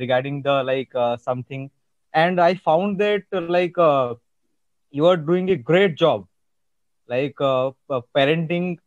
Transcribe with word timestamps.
regarding 0.00 0.42
the 0.42 0.62
like 0.64 0.94
uh, 0.94 1.16
something. 1.16 1.70
And 2.14 2.40
I 2.40 2.54
found 2.54 3.00
that 3.00 3.24
uh, 3.34 3.40
like 3.42 3.78
uh, 3.78 4.14
you 4.90 5.06
are 5.06 5.16
doing 5.16 5.50
a 5.50 5.56
great 5.56 5.96
job 5.96 6.26
like 7.08 7.40
uh, 7.40 7.70
parenting 8.16 8.78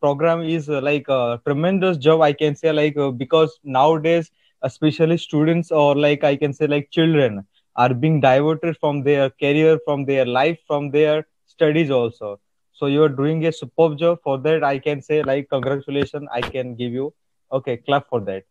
program 0.00 0.42
is 0.42 0.68
like 0.68 1.08
a 1.08 1.40
tremendous 1.44 1.96
job 1.96 2.20
i 2.22 2.32
can 2.32 2.54
say 2.54 2.72
like 2.72 2.96
because 3.16 3.58
nowadays 3.64 4.30
especially 4.62 5.16
students 5.18 5.70
or 5.70 5.94
like 5.94 6.24
i 6.24 6.34
can 6.36 6.52
say 6.52 6.66
like 6.66 6.90
children 6.90 7.44
are 7.76 7.94
being 7.94 8.20
diverted 8.20 8.76
from 8.78 9.02
their 9.02 9.30
career 9.30 9.78
from 9.84 10.04
their 10.04 10.24
life 10.26 10.58
from 10.66 10.90
their 10.90 11.26
studies 11.46 11.90
also. 11.90 12.40
So 12.72 12.86
you're 12.86 13.08
doing 13.08 13.44
a 13.46 13.52
superb 13.52 13.98
job 13.98 14.18
for 14.22 14.38
that. 14.38 14.62
I 14.64 14.78
can 14.78 15.00
say 15.02 15.22
like 15.22 15.48
congratulations 15.48 16.28
i 16.32 16.42
can 16.42 16.74
give 16.74 16.92
you 16.92 17.12
okay 17.52 17.76
clap 17.78 18.08
for 18.08 18.20
that. 18.20 18.44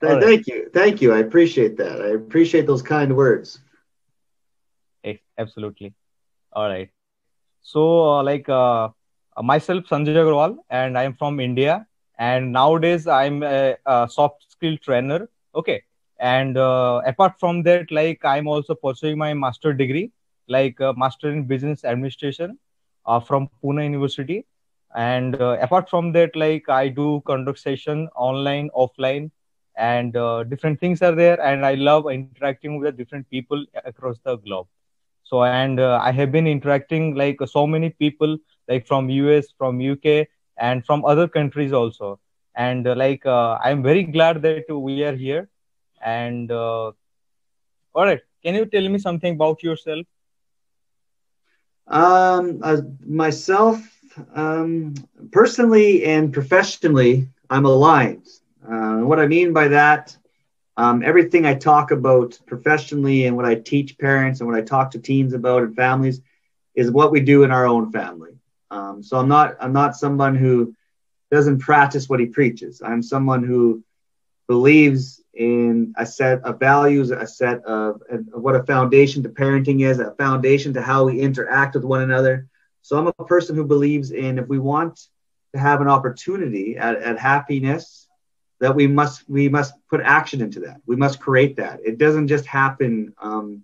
Th- 0.00 0.20
thank 0.20 0.46
you 0.46 0.68
thank 0.72 1.00
you 1.02 1.12
i 1.12 1.18
appreciate 1.18 1.76
that. 1.78 2.00
I 2.00 2.08
appreciate 2.08 2.66
those 2.66 2.82
kind 2.82 3.16
words. 3.16 3.60
Absolutely. 5.38 5.94
All 6.52 6.68
right. 6.68 6.90
So, 7.62 7.80
uh, 8.10 8.22
like 8.22 8.48
uh, 8.48 8.88
myself, 9.42 9.84
Sanjay 9.90 10.14
Agarwal, 10.14 10.56
and 10.70 10.96
I'm 10.98 11.14
from 11.14 11.40
India. 11.40 11.86
And 12.18 12.52
nowadays, 12.52 13.06
I'm 13.06 13.42
a, 13.42 13.76
a 13.86 14.08
soft 14.10 14.44
skill 14.50 14.76
trainer. 14.82 15.28
Okay. 15.54 15.82
And 16.20 16.56
uh, 16.56 17.02
apart 17.06 17.34
from 17.38 17.62
that, 17.64 17.90
like 17.90 18.24
I'm 18.24 18.46
also 18.48 18.74
pursuing 18.74 19.18
my 19.18 19.34
master 19.34 19.72
degree, 19.72 20.12
like 20.48 20.80
uh, 20.80 20.92
master 20.96 21.30
in 21.30 21.44
business 21.46 21.84
administration 21.84 22.58
uh, 23.06 23.20
from 23.20 23.48
Pune 23.62 23.84
University. 23.84 24.46
And 24.94 25.34
uh, 25.36 25.56
apart 25.60 25.88
from 25.90 26.12
that, 26.12 26.36
like 26.36 26.68
I 26.68 26.88
do 26.88 27.22
conduct 27.26 27.58
session 27.58 28.08
online, 28.14 28.70
offline, 28.76 29.30
and 29.76 30.12
different 30.48 30.80
things 30.80 31.02
are 31.02 31.14
there. 31.14 31.40
And 31.40 31.66
I 31.66 31.74
love 31.74 32.06
interacting 32.10 32.78
with 32.80 32.96
different 32.96 33.28
people 33.30 33.64
across 33.84 34.18
the 34.24 34.36
globe 34.36 34.66
so 35.24 35.42
and 35.44 35.78
uh, 35.80 35.98
i 36.02 36.10
have 36.12 36.30
been 36.32 36.46
interacting 36.46 37.14
like 37.14 37.38
so 37.46 37.66
many 37.66 37.90
people 37.90 38.36
like 38.68 38.86
from 38.86 39.08
us 39.10 39.46
from 39.58 39.80
uk 39.92 40.26
and 40.58 40.84
from 40.86 41.04
other 41.04 41.26
countries 41.28 41.72
also 41.72 42.18
and 42.56 42.86
uh, 42.86 42.94
like 42.96 43.24
uh, 43.26 43.58
i'm 43.64 43.82
very 43.82 44.04
glad 44.04 44.42
that 44.42 44.62
we 44.70 44.94
are 45.02 45.14
here. 45.14 45.48
And 46.04 46.50
uh, 46.50 46.86
all 47.94 48.04
right. 48.04 48.20
Can 48.42 48.54
you 48.54 48.64
tell 48.66 48.88
me 48.88 48.98
something 48.98 49.34
about 49.34 49.62
yourself? 49.62 50.06
Um 51.86 52.60
myself 53.06 53.78
um 54.34 54.94
personally 55.32 56.04
and 56.04 56.32
professionally 56.32 57.28
i'm 57.50 57.64
aligned. 57.66 58.26
Uh, 58.68 58.98
what 59.08 59.18
i 59.20 59.26
mean 59.26 59.52
by 59.52 59.68
that 59.68 60.16
um, 60.76 61.02
everything 61.04 61.44
I 61.44 61.54
talk 61.54 61.90
about 61.90 62.38
professionally 62.46 63.26
and 63.26 63.36
what 63.36 63.44
I 63.44 63.54
teach 63.56 63.98
parents 63.98 64.40
and 64.40 64.48
what 64.48 64.56
I 64.58 64.62
talk 64.62 64.90
to 64.92 64.98
teens 64.98 65.32
about 65.34 65.62
and 65.62 65.74
families 65.76 66.20
is 66.74 66.90
what 66.90 67.10
we 67.12 67.20
do 67.20 67.42
in 67.44 67.50
our 67.50 67.66
own 67.66 67.90
family. 67.92 68.38
Um, 68.70 69.02
so 69.02 69.18
I'm 69.18 69.28
not 69.28 69.56
I'm 69.60 69.72
not 69.72 69.96
someone 69.96 70.34
who 70.36 70.74
doesn't 71.34 71.58
practice 71.58 72.08
what 72.08 72.20
he 72.20 72.26
preaches. 72.26 72.80
I'm 72.80 73.02
someone 73.02 73.42
who 73.42 73.82
believes 74.46 75.20
in 75.34 75.92
a 75.96 76.06
set 76.06 76.42
of 76.44 76.60
values, 76.60 77.10
a 77.10 77.26
set 77.26 77.64
of, 77.64 78.00
of 78.08 78.42
what 78.42 78.54
a 78.54 78.62
foundation 78.62 79.24
to 79.24 79.28
parenting 79.28 79.84
is, 79.84 79.98
a 79.98 80.12
foundation 80.12 80.74
to 80.74 80.82
how 80.82 81.06
we 81.06 81.20
interact 81.20 81.74
with 81.74 81.82
one 81.82 82.02
another. 82.02 82.46
So 82.82 82.96
I'm 82.96 83.08
a 83.08 83.24
person 83.24 83.56
who 83.56 83.64
believes 83.64 84.12
in 84.12 84.38
if 84.38 84.46
we 84.46 84.60
want 84.60 85.00
to 85.54 85.58
have 85.58 85.80
an 85.80 85.88
opportunity 85.88 86.76
at, 86.76 86.96
at 86.98 87.18
happiness 87.18 88.06
that 88.60 88.76
we 88.76 88.86
must 88.86 89.28
we 89.28 89.48
must 89.48 89.74
put 89.90 90.00
action 90.02 90.40
into 90.40 90.60
that. 90.60 90.80
We 90.86 90.94
must 90.94 91.18
create 91.18 91.56
that. 91.56 91.80
It 91.84 91.98
doesn't 91.98 92.28
just 92.28 92.46
happen 92.46 93.12
um, 93.20 93.62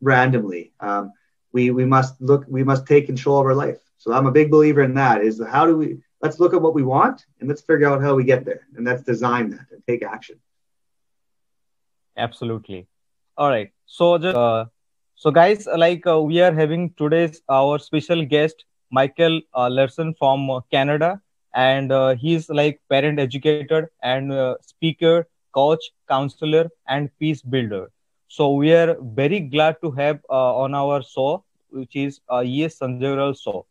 randomly. 0.00 0.72
Um, 0.80 1.12
we 1.52 1.70
we 1.70 1.84
must 1.84 2.20
look. 2.22 2.46
We 2.48 2.64
must 2.64 2.86
take 2.86 3.04
control 3.04 3.40
of 3.40 3.46
our 3.46 3.54
life. 3.54 3.80
So 3.98 4.12
I'm 4.12 4.26
a 4.26 4.32
big 4.32 4.50
believer 4.50 4.82
in 4.82 4.94
that. 4.94 5.22
Is 5.22 5.42
how 5.46 5.66
do 5.66 5.76
we 5.76 5.98
let's 6.22 6.40
look 6.40 6.54
at 6.54 6.62
what 6.62 6.74
we 6.74 6.82
want 6.82 7.26
and 7.40 7.48
let's 7.48 7.62
figure 7.62 7.88
out 7.88 8.02
how 8.02 8.14
we 8.14 8.24
get 8.24 8.44
there 8.44 8.60
and 8.76 8.86
let's 8.86 9.02
design 9.02 9.50
that 9.50 9.66
and 9.72 9.82
take 9.86 10.02
action. 10.02 10.36
Absolutely. 12.16 12.86
All 13.36 13.50
right. 13.50 13.70
So 13.86 14.18
just 14.18 14.34
uh, 14.36 14.66
so 15.14 15.30
guys, 15.30 15.66
like 15.76 16.06
uh, 16.06 16.20
we 16.20 16.40
are 16.40 16.52
having 16.52 16.92
today's 16.96 17.42
our 17.48 17.78
special 17.78 18.24
guest 18.24 18.64
Michael 18.90 19.40
uh, 19.54 19.68
Larson 19.70 20.14
from 20.18 20.60
Canada 20.70 21.20
and 21.54 21.92
uh, 21.92 22.14
he's 22.14 22.48
like 22.50 22.80
parent 22.90 23.18
educator 23.20 23.80
and 24.02 24.32
uh, 24.32 24.54
speaker 24.60 25.26
coach 25.52 25.90
counselor 26.08 26.68
and 26.88 27.08
peace 27.18 27.42
builder 27.42 27.90
so 28.28 28.52
we 28.52 28.72
are 28.72 28.96
very 29.14 29.40
glad 29.40 29.76
to 29.82 29.90
have 29.90 30.18
uh, 30.30 30.56
on 30.56 30.74
our 30.74 31.02
show 31.02 31.44
which 31.70 31.94
is 31.96 32.20
uh, 32.32 32.40
yes 32.40 32.78
sanjay 32.80 33.14
show 33.42 33.66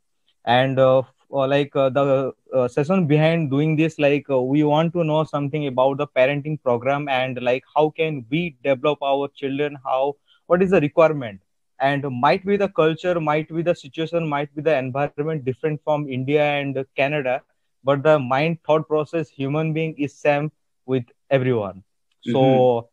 and 0.45 0.79
uh, 0.79 1.01
like 1.31 1.75
uh, 1.75 1.89
the 1.89 2.33
uh, 2.53 2.67
session 2.67 3.07
behind 3.07 3.49
doing 3.49 3.75
this 3.75 3.97
like 3.97 4.29
uh, 4.29 4.41
we 4.41 4.63
want 4.63 4.93
to 4.93 5.03
know 5.03 5.23
something 5.23 5.67
about 5.67 5.97
the 5.97 6.07
parenting 6.07 6.61
program 6.61 7.07
and 7.07 7.41
like 7.41 7.63
how 7.75 7.89
can 7.89 8.25
we 8.29 8.55
develop 8.63 9.01
our 9.01 9.27
children? 9.29 9.77
How 9.83 10.15
what 10.47 10.61
is 10.61 10.71
the 10.71 10.81
requirement? 10.81 11.41
And 11.79 12.05
might 12.21 12.45
be 12.45 12.57
the 12.57 12.69
culture 12.69 13.19
might 13.19 13.49
be 13.49 13.61
the 13.61 13.73
situation 13.73 14.27
might 14.27 14.53
be 14.55 14.61
the 14.61 14.77
environment 14.77 15.45
different 15.45 15.81
from 15.83 16.07
india 16.07 16.43
and 16.43 16.85
canada 16.95 17.41
but 17.83 18.03
the 18.03 18.19
mind 18.19 18.59
thought 18.63 18.87
process 18.87 19.29
human 19.29 19.73
being 19.73 19.95
is 19.97 20.13
same 20.13 20.51
with 20.85 21.05
everyone. 21.29 21.83
So 22.21 22.39
mm-hmm. 22.39 22.87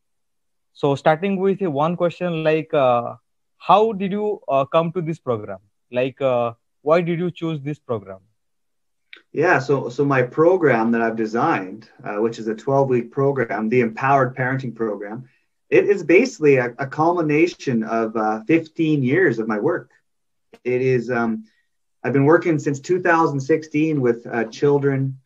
so 0.72 0.94
starting 0.94 1.36
with 1.38 1.60
one 1.60 1.96
question 1.96 2.42
like 2.44 2.72
uh, 2.72 3.16
how 3.58 3.92
did 3.92 4.12
you 4.12 4.40
uh, 4.48 4.64
come 4.64 4.92
to 4.92 5.02
this 5.02 5.18
program? 5.18 5.58
Like 5.92 6.20
uh, 6.20 6.52
why 6.82 7.00
did 7.00 7.18
you 7.18 7.30
choose 7.30 7.60
this 7.60 7.78
program 7.78 8.20
yeah 9.32 9.58
so 9.58 9.88
so 9.88 10.04
my 10.04 10.22
program 10.22 10.92
that 10.92 11.02
i've 11.02 11.16
designed 11.16 11.88
uh, 12.04 12.16
which 12.16 12.38
is 12.38 12.48
a 12.48 12.54
12 12.54 12.88
week 12.88 13.10
program 13.10 13.68
the 13.68 13.80
empowered 13.80 14.36
parenting 14.36 14.74
program 14.74 15.28
it 15.70 15.84
is 15.84 16.02
basically 16.02 16.56
a, 16.56 16.74
a 16.78 16.86
culmination 16.86 17.82
of 17.82 18.16
uh, 18.16 18.42
15 18.46 19.02
years 19.02 19.38
of 19.38 19.48
my 19.48 19.58
work 19.58 19.90
it 20.64 20.80
is 20.80 21.10
um, 21.10 21.44
I've 22.02 22.12
been 22.12 22.24
working 22.24 22.58
since 22.58 22.80
2016 22.80 24.00
with 24.00 24.26
uh, 24.26 24.44
children 24.44 25.18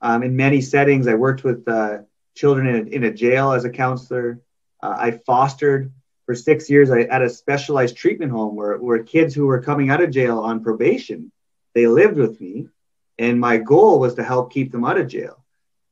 um, 0.00 0.22
in 0.22 0.36
many 0.36 0.60
settings. 0.60 1.06
I 1.06 1.14
worked 1.14 1.42
with 1.42 1.66
uh, 1.66 1.98
children 2.34 2.66
in 2.66 2.76
a, 2.76 2.90
in 2.90 3.04
a, 3.04 3.12
jail 3.12 3.52
as 3.52 3.64
a 3.64 3.70
counselor. 3.70 4.40
Uh, 4.82 4.94
I 4.98 5.10
fostered 5.12 5.92
for 6.26 6.34
six 6.34 6.68
years 6.68 6.90
at 6.90 7.22
a 7.22 7.30
specialized 7.30 7.96
treatment 7.96 8.30
home 8.30 8.54
where, 8.54 8.76
where 8.78 9.02
kids 9.02 9.34
who 9.34 9.46
were 9.46 9.62
coming 9.62 9.90
out 9.90 10.02
of 10.02 10.10
jail 10.10 10.38
on 10.38 10.62
probation, 10.62 11.32
they 11.74 11.86
lived 11.86 12.16
with 12.16 12.40
me. 12.40 12.68
And 13.18 13.40
my 13.40 13.58
goal 13.58 14.00
was 14.00 14.14
to 14.14 14.24
help 14.24 14.52
keep 14.52 14.72
them 14.72 14.84
out 14.84 14.98
of 14.98 15.08
jail. 15.08 15.44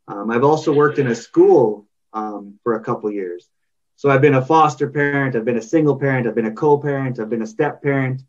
Um, 0.09 0.31
I've 0.31 0.45
also 0.45 0.73
worked 0.73 0.99
in 0.99 1.07
a 1.07 1.15
school 1.15 1.87
um, 2.13 2.59
for 2.63 2.75
a 2.75 2.81
couple 2.81 3.11
years. 3.11 3.49
So 3.97 4.09
I've 4.09 4.23
been 4.23 4.35
a 4.35 4.45
foster 4.45 4.89
parent, 4.89 5.37
I've 5.37 5.45
been 5.45 5.59
a 5.59 5.63
single 5.63 5.97
parent, 5.97 6.27
I've 6.27 6.35
been 6.35 6.47
a 6.47 6.53
co-parent, 6.53 7.21
I've 7.21 7.29
been 7.29 7.43
a 7.43 7.47
step 7.47 7.83
parent. 7.83 8.23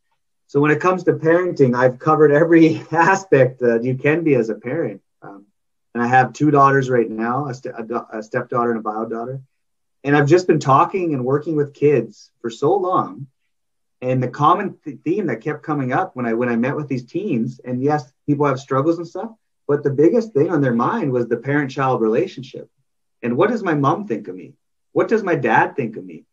So 0.47 0.59
when 0.59 0.72
it 0.72 0.81
comes 0.81 1.06
to 1.06 1.13
parenting, 1.13 1.75
I've 1.75 1.97
covered 1.97 2.31
every 2.31 2.84
aspect 2.91 3.62
that 3.62 3.84
you 3.84 3.96
can 3.96 4.24
be 4.24 4.35
as 4.35 4.50
a 4.50 4.56
parent. 4.56 5.01
Um, 5.21 5.45
and 5.94 6.04
I 6.04 6.07
have 6.07 6.33
two 6.33 6.51
daughters 6.51 6.89
right 6.89 7.10
now, 7.10 7.48
a, 7.48 7.54
st- 7.54 7.74
a, 8.12 8.21
stepdaughter 8.21 8.71
and 8.71 8.80
a 8.80 8.83
bio 8.83 9.06
daughter. 9.06 9.42
And 10.04 10.15
I've 10.15 10.27
just 10.27 10.48
been 10.48 10.60
talking 10.60 11.13
and 11.13 11.24
working 11.24 11.56
with 11.56 11.74
kids 11.74 12.31
for 12.42 12.50
so 12.50 12.75
long. 12.75 13.27
And 14.01 14.21
the 14.21 14.27
common 14.27 14.77
th- 14.83 15.00
theme 15.06 15.27
that 15.27 15.42
kept 15.42 15.63
coming 15.63 15.94
up 15.94 16.15
when 16.15 16.25
I 16.25 16.33
when 16.33 16.50
I 16.50 16.56
met 16.56 16.75
with 16.75 16.88
these 16.88 17.06
teens, 17.06 17.62
and 17.63 17.81
yes, 17.81 18.12
people 18.31 18.45
have 18.45 18.60
struggles 18.60 18.98
and 18.98 19.07
stuff, 19.07 19.31
but 19.68 19.83
the 19.83 19.89
biggest 20.04 20.33
thing 20.33 20.50
on 20.50 20.62
their 20.62 20.74
mind 20.74 21.12
was 21.12 21.28
the 21.28 21.38
parent-child 21.38 22.01
relationship. 22.01 22.69
And 23.22 23.38
what 23.38 23.50
does 23.50 23.63
my 23.63 23.75
mom 23.75 24.07
think 24.07 24.28
of 24.28 24.36
me? 24.36 24.54
What 24.94 25.07
does 25.07 25.24
my 25.24 25.36
dad 25.36 25.75
think 25.75 25.98
of 25.98 26.06
me? 26.06 26.25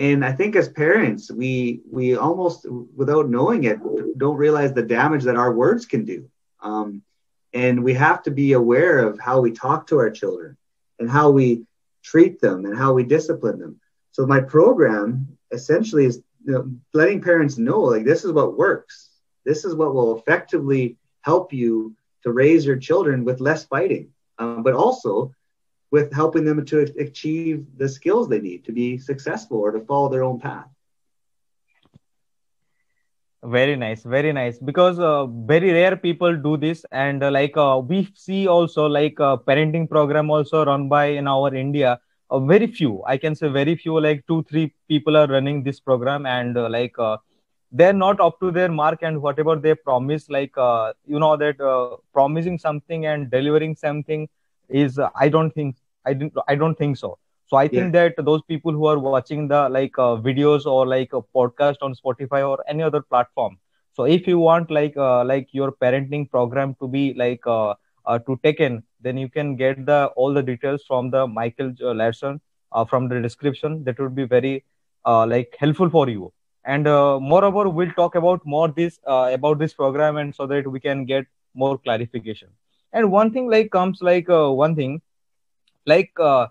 and 0.00 0.24
i 0.24 0.32
think 0.32 0.56
as 0.56 0.68
parents 0.68 1.30
we 1.30 1.82
we 1.88 2.16
almost 2.16 2.66
without 2.96 3.28
knowing 3.28 3.64
it 3.64 3.78
don't 4.16 4.36
realize 4.36 4.72
the 4.72 4.82
damage 4.82 5.24
that 5.24 5.36
our 5.36 5.52
words 5.52 5.86
can 5.86 6.04
do 6.04 6.28
um, 6.62 7.02
and 7.52 7.84
we 7.84 7.94
have 7.94 8.22
to 8.22 8.30
be 8.30 8.52
aware 8.52 8.98
of 9.06 9.18
how 9.20 9.40
we 9.40 9.52
talk 9.52 9.86
to 9.86 9.98
our 9.98 10.10
children 10.10 10.56
and 10.98 11.10
how 11.10 11.30
we 11.30 11.62
treat 12.02 12.40
them 12.40 12.64
and 12.64 12.76
how 12.76 12.92
we 12.92 13.02
discipline 13.04 13.58
them 13.58 13.78
so 14.12 14.26
my 14.26 14.40
program 14.40 15.28
essentially 15.52 16.06
is 16.06 16.22
you 16.44 16.52
know, 16.52 16.70
letting 16.94 17.20
parents 17.20 17.58
know 17.58 17.80
like 17.80 18.04
this 18.04 18.24
is 18.24 18.32
what 18.32 18.56
works 18.56 19.10
this 19.44 19.64
is 19.64 19.74
what 19.74 19.94
will 19.94 20.18
effectively 20.18 20.96
help 21.22 21.52
you 21.52 21.94
to 22.22 22.32
raise 22.32 22.64
your 22.64 22.76
children 22.76 23.24
with 23.24 23.40
less 23.40 23.64
fighting 23.64 24.08
um, 24.38 24.62
but 24.62 24.74
also 24.74 25.32
with 25.90 26.12
helping 26.12 26.44
them 26.44 26.64
to 26.64 26.80
achieve 26.98 27.66
the 27.76 27.88
skills 27.88 28.28
they 28.28 28.40
need 28.40 28.64
to 28.64 28.72
be 28.72 28.96
successful 28.98 29.58
or 29.58 29.72
to 29.72 29.80
follow 29.80 30.08
their 30.08 30.22
own 30.24 30.38
path. 30.38 30.66
Very 33.42 33.74
nice 33.74 34.02
very 34.02 34.32
nice. 34.32 34.58
Because 34.58 34.98
uh, 34.98 35.26
very 35.26 35.72
rare 35.72 35.96
people 35.96 36.36
do 36.36 36.56
this. 36.56 36.84
And 36.92 37.22
uh, 37.22 37.30
like 37.30 37.56
uh, 37.56 37.80
we 37.84 38.08
see 38.14 38.46
also 38.46 38.86
like 38.86 39.18
uh, 39.18 39.36
parenting 39.38 39.88
program 39.88 40.30
also 40.30 40.64
run 40.64 40.88
by 40.88 41.06
in 41.06 41.26
our 41.26 41.54
india 41.54 41.98
uh, 42.30 42.38
very 42.38 42.66
few 42.66 43.02
i 43.06 43.16
can 43.16 43.34
say 43.34 43.48
very 43.48 43.74
few 43.74 43.98
like 43.98 44.24
two 44.26 44.42
three 44.48 44.72
people 44.88 45.16
are 45.16 45.26
running 45.26 45.62
this 45.62 45.80
program. 45.80 46.26
And 46.26 46.56
uh, 46.56 46.68
like 46.68 46.96
they're 47.72 47.92
not 47.92 48.20
up 48.20 48.38
to 48.40 48.50
their 48.50 48.70
mark 48.70 49.02
and 49.02 49.22
whatever 49.22 49.56
they 49.56 49.74
promise 49.74 50.28
like 50.28 50.52
you 51.06 51.18
know 51.18 51.36
that 51.36 51.98
promising 52.12 52.58
something 52.58 53.06
and 53.06 53.30
delivering 53.30 53.74
something 53.76 54.28
is 54.68 54.98
i 55.14 55.28
don't 55.28 55.50
think 55.52 55.76
i 56.04 56.12
didn't 56.12 56.32
i 56.48 56.54
don't 56.54 56.76
think 56.76 56.96
so. 56.96 57.18
So 57.46 57.56
i 57.56 57.66
think 57.66 57.94
yeah. 57.94 58.08
that 58.14 58.24
those 58.24 58.42
people 58.42 58.72
who 58.72 58.86
are 58.86 58.98
watching 58.98 59.48
the 59.48 59.68
like 59.68 59.98
uh, 59.98 60.16
videos 60.28 60.66
or 60.66 60.86
like 60.86 61.12
a 61.12 61.22
podcast 61.36 61.78
on 61.82 61.94
spotify 61.94 62.48
or 62.48 62.62
any 62.68 62.82
other 62.82 63.02
platform. 63.02 63.58
So 63.92 64.04
if 64.04 64.26
you 64.28 64.38
want 64.38 64.70
like 64.70 64.96
uh, 64.96 65.24
like 65.24 65.48
your 65.52 65.72
parenting 65.72 66.30
program 66.30 66.76
to 66.80 66.88
be 66.88 67.14
like 67.14 67.46
uh, 67.46 67.74
uh 68.06 68.18
to 68.20 68.38
take 68.42 68.60
in 68.60 68.82
then 69.00 69.16
you 69.18 69.28
can 69.28 69.56
get 69.56 69.84
the 69.84 70.06
all 70.16 70.32
the 70.32 70.42
details 70.42 70.84
from 70.86 71.10
the 71.10 71.26
michael 71.26 71.72
uh, 71.82 71.92
larson 71.92 72.40
uh, 72.72 72.84
from 72.84 73.08
the 73.08 73.20
description. 73.20 73.84
That 73.84 73.98
would 73.98 74.14
be 74.14 74.24
very 74.24 74.64
like 75.06 75.56
helpful 75.58 75.90
for 75.90 76.08
you 76.08 76.32
and 76.64 76.84
moreover 76.84 77.68
we'll 77.68 77.92
talk 77.92 78.14
about 78.14 78.44
more 78.44 78.68
this 78.68 78.98
about 79.06 79.58
this 79.58 79.74
program 79.74 80.16
and 80.16 80.34
so 80.34 80.46
that 80.46 80.66
we 80.66 80.80
can 80.80 81.04
get 81.04 81.26
more 81.54 81.78
clarification. 81.78 82.48
And 82.92 83.10
one 83.10 83.32
thing 83.32 83.48
like 83.50 83.70
comes 83.70 84.00
like 84.02 84.26
one 84.28 84.74
thing 84.74 85.00
like 85.86 86.12
uh, 86.20 86.46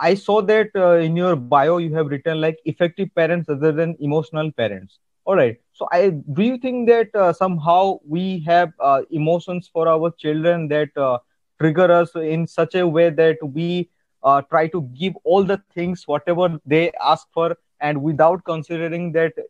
i 0.00 0.14
saw 0.14 0.40
that 0.42 0.70
uh, 0.76 0.96
in 1.08 1.16
your 1.16 1.36
bio 1.36 1.70
you 1.70 1.94
have 1.94 2.06
written 2.06 2.32
like 2.32 2.50
effective 2.64 3.02
parents 3.14 3.48
other 3.48 3.72
than 3.72 3.96
emotional 4.00 4.50
parents. 4.52 4.98
All 5.24 5.36
right. 5.36 5.56
So 5.72 5.88
i 5.92 6.10
do 6.10 6.42
you 6.42 6.58
think 6.58 6.88
that 6.88 7.14
uh, 7.14 7.32
somehow 7.32 7.98
we 8.06 8.40
have 8.46 8.72
uh, 8.80 9.02
emotions 9.10 9.68
for 9.72 9.88
our 9.88 10.10
children 10.24 10.68
that 10.68 10.96
uh, 10.96 11.18
trigger 11.60 11.90
us 11.90 12.14
in 12.16 12.46
such 12.46 12.74
a 12.74 12.86
way 12.86 13.10
that 13.10 13.38
we 13.42 13.90
uh, 14.22 14.42
try 14.42 14.66
to 14.68 14.82
give 15.00 15.14
all 15.24 15.44
the 15.44 15.58
things 15.68 15.96
whatever 15.98 16.48
they 16.64 16.82
ask 17.12 17.26
for 17.32 17.56
and 17.88 18.02
without 18.08 18.44
considering 18.50 19.06
that 19.18 19.40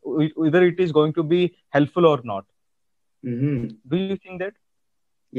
whether 0.45 0.63
it 0.73 0.81
is 0.87 0.93
going 0.99 1.13
to 1.19 1.25
be 1.35 1.43
helpful 1.79 2.07
or 2.13 2.21
not 2.33 2.45
mm-hmm. 3.33 3.67
do 3.95 3.97
you 3.97 4.17
think 4.25 4.41
that 4.45 4.55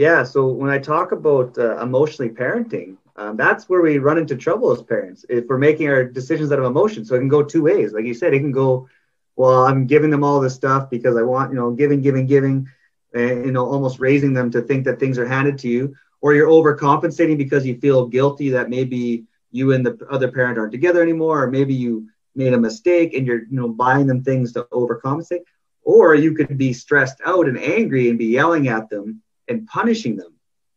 yeah 0.05 0.21
so 0.33 0.47
when 0.61 0.75
i 0.77 0.79
talk 0.91 1.17
about 1.19 1.57
emotionally 1.87 2.31
parenting 2.43 2.95
um, 3.17 3.37
that's 3.37 3.69
where 3.69 3.81
we 3.81 3.97
run 3.97 4.17
into 4.17 4.35
trouble 4.35 4.71
as 4.71 4.81
parents 4.81 5.25
if 5.29 5.45
we're 5.47 5.57
making 5.57 5.87
our 5.87 6.03
decisions 6.03 6.51
out 6.51 6.59
of 6.59 6.65
emotion. 6.65 7.05
So 7.05 7.15
it 7.15 7.19
can 7.19 7.29
go 7.29 7.43
two 7.43 7.63
ways. 7.63 7.93
Like 7.93 8.05
you 8.05 8.13
said, 8.13 8.33
it 8.33 8.39
can 8.39 8.51
go, 8.51 8.89
well, 9.35 9.65
I'm 9.65 9.85
giving 9.87 10.09
them 10.09 10.23
all 10.23 10.39
this 10.39 10.55
stuff 10.55 10.89
because 10.89 11.15
I 11.15 11.21
want, 11.21 11.51
you 11.51 11.57
know, 11.57 11.71
giving, 11.71 12.01
giving, 12.01 12.25
giving, 12.25 12.67
and, 13.13 13.45
you 13.45 13.51
know, 13.51 13.65
almost 13.65 13.99
raising 13.99 14.33
them 14.33 14.51
to 14.51 14.61
think 14.61 14.85
that 14.85 14.99
things 14.99 15.17
are 15.17 15.27
handed 15.27 15.57
to 15.59 15.69
you. 15.69 15.95
Or 16.21 16.33
you're 16.33 16.49
overcompensating 16.49 17.37
because 17.37 17.65
you 17.65 17.79
feel 17.79 18.07
guilty 18.07 18.49
that 18.49 18.69
maybe 18.69 19.25
you 19.51 19.71
and 19.71 19.85
the 19.85 20.05
other 20.09 20.31
parent 20.31 20.57
aren't 20.57 20.71
together 20.71 21.01
anymore, 21.01 21.43
or 21.43 21.51
maybe 21.51 21.73
you 21.73 22.09
made 22.35 22.53
a 22.53 22.59
mistake 22.59 23.13
and 23.13 23.25
you're, 23.25 23.43
you 23.43 23.55
know, 23.55 23.69
buying 23.69 24.07
them 24.07 24.23
things 24.23 24.53
to 24.53 24.63
overcompensate. 24.71 25.43
Or 25.83 26.15
you 26.15 26.33
could 26.33 26.57
be 26.57 26.73
stressed 26.73 27.21
out 27.25 27.47
and 27.47 27.59
angry 27.59 28.09
and 28.09 28.17
be 28.17 28.25
yelling 28.25 28.67
at 28.67 28.89
them 28.89 29.21
and 29.47 29.67
punishing 29.67 30.15
them 30.15 30.35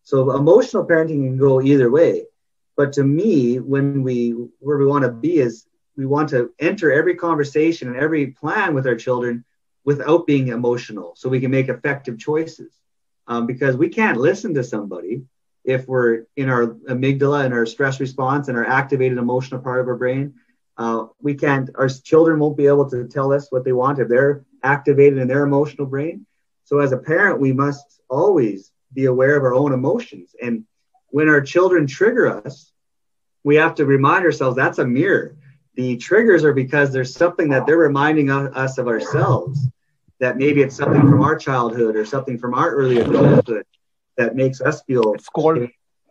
so 0.09 0.35
emotional 0.35 0.87
parenting 0.87 1.27
can 1.27 1.37
go 1.37 1.61
either 1.61 1.91
way. 1.91 2.25
But 2.79 2.95
to 2.95 3.05
me, 3.05 3.61
when 3.61 4.03
we 4.03 4.31
where 4.59 4.79
we 4.79 4.87
want 4.87 5.05
to 5.05 5.11
be 5.11 5.37
is 5.39 5.67
we 5.99 6.07
want 6.07 6.31
to 6.31 6.51
enter 6.59 6.91
every 6.91 7.15
conversation 7.15 7.89
and 7.89 7.97
every 7.99 8.29
plan 8.29 8.75
with 8.75 8.87
our 8.87 8.95
children 8.97 9.45
without 9.85 10.27
being 10.27 10.49
emotional, 10.49 11.13
so 11.15 11.29
we 11.29 11.41
can 11.41 11.51
make 11.51 11.69
effective 11.69 12.19
choices. 12.19 12.73
Um, 13.27 13.45
because 13.45 13.77
we 13.77 13.91
can't 13.91 14.17
listen 14.17 14.55
to 14.55 14.65
somebody 14.65 15.25
if 15.63 15.87
we're 15.87 16.23
in 16.37 16.49
our 16.49 16.69
amygdala 16.89 17.45
and 17.45 17.53
our 17.53 17.67
stress 17.67 18.01
response 18.01 18.49
and 18.49 18.57
our 18.57 18.65
activated 18.65 19.19
emotional 19.19 19.61
part 19.61 19.81
of 19.81 19.89
our 19.89 19.97
brain. 19.97 20.33
Uh, 20.79 21.07
we 21.21 21.35
can't. 21.35 21.71
Our 21.75 21.89
children 21.89 22.39
won't 22.39 22.57
be 22.57 22.67
able 22.67 22.89
to 22.91 23.07
tell 23.09 23.33
us 23.33 23.51
what 23.51 23.65
they 23.65 23.73
want 23.73 23.99
if 23.99 24.09
they're 24.09 24.45
activated 24.63 25.19
in 25.19 25.29
their 25.29 25.45
emotional 25.45 25.87
brain. 25.87 26.25
So 26.65 26.79
as 26.79 26.93
a 26.93 26.99
parent, 26.99 27.41
we 27.41 27.53
must 27.53 28.01
always 28.09 28.73
be 28.95 29.07
aware 29.07 29.37
of 29.37 29.43
our 29.43 29.55
own 29.55 29.73
emotions. 29.73 30.35
And 30.43 30.65
when 31.11 31.29
our 31.29 31.41
children 31.41 31.87
trigger 31.87 32.29
us, 32.29 32.73
we 33.45 33.57
have 33.57 33.75
to 33.77 33.87
remind 33.87 34.25
ourselves 34.25 34.57
that's 34.57 34.79
a 34.79 34.87
mirror. 34.87 35.37
The 35.75 35.97
triggers 35.97 36.45
are 36.45 36.53
because 36.53 36.93
there's 36.93 37.15
something 37.15 37.49
that 37.51 37.67
they're 37.67 37.77
reminding 37.77 38.31
us 38.31 38.79
of 38.79 38.87
ourselves. 38.89 39.69
That 40.21 40.37
maybe 40.37 40.63
it's 40.63 40.77
something 40.77 41.01
from 41.01 41.23
our 41.23 41.37
childhood 41.37 41.97
or 41.97 42.05
something 42.05 42.39
from 42.39 42.55
our 42.55 42.71
early 42.75 42.99
adulthood 42.99 43.65
that 44.17 44.35
makes 44.35 44.61
us 44.61 44.83
feel 44.83 45.13
it's 45.15 45.29
cold 45.29 45.59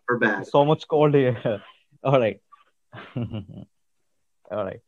or 0.10 0.18
bad. 0.18 0.48
So 0.48 0.64
much 0.66 0.88
cold 0.88 1.14
here. 1.14 1.62
All 2.04 2.20
right. 2.20 2.40
All 4.52 4.64
right. 4.64 4.82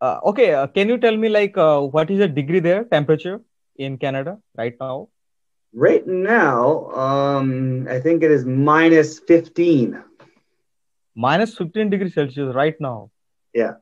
Uh, 0.00 0.20
okay. 0.24 0.52
Uh, 0.54 0.66
can 0.66 0.88
you 0.88 0.98
tell 0.98 1.16
me 1.16 1.28
like 1.28 1.56
uh, 1.56 1.80
what 1.80 2.10
is 2.10 2.18
the 2.18 2.28
degree 2.28 2.60
there 2.60 2.84
temperature 2.84 3.40
in 3.76 3.98
Canada 3.98 4.38
right 4.56 4.74
now? 4.80 5.08
Right 5.72 6.06
now, 6.06 6.90
um, 6.92 7.86
I 7.90 8.00
think 8.00 8.22
it 8.22 8.30
is 8.30 8.44
minus 8.44 9.18
15. 9.18 10.02
Minus 11.14 11.56
15 11.56 11.90
degrees 11.90 12.14
Celsius 12.14 12.54
right 12.54 12.76
now. 12.80 13.10
Yeah. 13.52 13.74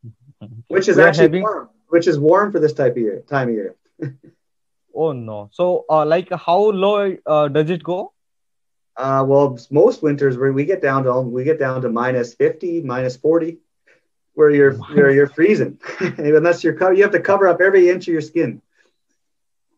Which 0.68 0.88
is 0.88 0.98
actually 0.98 1.22
having... 1.22 1.42
warm, 1.42 1.68
which 1.88 2.06
is 2.06 2.18
warm 2.18 2.52
for 2.52 2.60
this 2.60 2.74
type 2.74 2.92
of 2.92 2.98
year, 2.98 3.22
time 3.28 3.48
of 3.48 3.54
year. 3.54 3.74
oh 4.94 5.12
no. 5.12 5.48
So 5.52 5.84
uh, 5.88 6.04
like 6.04 6.30
how 6.32 6.58
low 6.58 7.16
uh, 7.26 7.48
does 7.48 7.70
it 7.70 7.82
go? 7.82 8.12
Uh, 8.96 9.24
well, 9.26 9.58
most 9.70 10.02
winters 10.02 10.36
we 10.38 10.64
get 10.64 10.82
down 10.82 11.04
to 11.04 11.20
we 11.20 11.44
get 11.44 11.58
down 11.58 11.82
to 11.82 11.88
minus 11.88 12.34
50, 12.34 12.82
minus 12.82 13.16
40 13.16 13.58
where 14.36 14.50
you're 14.50 14.74
where 14.96 15.10
you're 15.10 15.28
freezing. 15.38 15.78
Unless 16.18 16.64
you're 16.64 16.76
you 16.94 17.02
have 17.02 17.12
to 17.12 17.20
cover 17.20 17.48
up 17.48 17.60
every 17.60 17.88
inch 17.90 18.08
of 18.08 18.12
your 18.12 18.22
skin. 18.22 18.62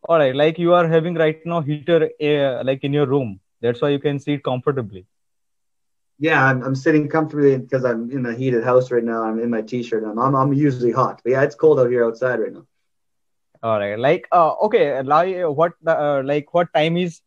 All 0.08 0.18
right 0.18 0.34
like 0.34 0.58
you 0.58 0.74
are 0.74 0.86
having 0.88 1.14
right 1.14 1.40
now 1.46 1.60
heater 1.62 2.10
uh, 2.20 2.64
like 2.64 2.84
in 2.84 2.92
your 2.92 3.06
room. 3.06 3.40
That's 3.60 3.80
why 3.80 3.90
you 3.90 4.00
can 4.00 4.18
sit 4.18 4.42
comfortably. 4.42 5.06
Yeah 6.18 6.44
i'm, 6.44 6.62
I'm 6.62 6.74
sitting 6.74 7.08
comfortably 7.08 7.58
because 7.58 7.84
i'm 7.84 8.10
in 8.10 8.26
a 8.26 8.34
heated 8.34 8.64
house 8.64 8.90
right 8.90 9.04
now. 9.04 9.22
I'm 9.22 9.38
in 9.40 9.50
my 9.50 9.62
t-shirt 9.62 10.04
I'm, 10.04 10.18
I'm, 10.18 10.34
I'm 10.34 10.52
usually 10.52 10.92
hot. 10.92 11.20
But 11.22 11.32
yeah 11.32 11.42
it's 11.42 11.54
cold 11.54 11.80
out 11.80 11.90
here 11.90 12.04
outside 12.04 12.40
right 12.40 12.52
now. 12.52 12.66
All 13.62 13.78
right 13.78 13.98
like 13.98 14.26
uh 14.32 14.52
okay 14.66 15.02
like 15.02 15.36
what 15.60 15.72
uh, 15.86 16.22
like 16.24 16.52
what 16.54 16.72
time 16.74 16.96
is 16.96 17.20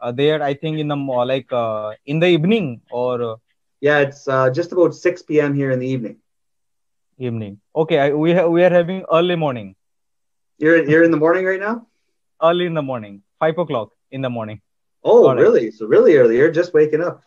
uh, 0.00 0.12
there 0.12 0.42
i 0.42 0.54
think 0.54 0.78
in 0.78 0.88
the 0.88 0.96
like 0.96 1.52
uh, 1.52 1.92
in 2.06 2.20
the 2.20 2.26
evening 2.26 2.80
or 2.90 3.22
uh, 3.22 3.36
yeah 3.80 3.98
it's 3.98 4.28
uh, 4.28 4.50
just 4.50 4.72
about 4.72 4.94
6 4.94 5.22
p.m 5.22 5.54
here 5.54 5.70
in 5.70 5.78
the 5.80 5.86
evening 5.86 6.16
evening 7.18 7.58
okay 7.74 7.98
I, 7.98 8.10
we 8.10 8.32
ha- 8.32 8.46
we 8.46 8.64
are 8.64 8.70
having 8.70 9.04
early 9.12 9.36
morning 9.36 9.74
you're 10.58 10.82
you're 10.84 11.02
in 11.02 11.10
the 11.10 11.16
morning 11.16 11.44
right 11.44 11.60
now 11.60 11.86
early 12.42 12.66
in 12.66 12.74
the 12.74 12.82
morning, 12.82 13.22
five 13.38 13.58
o'clock 13.58 13.90
in 14.10 14.22
the 14.22 14.30
morning. 14.30 14.60
Oh, 15.04 15.32
really? 15.32 15.70
So 15.70 15.86
really 15.86 16.16
early? 16.16 16.36
You're 16.36 16.50
just 16.50 16.74
waking 16.74 17.02
up. 17.02 17.22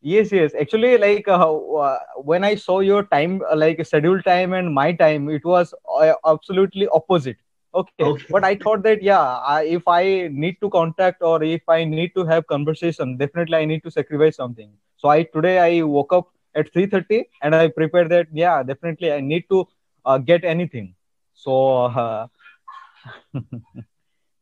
Yes, 0.00 0.32
yes. 0.32 0.52
Actually, 0.58 0.98
like 0.98 1.26
uh, 1.28 1.54
uh, 1.54 1.98
when 2.16 2.44
I 2.44 2.54
saw 2.54 2.80
your 2.80 3.04
time, 3.04 3.42
uh, 3.50 3.56
like 3.56 3.84
schedule 3.86 4.20
time 4.22 4.52
and 4.52 4.72
my 4.72 4.92
time, 4.92 5.28
it 5.30 5.44
was 5.44 5.72
uh, 5.98 6.12
absolutely 6.26 6.88
opposite. 6.88 7.36
Okay. 7.74 8.04
okay. 8.04 8.26
but 8.30 8.44
I 8.44 8.54
thought 8.54 8.84
that 8.84 9.02
yeah, 9.02 9.20
I, 9.20 9.64
if 9.64 9.88
I 9.88 10.28
need 10.30 10.58
to 10.60 10.70
contact 10.70 11.22
or 11.22 11.42
if 11.42 11.62
I 11.68 11.84
need 11.84 12.14
to 12.14 12.24
have 12.24 12.46
conversation, 12.46 13.16
definitely 13.16 13.56
I 13.56 13.64
need 13.64 13.82
to 13.82 13.90
sacrifice 13.90 14.36
something. 14.36 14.70
So 14.96 15.08
I 15.08 15.24
today 15.24 15.58
I 15.58 15.82
woke 15.82 16.12
up 16.12 16.28
at 16.54 16.72
three 16.72 16.86
thirty 16.86 17.24
and 17.42 17.54
I 17.54 17.68
prepared 17.68 18.10
that 18.10 18.28
yeah, 18.32 18.62
definitely 18.62 19.12
I 19.12 19.20
need 19.20 19.44
to 19.50 19.68
uh, 20.04 20.18
get 20.18 20.44
anything. 20.44 20.94
So. 21.34 21.84
Uh, 21.84 22.26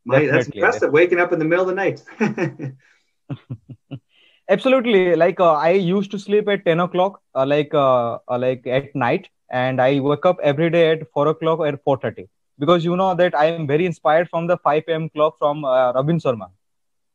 that's 0.07 0.49
impressive. 0.49 0.93
Waking 0.93 1.21
up 1.21 1.33
in 1.33 1.39
the 1.39 1.45
middle 1.45 1.69
of 1.69 1.69
the 1.69 1.75
night. 1.75 2.03
Absolutely. 4.49 5.15
Like 5.17 5.41
uh, 5.41 5.55
I 5.55 5.71
used 5.71 6.11
to 6.11 6.19
sleep 6.19 6.49
at 6.49 6.65
ten 6.65 6.81
o'clock, 6.81 7.21
uh, 7.35 7.47
like 7.47 7.73
uh, 7.75 8.19
uh, 8.29 8.39
like 8.39 8.67
at 8.67 8.95
night, 8.95 9.29
and 9.51 9.81
I 9.81 10.01
wake 10.01 10.27
up 10.27 10.39
every 10.43 10.71
day 10.71 10.91
at 10.91 11.11
four 11.13 11.29
o'clock 11.29 11.61
or 11.61 11.77
four 11.85 11.99
thirty 11.99 12.29
because 12.59 12.85
you 12.85 12.97
know 12.97 13.15
that 13.15 13.35
I 13.35 13.47
am 13.47 13.67
very 13.67 13.87
inspired 13.87 14.29
from 14.29 14.47
the 14.47 14.57
five 14.59 14.87
p.m 14.87 15.09
clock 15.09 15.39
from 15.39 15.65
uh, 15.65 15.93
Robin 15.93 16.19
Sharma. 16.19 16.51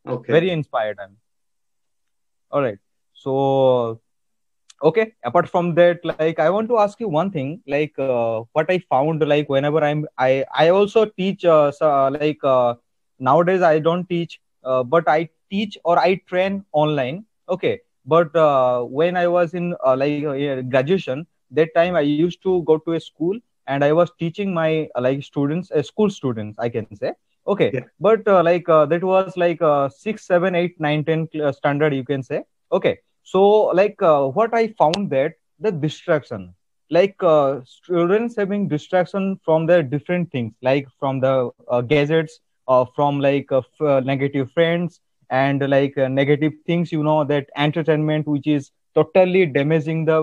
Okay. 0.08 0.32
Very 0.32 0.50
inspired. 0.50 0.98
I'm. 1.02 1.18
All 2.52 2.62
right. 2.62 2.80
So 3.14 4.00
okay 4.84 5.14
apart 5.26 5.48
from 5.50 5.74
that 5.76 6.04
like 6.06 6.34
i 6.34 6.50
want 6.50 6.68
to 6.70 6.78
ask 6.78 7.00
you 7.00 7.08
one 7.08 7.30
thing 7.32 7.62
like 7.68 7.94
uh, 8.00 8.42
what 8.54 8.70
i 8.70 8.78
found 8.94 9.22
like 9.34 9.50
whenever 9.50 9.84
i'm 9.84 10.06
i 10.18 10.44
i 10.56 10.70
also 10.70 11.06
teach 11.06 11.46
uh, 11.46 11.72
so, 11.72 11.90
uh, 11.90 12.10
like 12.12 12.40
uh, 12.44 12.74
nowadays 13.20 13.62
i 13.62 13.80
don't 13.80 14.08
teach 14.10 14.40
uh, 14.64 14.84
but 14.84 15.08
i 15.08 15.28
teach 15.50 15.78
or 15.84 15.98
i 16.00 16.16
train 16.28 16.64
online. 16.72 17.26
Okay 17.50 17.80
but 18.06 18.36
uh, 18.36 18.82
when 18.84 19.18
i 19.18 19.28
was 19.28 19.54
in 19.54 19.74
uh, 19.86 19.96
like 19.98 20.22
uh, 20.24 20.62
graduation 20.74 21.26
that 21.52 21.74
time 21.76 21.96
i 21.96 22.02
used 22.02 22.34
to 22.44 22.56
go 22.64 22.78
to 22.78 22.94
a 22.94 23.00
school 23.00 23.38
and 23.68 23.84
i 23.84 23.92
was 23.92 24.12
teaching 24.20 24.54
my 24.54 24.88
like 25.08 25.24
students 25.24 25.72
school 25.90 26.10
students 26.10 26.58
i 26.60 26.70
can 26.70 26.90
say. 26.96 27.12
Okay 27.48 27.70
Yeah. 27.72 27.82
but 28.00 28.28
uh, 28.28 28.44
like 28.44 28.70
uh, 28.70 28.86
that 28.88 29.04
was 29.04 29.30
like 29.38 29.62
uh, 29.62 29.90
6 29.90 30.26
7 30.26 30.56
8 30.56 30.74
9 30.80 31.04
10 31.04 31.28
uh, 31.44 31.52
standard 31.52 31.94
you 31.94 32.04
can 32.04 32.22
say. 32.24 32.44
Okay 32.72 32.98
so 33.32 33.42
like 33.80 34.02
uh, 34.12 34.26
what 34.38 34.54
i 34.54 34.68
found 34.82 35.10
that 35.16 35.34
the 35.66 35.72
distraction 35.86 36.44
like 36.98 37.16
uh, 37.34 37.60
students 37.66 38.36
having 38.42 38.68
distraction 38.74 39.26
from 39.46 39.66
the 39.72 39.78
different 39.94 40.32
things 40.32 40.54
like 40.70 40.88
from 41.00 41.20
the 41.26 41.34
uh, 41.68 41.82
gadgets 41.82 42.40
uh, 42.68 42.86
from 42.96 43.20
like 43.20 43.52
uh, 43.52 43.58
f- 43.60 43.82
uh, 43.82 44.00
negative 44.02 44.52
friends 44.52 45.00
and 45.30 45.68
like 45.76 45.98
uh, 45.98 46.08
negative 46.08 46.54
things 46.66 46.92
you 46.92 47.04
know 47.04 47.24
that 47.24 47.48
entertainment 47.58 48.28
which 48.28 48.48
is 48.48 48.72
totally 48.96 49.46
damaging 49.46 50.06
the 50.06 50.20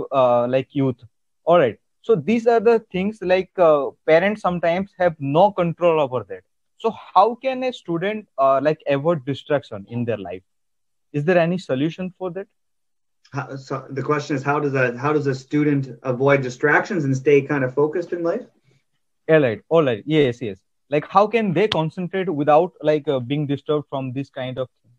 like 0.49 0.68
youth. 0.75 0.96
All 1.44 1.58
right 1.58 1.78
so 2.02 2.14
these 2.16 2.46
are 2.46 2.61
the 2.61 2.78
things 2.92 3.18
like 3.23 3.50
parents 4.06 4.40
sometimes 4.42 4.92
have 4.99 5.14
no 5.18 5.50
control 5.52 6.00
over 6.00 6.25
that. 6.28 6.42
So 6.78 6.90
how 7.14 7.34
can 7.37 7.62
a 7.64 7.73
student 7.73 8.28
like 8.38 8.80
avoid 8.88 9.25
distraction 9.25 9.87
in 9.88 10.04
their 10.04 10.18
life? 10.18 10.42
Is 11.12 11.25
there 11.25 11.38
any 11.38 11.58
solution 11.58 12.12
for 12.18 12.30
that 12.32 12.46
How, 13.34 13.56
so 13.56 13.86
the 13.90 14.02
question 14.02 14.36
is, 14.36 14.42
how 14.42 14.60
does 14.60 14.74
a 14.74 14.96
how 14.96 15.12
does 15.12 15.26
a 15.26 15.34
student 15.34 15.98
avoid 16.02 16.42
distractions 16.42 17.04
and 17.04 17.16
stay 17.16 17.42
kind 17.42 17.64
of 17.64 17.74
focused 17.74 18.12
in 18.12 18.22
life? 18.22 18.46
all 19.28 19.40
right 19.40 19.60
all 19.68 19.84
right 19.84 20.02
yes 20.06 20.40
yes 20.42 20.58
like 20.90 21.06
how 21.08 21.26
can 21.26 21.52
they 21.52 21.66
concentrate 21.68 22.28
without 22.28 22.72
like 22.82 23.08
uh, 23.08 23.18
being 23.18 23.46
disturbed 23.46 23.86
from 23.88 24.12
this 24.12 24.30
kind 24.30 24.58
of 24.58 24.68
thing 24.82 24.92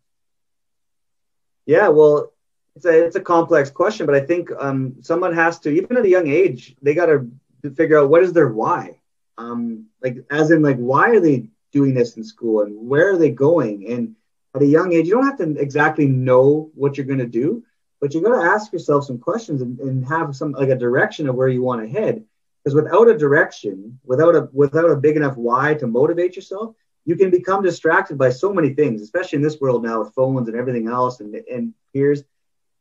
Yeah, 1.66 1.90
well, 1.90 2.32
it's 2.76 2.86
a 2.86 3.06
it's 3.06 3.16
a 3.16 3.22
complex 3.22 3.70
question, 3.72 4.06
but 4.06 4.16
I 4.16 4.22
think 4.22 4.52
um, 4.60 4.96
someone 5.02 5.34
has 5.34 5.60
to, 5.60 5.70
even 5.70 5.98
at 5.98 6.06
a 6.06 6.10
young 6.10 6.28
age, 6.28 6.76
they 6.82 6.94
got 6.94 7.08
to 7.08 7.30
figure 7.76 8.00
out 8.00 8.10
what 8.10 8.24
is 8.24 8.34
their 8.34 8.50
why. 8.50 9.00
Um, 9.38 9.88
like, 10.02 10.18
as 10.30 10.52
in, 10.52 10.62
like, 10.62 10.78
why 10.78 11.10
are 11.10 11.20
they 11.20 11.50
doing 11.72 11.94
this 11.94 12.18
in 12.18 12.24
school, 12.24 12.62
and 12.64 12.88
where 12.88 13.12
are 13.12 13.18
they 13.18 13.32
going? 13.32 13.88
And 13.92 14.16
at 14.56 14.62
a 14.62 14.66
young 14.66 14.94
age, 14.94 15.08
you 15.08 15.16
don't 15.16 15.26
have 15.26 15.38
to 15.40 15.60
exactly 15.60 16.08
know 16.08 16.72
what 16.76 16.98
you're 16.98 17.08
going 17.08 17.20
to 17.20 17.26
do, 17.44 17.64
but 18.02 18.14
you 18.14 18.22
got 18.22 18.40
to 18.40 18.48
ask 18.48 18.72
yourself 18.72 19.06
some 19.06 19.18
questions 19.18 19.62
and, 19.62 19.80
and 19.80 20.06
have 20.08 20.36
some 20.36 20.52
like 20.52 20.70
a 20.70 20.76
direction 20.76 21.28
of 21.28 21.36
where 21.36 21.48
you 21.48 21.64
want 21.64 21.82
to 21.82 21.90
head. 21.90 22.24
Because 22.64 22.76
without 22.76 23.08
a 23.08 23.18
direction, 23.18 24.00
without 24.06 24.36
a 24.36 24.50
without 24.52 24.90
a 24.90 24.96
big 24.96 25.18
enough 25.18 25.38
why 25.38 25.76
to 25.76 25.88
motivate 25.88 26.36
yourself, 26.36 26.76
you 27.06 27.16
can 27.16 27.30
become 27.30 27.64
distracted 27.64 28.18
by 28.18 28.32
so 28.32 28.52
many 28.52 28.74
things, 28.74 29.02
especially 29.02 29.38
in 29.38 29.44
this 29.44 29.60
world 29.62 29.84
now 29.84 30.00
with 30.00 30.14
phones 30.14 30.48
and 30.48 30.58
everything 30.58 30.88
else 30.88 31.20
and, 31.20 31.36
and 31.36 31.74
peers. 31.94 32.24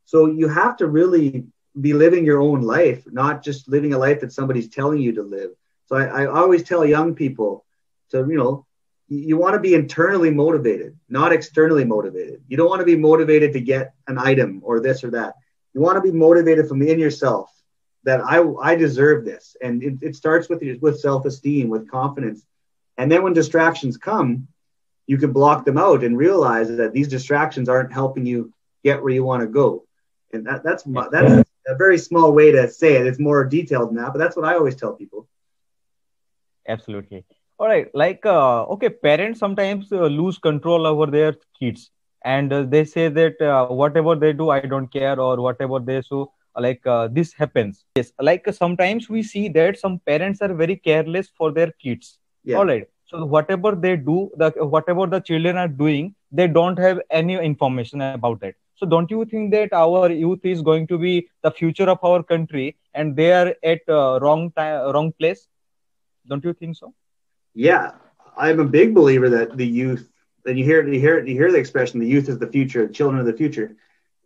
So 0.05 0.25
you 0.27 0.47
have 0.47 0.77
to 0.77 0.87
really 0.87 1.45
be 1.79 1.93
living 1.93 2.25
your 2.25 2.41
own 2.41 2.61
life, 2.61 3.03
not 3.11 3.43
just 3.43 3.67
living 3.67 3.93
a 3.93 3.97
life 3.97 4.21
that 4.21 4.31
somebody's 4.31 4.69
telling 4.69 4.99
you 4.99 5.13
to 5.13 5.23
live. 5.23 5.51
So 5.87 5.97
I, 5.97 6.23
I 6.23 6.25
always 6.27 6.63
tell 6.63 6.85
young 6.85 7.13
people 7.13 7.65
to, 8.09 8.19
you 8.19 8.37
know, 8.37 8.65
you, 9.07 9.37
want 9.37 9.53
to 9.53 9.59
be 9.59 9.73
internally 9.73 10.31
motivated, 10.31 10.97
not 11.09 11.31
externally 11.31 11.85
motivated. 11.85 12.41
You 12.47 12.57
don't 12.57 12.69
want 12.69 12.79
to 12.79 12.85
be 12.85 12.95
motivated 12.95 13.53
to 13.53 13.59
get 13.59 13.93
an 14.07 14.17
item 14.17 14.61
or 14.63 14.79
this 14.79 15.03
or 15.03 15.11
that. 15.11 15.35
You 15.73 15.81
want 15.81 15.97
to 15.97 16.01
be 16.01 16.11
motivated 16.11 16.67
from 16.67 16.81
in 16.81 16.99
yourself 16.99 17.51
that 18.03 18.21
I, 18.21 18.43
I 18.61 18.75
deserve 18.75 19.25
this. 19.25 19.55
And 19.61 19.83
it, 19.83 19.97
it 20.01 20.15
starts 20.15 20.49
with, 20.49 20.63
with 20.81 20.99
self-esteem, 20.99 21.69
with 21.69 21.89
confidence. 21.89 22.45
And 22.97 23.11
then 23.11 23.23
when 23.23 23.33
distractions 23.33 23.97
come, 23.97 24.47
you 25.07 25.17
can 25.17 25.33
block 25.33 25.65
them 25.65 25.77
out 25.77 26.03
and 26.03 26.17
realize 26.17 26.69
that 26.77 26.93
these 26.93 27.07
distractions 27.07 27.69
aren't 27.69 27.93
helping 27.93 28.25
you 28.25 28.53
get 28.83 29.03
where 29.03 29.13
you 29.13 29.23
want 29.23 29.41
to 29.41 29.47
go. 29.47 29.85
And 30.33 30.47
that, 30.47 30.63
that's 30.63 30.85
my, 30.85 31.07
that's 31.11 31.47
a 31.67 31.75
very 31.75 31.97
small 31.97 32.31
way 32.31 32.51
to 32.51 32.69
say 32.69 32.95
it. 32.95 33.07
It's 33.07 33.19
more 33.19 33.43
detailed 33.45 33.89
than 33.89 33.97
that, 33.97 34.13
but 34.13 34.19
that's 34.19 34.35
what 34.35 34.45
I 34.45 34.55
always 34.55 34.75
tell 34.75 34.93
people. 34.93 35.27
absolutely 36.67 37.25
all 37.57 37.67
right 37.67 37.87
like 37.93 38.25
uh, 38.25 38.63
okay 38.63 38.89
parents 38.89 39.39
sometimes 39.39 39.91
uh, 39.91 40.07
lose 40.07 40.37
control 40.37 40.85
over 40.87 41.05
their 41.07 41.33
kids. 41.59 41.91
And 42.23 42.51
uh, 42.51 42.63
they 42.63 42.85
say 42.85 43.07
that 43.09 43.39
uh, 43.41 43.67
whatever 43.67 44.15
they 44.15 44.33
do 44.33 44.49
i 44.49 44.59
don't 44.59 44.91
care 44.91 45.19
or 45.19 45.35
whatever 45.41 45.79
they 45.79 46.01
so 46.01 46.31
like 46.57 46.85
uh, 46.87 47.07
this 47.11 47.33
happens. 47.33 47.85
Yes 47.95 48.11
like 48.19 48.47
sometimes 48.53 49.09
we 49.09 49.23
see 49.23 49.47
that 49.49 49.77
some 49.77 49.99
parents 49.99 50.41
are 50.41 50.53
very 50.53 50.75
careless 50.75 51.29
for 51.37 51.51
their 51.51 51.71
kids. 51.71 52.17
Yeah. 52.43 52.57
all 52.57 52.65
right 52.65 52.87
so 53.05 53.23
whatever 53.25 53.75
they 53.75 53.95
do 53.95 54.31
the 54.37 54.49
whatever 54.75 55.07
the 55.07 55.19
children 55.19 55.57
are 55.57 55.67
doing 55.67 56.13
they 56.31 56.47
don't 56.47 56.77
have 56.79 56.99
any 57.09 57.35
information 57.35 58.01
about 58.01 58.43
it. 58.43 58.55
So 58.75 58.85
don't 58.85 59.09
you 59.09 59.23
think 59.25 59.51
that 59.51 59.71
our 59.71 60.11
youth 60.11 60.43
is 60.43 60.61
going 60.61 60.87
to 60.87 60.97
be 60.97 61.29
the 61.43 61.51
future 61.51 61.89
of 61.89 61.99
our 62.03 62.21
country 62.23 62.75
and 62.93 63.15
they 63.15 63.31
are 63.31 63.55
at 63.63 63.81
uh, 63.87 64.19
wrong 64.21 64.51
time 64.51 64.93
wrong 64.93 65.11
place? 65.13 65.47
Don't 66.27 66.43
you 66.43 66.53
think 66.53 66.75
so 66.75 66.93
Yeah, 67.55 67.91
I'm 68.37 68.59
a 68.59 68.65
big 68.65 68.93
believer 68.93 69.29
that 69.29 69.55
the 69.55 69.65
youth, 69.65 70.11
and 70.45 70.59
you 70.59 70.65
hear 70.65 70.81
it, 70.81 70.93
you 70.93 70.99
hear 70.99 71.17
it, 71.17 71.27
you 71.27 71.35
hear 71.35 71.51
the 71.51 71.57
expression, 71.57 72.01
the 72.01 72.07
youth 72.07 72.27
is 72.27 72.37
the 72.37 72.47
future, 72.47 72.85
the 72.85 72.93
children 72.93 73.21
are 73.21 73.23
the 73.23 73.37
future, 73.37 73.77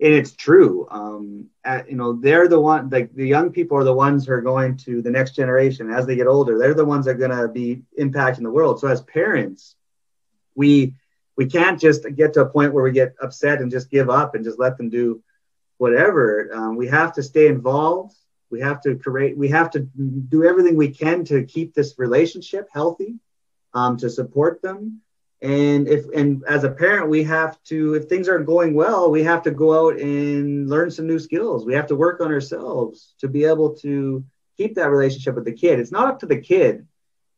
and 0.01 0.13
it's 0.13 0.31
true. 0.31 0.87
Um, 0.89 1.45
at, 1.63 1.89
you 1.89 1.95
know, 1.95 2.13
they're 2.13 2.47
the 2.47 2.59
one, 2.59 2.89
like 2.89 3.13
the 3.13 3.27
young 3.27 3.51
people 3.51 3.77
are 3.77 3.83
the 3.83 3.93
ones 3.93 4.25
who 4.25 4.33
are 4.33 4.41
going 4.41 4.77
to 4.77 5.03
the 5.03 5.11
next 5.11 5.35
generation. 5.35 5.91
As 5.91 6.07
they 6.07 6.15
get 6.15 6.25
older, 6.25 6.57
they're 6.57 6.73
the 6.73 6.83
ones 6.83 7.05
that 7.05 7.11
are 7.11 7.27
going 7.27 7.37
to 7.37 7.47
be 7.47 7.83
impacting 7.99 8.41
the 8.41 8.51
world. 8.51 8.79
So 8.79 8.87
as 8.87 9.01
parents, 9.01 9.75
we 10.55 10.95
we 11.37 11.45
can't 11.45 11.79
just 11.79 12.03
get 12.15 12.33
to 12.33 12.41
a 12.41 12.49
point 12.49 12.73
where 12.73 12.83
we 12.83 12.91
get 12.91 13.15
upset 13.21 13.61
and 13.61 13.71
just 13.71 13.91
give 13.91 14.09
up 14.09 14.35
and 14.35 14.43
just 14.43 14.59
let 14.59 14.77
them 14.77 14.89
do 14.89 15.23
whatever. 15.77 16.49
Um, 16.53 16.75
we 16.75 16.87
have 16.87 17.13
to 17.13 17.23
stay 17.23 17.47
involved. 17.47 18.15
We 18.49 18.61
have 18.61 18.81
to 18.81 18.95
create. 18.95 19.37
We 19.37 19.49
have 19.49 19.71
to 19.71 19.79
do 19.79 20.43
everything 20.43 20.75
we 20.75 20.89
can 20.89 21.23
to 21.25 21.43
keep 21.43 21.73
this 21.73 21.95
relationship 21.97 22.69
healthy, 22.71 23.15
um, 23.73 23.97
to 23.97 24.09
support 24.09 24.61
them. 24.61 25.01
And 25.41 25.87
if 25.87 26.05
and 26.13 26.43
as 26.47 26.63
a 26.63 26.71
parent, 26.71 27.09
we 27.09 27.23
have 27.23 27.61
to. 27.65 27.93
If 27.93 28.05
things 28.05 28.27
aren't 28.27 28.45
going 28.45 28.73
well, 28.73 29.09
we 29.09 29.23
have 29.23 29.43
to 29.43 29.51
go 29.51 29.87
out 29.87 29.99
and 29.99 30.69
learn 30.69 30.91
some 30.91 31.07
new 31.07 31.19
skills. 31.19 31.65
We 31.65 31.75
have 31.75 31.87
to 31.87 31.95
work 31.95 32.21
on 32.21 32.31
ourselves 32.31 33.13
to 33.19 33.27
be 33.27 33.45
able 33.45 33.75
to 33.77 34.23
keep 34.57 34.75
that 34.75 34.89
relationship 34.89 35.35
with 35.35 35.45
the 35.45 35.53
kid. 35.53 35.79
It's 35.79 35.91
not 35.91 36.07
up 36.07 36.19
to 36.19 36.25
the 36.25 36.41
kid 36.41 36.87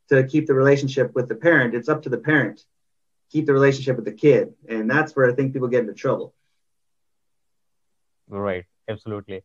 to 0.10 0.24
keep 0.26 0.48
the 0.48 0.56
relationship 0.56 1.14
with 1.14 1.30
the 1.30 1.36
parent. 1.36 1.76
It's 1.76 1.90
up 1.90 2.04
to 2.04 2.10
the 2.10 2.18
parent 2.18 2.66
keep 3.32 3.46
the 3.46 3.54
relationship 3.54 3.96
with 3.96 4.06
the 4.06 4.12
kid, 4.12 4.54
and 4.68 4.90
that's 4.90 5.16
where 5.16 5.30
I 5.30 5.34
think 5.34 5.54
people 5.54 5.68
get 5.68 5.82
into 5.82 5.94
trouble. 5.94 6.34
right 8.28 8.66
absolutely 8.88 9.42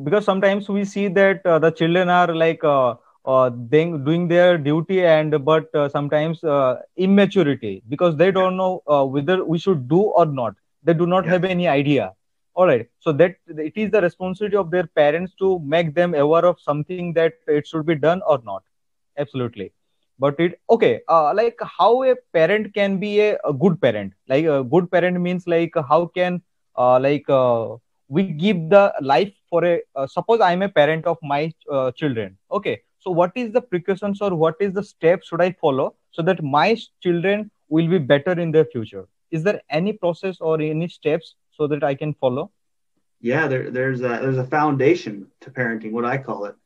because 0.00 0.24
sometimes 0.24 0.68
we 0.68 0.84
see 0.84 1.08
that 1.08 1.44
uh, 1.46 1.58
the 1.58 1.70
children 1.70 2.08
are 2.08 2.34
like 2.34 2.62
uh, 2.64 2.94
uh, 3.24 3.48
doing 3.50 4.28
their 4.28 4.58
duty 4.58 5.04
and 5.04 5.44
but 5.44 5.74
uh, 5.74 5.88
sometimes 5.88 6.42
uh, 6.44 6.76
immaturity 6.96 7.82
because 7.88 8.16
they 8.16 8.30
don't 8.30 8.56
know 8.56 8.82
uh, 8.88 9.04
whether 9.04 9.44
we 9.44 9.58
should 9.58 9.88
do 9.88 10.00
or 10.00 10.26
not. 10.26 10.54
They 10.82 10.94
do 10.94 11.06
not 11.06 11.26
Yeah. 11.26 11.34
have 11.34 11.44
any 11.44 11.66
idea. 11.66 12.12
All 12.54 12.66
right. 12.66 12.86
So 12.98 13.12
that 13.12 13.36
it 13.48 13.72
is 13.76 13.90
the 13.90 14.00
responsibility 14.02 14.56
of 14.56 14.70
their 14.70 14.86
parents 14.86 15.34
to 15.38 15.60
make 15.60 15.94
them 15.94 16.14
aware 16.14 16.44
of 16.46 16.60
something 16.60 17.06
that 17.08 17.28
it 17.40 17.60
should 17.60 17.80
be 17.80 17.88
done 17.88 18.14
or 18.26 18.32
not. 18.38 18.56
Absolutely. 19.18 19.72
But 20.18 20.38
it 20.38 20.60
okay 20.70 21.00
uh, 21.08 21.32
like 21.34 21.58
how 21.78 22.02
a 22.04 22.14
parent 22.32 22.74
can 22.74 22.98
be 22.98 23.20
a, 23.20 23.38
a 23.44 23.52
good 23.52 23.80
parent. 23.80 24.12
Like 24.28 24.44
a 24.44 24.62
good 24.64 24.90
parent 24.90 25.20
means 25.20 25.46
like 25.46 25.72
how 25.88 26.06
can 26.06 26.42
uh, 26.76 26.98
like 27.00 27.28
uh, 27.28 27.76
we 28.08 28.24
give 28.28 28.68
the 28.70 28.92
life 29.00 29.32
for 29.52 29.64
a 29.70 29.74
uh, 29.96 30.06
suppose 30.16 30.44
i'm 30.48 30.62
a 30.68 30.70
parent 30.80 31.10
of 31.12 31.18
my 31.34 31.42
uh, 31.76 31.90
children 32.02 32.36
okay 32.58 32.76
so 33.04 33.14
what 33.20 33.32
is 33.42 33.52
the 33.58 33.64
precautions 33.72 34.22
or 34.26 34.30
what 34.44 34.64
is 34.66 34.72
the 34.78 34.86
steps 34.92 35.28
should 35.28 35.44
i 35.48 35.50
follow 35.66 35.88
so 36.18 36.22
that 36.30 36.42
my 36.56 36.68
children 37.06 37.50
will 37.68 37.88
be 37.94 38.00
better 38.14 38.34
in 38.46 38.56
their 38.56 38.68
future 38.76 39.06
is 39.30 39.44
there 39.48 39.60
any 39.80 39.92
process 40.04 40.40
or 40.40 40.54
any 40.70 40.88
steps 40.98 41.34
so 41.60 41.70
that 41.74 41.84
i 41.92 41.94
can 42.02 42.14
follow 42.24 42.50
Yeah, 43.20 43.46
there, 43.46 43.70
there's 43.70 44.00
a 44.00 44.18
there's 44.22 44.38
a 44.38 44.44
foundation 44.44 45.28
to 45.42 45.50
parenting, 45.50 45.92
what 45.92 46.04
I 46.04 46.18
call 46.18 46.46
it. 46.46 46.56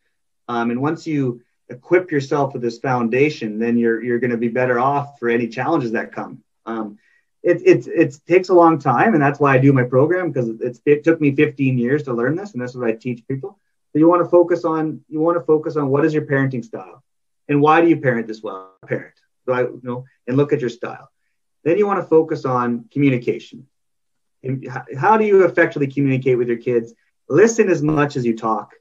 Um, 0.48 0.70
and 0.70 0.80
once 0.80 1.06
you 1.06 1.42
equip 1.68 2.10
yourself 2.10 2.54
with 2.54 2.62
this 2.62 2.78
foundation, 2.78 3.58
then 3.58 3.76
you're 3.76 4.02
you're 4.02 4.18
going 4.18 4.30
to 4.30 4.38
be 4.38 4.48
better 4.48 4.78
off 4.78 5.18
for 5.18 5.28
any 5.28 5.48
challenges 5.48 5.92
that 5.92 6.12
come. 6.12 6.42
Um, 6.64 6.98
it 7.46 7.62
it 7.64 7.86
it 7.86 8.18
takes 8.26 8.48
a 8.48 8.54
long 8.54 8.78
time, 8.78 9.14
and 9.14 9.22
that's 9.22 9.38
why 9.38 9.54
I 9.54 9.58
do 9.58 9.72
my 9.72 9.84
program 9.84 10.32
because 10.32 10.48
it's 10.60 10.80
it 10.84 11.04
took 11.04 11.20
me 11.20 11.34
15 11.34 11.78
years 11.78 12.02
to 12.02 12.12
learn 12.12 12.34
this, 12.34 12.52
and 12.52 12.60
this 12.60 12.72
is 12.72 12.76
what 12.76 12.88
I 12.88 12.92
teach 12.92 13.26
people. 13.28 13.60
So 13.92 14.00
you 14.00 14.08
want 14.08 14.24
to 14.24 14.28
focus 14.28 14.64
on 14.64 15.02
you 15.08 15.20
want 15.20 15.38
to 15.38 15.44
focus 15.44 15.76
on 15.76 15.88
what 15.88 16.04
is 16.04 16.12
your 16.12 16.26
parenting 16.26 16.64
style, 16.64 17.04
and 17.48 17.62
why 17.62 17.80
do 17.80 17.88
you 17.88 17.98
parent 17.98 18.26
this 18.26 18.42
well? 18.42 18.72
Parent, 18.84 19.14
so 19.44 19.52
I 19.52 19.60
you 19.60 19.80
know, 19.84 20.04
and 20.26 20.36
look 20.36 20.52
at 20.52 20.60
your 20.60 20.70
style. 20.70 21.08
Then 21.62 21.78
you 21.78 21.86
want 21.86 22.00
to 22.00 22.06
focus 22.06 22.44
on 22.44 22.86
communication. 22.92 23.66
And 24.42 24.68
how 24.98 25.16
do 25.16 25.24
you 25.24 25.44
effectively 25.44 25.86
communicate 25.86 26.38
with 26.38 26.48
your 26.48 26.58
kids? 26.58 26.94
Listen 27.28 27.70
as 27.70 27.80
much 27.82 28.16
as 28.16 28.26
you 28.26 28.36
talk. 28.36 28.72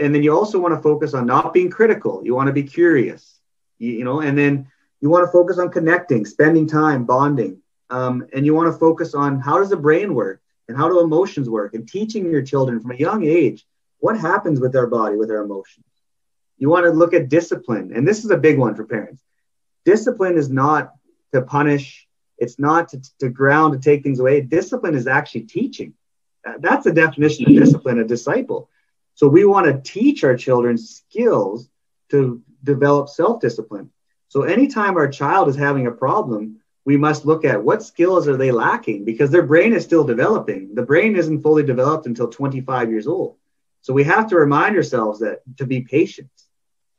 And 0.00 0.14
then 0.14 0.22
you 0.22 0.34
also 0.34 0.58
want 0.58 0.74
to 0.74 0.80
focus 0.82 1.14
on 1.14 1.26
not 1.26 1.52
being 1.52 1.70
critical. 1.70 2.22
You 2.24 2.34
want 2.34 2.46
to 2.46 2.52
be 2.52 2.62
curious, 2.62 3.40
you, 3.78 3.92
you 3.92 4.04
know, 4.04 4.20
and 4.20 4.36
then 4.36 4.68
you 5.00 5.10
want 5.10 5.26
to 5.26 5.32
focus 5.32 5.58
on 5.58 5.70
connecting, 5.70 6.24
spending 6.24 6.66
time, 6.66 7.04
bonding. 7.04 7.60
Um, 7.90 8.26
and 8.32 8.46
you 8.46 8.54
want 8.54 8.72
to 8.72 8.78
focus 8.78 9.14
on 9.14 9.40
how 9.40 9.58
does 9.58 9.70
the 9.70 9.76
brain 9.76 10.14
work? 10.14 10.40
and 10.68 10.76
how 10.76 10.88
do 10.88 11.00
emotions 11.00 11.48
work 11.48 11.74
and 11.74 11.88
teaching 11.88 12.30
your 12.30 12.42
children 12.42 12.80
from 12.80 12.92
a 12.92 12.96
young 12.96 13.24
age 13.24 13.66
what 13.98 14.18
happens 14.18 14.60
with 14.60 14.76
our 14.76 14.86
body, 14.86 15.16
with 15.16 15.30
our 15.30 15.42
emotions. 15.42 15.84
You 16.58 16.68
want 16.68 16.84
to 16.84 16.90
look 16.90 17.14
at 17.14 17.28
discipline. 17.28 17.92
And 17.94 18.06
this 18.06 18.24
is 18.24 18.30
a 18.30 18.36
big 18.36 18.58
one 18.58 18.74
for 18.74 18.84
parents. 18.84 19.22
Discipline 19.84 20.36
is 20.36 20.50
not 20.50 20.92
to 21.32 21.42
punish, 21.42 22.06
it's 22.38 22.58
not 22.58 22.90
to, 22.90 23.02
to 23.20 23.28
ground, 23.28 23.72
to 23.72 23.78
take 23.78 24.02
things 24.02 24.20
away. 24.20 24.40
Discipline 24.40 24.94
is 24.94 25.06
actually 25.06 25.42
teaching. 25.42 25.94
That's 26.58 26.84
the 26.84 26.92
definition 26.92 27.46
of 27.46 27.62
discipline, 27.62 27.98
a 27.98 28.04
disciple. 28.04 28.68
So 29.14 29.28
we 29.28 29.44
want 29.44 29.66
to 29.66 29.80
teach 29.92 30.22
our 30.24 30.36
children 30.36 30.76
skills 30.76 31.68
to 32.10 32.42
develop 32.62 33.08
self 33.08 33.40
discipline. 33.40 33.90
So 34.28 34.42
anytime 34.42 34.96
our 34.96 35.08
child 35.08 35.48
is 35.48 35.56
having 35.56 35.86
a 35.86 35.92
problem, 35.92 36.60
we 36.84 36.96
must 36.96 37.24
look 37.24 37.44
at 37.44 37.62
what 37.62 37.82
skills 37.82 38.28
are 38.28 38.36
they 38.36 38.52
lacking 38.52 39.04
because 39.04 39.30
their 39.30 39.42
brain 39.42 39.72
is 39.72 39.84
still 39.84 40.04
developing. 40.04 40.74
The 40.74 40.82
brain 40.82 41.16
isn't 41.16 41.42
fully 41.42 41.62
developed 41.62 42.06
until 42.06 42.28
25 42.28 42.90
years 42.90 43.06
old. 43.06 43.36
So 43.82 43.92
we 43.92 44.04
have 44.04 44.28
to 44.28 44.36
remind 44.36 44.76
ourselves 44.76 45.20
that 45.20 45.40
to 45.58 45.66
be 45.66 45.80
patient. 45.82 46.30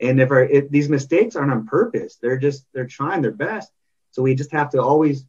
And 0.01 0.19
if, 0.19 0.31
our, 0.31 0.43
if 0.43 0.69
these 0.69 0.89
mistakes 0.89 1.35
aren't 1.35 1.51
on 1.51 1.65
purpose, 1.67 2.17
they're 2.21 2.37
just 2.37 2.65
they're 2.73 2.87
trying 2.87 3.21
their 3.21 3.31
best. 3.31 3.71
So 4.11 4.21
we 4.21 4.35
just 4.35 4.51
have 4.51 4.69
to 4.71 4.81
always 4.81 5.25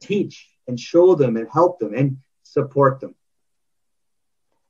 teach 0.00 0.48
and 0.66 0.78
show 0.78 1.14
them 1.14 1.36
and 1.36 1.48
help 1.50 1.78
them 1.78 1.94
and 1.94 2.18
support 2.42 3.00
them 3.00 3.14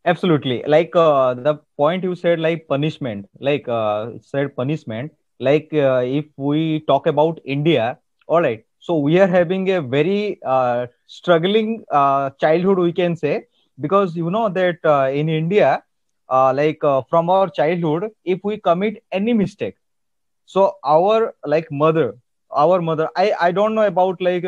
absolutely 0.04 0.62
like 0.66 0.94
uh, 0.96 1.34
the 1.34 1.54
point 1.76 2.04
you 2.04 2.14
said 2.14 2.40
like 2.40 2.66
punishment 2.68 3.26
like 3.38 3.68
uh, 3.68 4.10
said 4.20 4.54
punishment 4.56 5.12
like 5.38 5.68
uh, 5.72 6.02
if 6.04 6.26
we 6.36 6.80
talk 6.90 7.06
about 7.06 7.40
india 7.44 7.98
all 8.26 8.42
right 8.42 8.64
so 8.80 8.98
we 8.98 9.18
are 9.20 9.28
having 9.28 9.70
a 9.70 9.80
very 9.82 10.40
uh, 10.44 10.86
struggling 11.06 11.84
uh, 11.92 12.30
childhood 12.40 12.78
we 12.78 12.92
can 12.92 13.16
say. 13.16 13.46
Because 13.80 14.16
you 14.16 14.30
know 14.30 14.48
that 14.50 14.78
uh, 14.84 15.10
in 15.12 15.28
india 15.28 15.82
like 16.60 16.80
from 17.10 17.30
our 17.30 17.48
childhood 17.50 18.10
if 18.24 18.40
we 18.44 18.56
commit 18.58 19.02
any 19.12 19.32
mistake 19.34 19.76
so 20.44 20.62
our 20.84 21.34
like 21.46 21.68
mother 21.82 22.06
our 22.62 22.80
mother 22.88 23.08
i 23.16 23.32
i 23.46 23.50
don't 23.58 23.74
know 23.74 23.86
about 23.92 24.20
like 24.28 24.44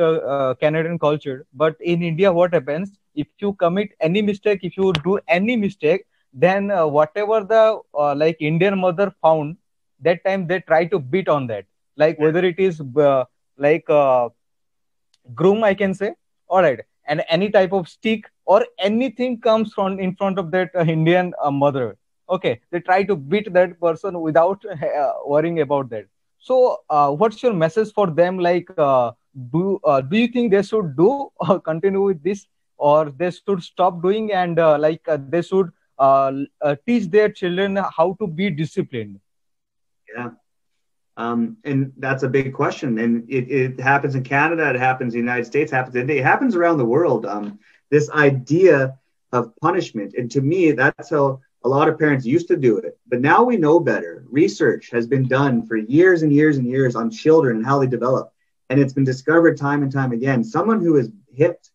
canadian 0.62 0.98
culture 0.98 1.46
but 1.54 1.76
in 1.80 2.02
india 2.02 2.32
what 2.32 2.52
happens? 2.54 2.92
If 3.14 3.28
you 3.38 3.52
commit 3.54 3.90
any 4.00 4.22
mistake 4.22 4.60
if 4.62 4.76
you 4.76 4.92
do 5.04 5.18
any 5.28 5.56
mistake 5.56 6.04
then 6.32 6.70
uh, 6.70 6.86
whatever 6.86 7.40
the 7.44 7.78
uh, 7.94 8.14
like 8.14 8.36
indian 8.40 8.78
mother 8.78 9.12
found 9.22 9.56
that 10.00 10.24
time 10.24 10.46
they 10.46 10.60
try 10.60 10.84
to 10.86 10.98
beat 10.98 11.28
on 11.28 11.46
that. 11.48 11.64
Like 11.96 12.18
whether 12.18 12.44
it 12.44 12.58
is 12.58 12.80
uh, 12.96 13.24
like 13.66 13.88
uh, 13.90 14.28
groom 15.34 15.64
i 15.64 15.74
can 15.74 15.94
say. 15.94 16.14
All 16.48 16.62
right 16.62 16.80
and 17.08 17.22
any 17.28 17.50
type 17.50 17.72
of 17.72 17.88
stick 17.88 18.24
or 18.46 18.64
anything 18.78 19.40
comes 19.40 19.72
from 19.74 19.98
in 19.98 20.14
front 20.16 20.38
of 20.38 20.50
that 20.52 20.70
uh, 20.76 20.82
indian 20.82 21.32
uh, 21.42 21.50
mother. 21.50 21.96
Okay. 22.28 22.60
They 22.70 22.80
try 22.80 23.02
to 23.04 23.16
beat 23.16 23.52
that 23.54 23.80
person 23.80 24.20
without 24.20 24.62
worrying 25.26 25.60
about 25.60 25.90
that. 25.90 26.04
So 26.38 26.78
what's 27.18 27.42
your 27.42 27.54
message 27.54 27.92
for 27.92 28.08
them? 28.10 28.38
Like 28.38 28.70
do 29.52 29.80
do 30.10 30.16
you 30.16 30.28
think 30.28 30.52
they 30.52 30.62
should 30.62 30.96
do 30.96 31.30
or 31.48 31.60
continue 31.60 32.02
with 32.02 32.22
this? 32.22 32.46
Or 32.78 33.10
they 33.10 33.30
should 33.30 33.62
stop 33.62 34.02
doing 34.02 34.32
and 34.32 34.58
uh, 34.58 34.78
like 34.78 35.08
uh, 35.08 35.18
they 35.20 35.42
should 35.42 35.70
uh, 35.98 36.32
uh, 36.60 36.74
teach 36.86 37.06
their 37.10 37.28
children 37.30 37.76
how 37.96 38.16
to 38.20 38.26
be 38.26 38.50
disciplined? 38.50 39.20
Yeah 40.16 40.30
um, 41.16 41.58
and 41.64 41.92
that's 41.98 42.22
a 42.22 42.28
big 42.28 42.54
question. 42.54 42.98
And 42.98 43.28
it, 43.28 43.50
it, 43.50 43.80
happens 43.80 44.14
in 44.14 44.22
canada 44.22 44.70
it 44.70 44.76
happens 44.76 45.14
in 45.14 45.20
the 45.20 45.26
united 45.26 45.44
states 45.44 45.70
happens 45.70 45.94
it 45.96 46.22
happens 46.22 46.56
around 46.56 46.78
the 46.78 46.84
world. 46.84 47.26
Um, 47.26 47.58
this 47.90 48.10
idea 48.10 48.98
of 49.32 49.54
punishment 49.56 50.14
and 50.16 50.30
to 50.30 50.40
me 50.40 50.72
that's 50.72 51.10
how 51.10 51.40
a 51.64 51.68
lot 51.68 51.88
of 51.88 51.98
parents 51.98 52.26
used 52.26 52.48
to 52.48 52.56
do 52.56 52.78
it. 52.78 52.98
But 53.06 53.20
now 53.20 53.44
we 53.44 53.56
know 53.56 53.78
better. 53.78 54.24
Research 54.28 54.90
has 54.90 55.06
been 55.06 55.28
done 55.28 55.64
for 55.66 55.76
years 55.76 56.22
and 56.22 56.32
years 56.32 56.56
and 56.56 56.66
years 56.66 56.96
on 56.96 57.10
children 57.10 57.56
and 57.56 57.66
how 57.66 57.78
they 57.78 57.86
develop. 57.86 58.32
And 58.68 58.80
it's 58.80 58.92
been 58.92 59.04
discovered 59.04 59.58
time 59.58 59.82
and 59.82 59.92
time 59.92 60.12
again 60.12 60.42
someone 60.42 60.80
who 60.80 60.96
is 60.96 61.10
hit 61.32 61.68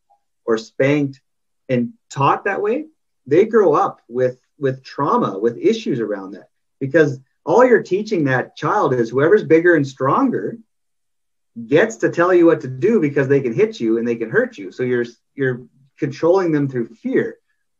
or 0.45 0.57
spanked 0.57 1.21
and 1.69 1.93
taught 2.09 2.45
that 2.45 2.61
way, 2.61 2.85
they 3.25 3.45
grow 3.45 3.73
up 3.73 4.01
with 4.07 4.39
with 4.59 4.83
trauma, 4.83 5.37
with 5.37 5.57
issues 5.57 5.99
around 5.99 6.31
that. 6.31 6.49
Because 6.79 7.19
all 7.47 7.65
you're 7.65 7.81
teaching 7.81 8.25
that 8.25 8.57
child 8.57 8.93
is 8.93 9.09
whoever's 9.09 9.45
bigger 9.45 9.75
and 9.75 9.87
stronger 9.87 10.57
gets 11.65 11.95
to 11.95 12.09
tell 12.09 12.33
you 12.33 12.45
what 12.45 12.61
to 12.61 12.67
do 12.67 12.99
because 12.99 13.29
they 13.29 13.39
can 13.39 13.53
hit 13.53 13.79
you 13.79 13.97
and 13.97 14.07
they 14.07 14.17
can 14.17 14.29
hurt 14.29 14.57
you. 14.57 14.71
So 14.71 14.83
you're 14.83 15.05
you're 15.33 15.65
controlling 15.97 16.51
them 16.51 16.67
through 16.67 16.89
fear. 16.89 17.37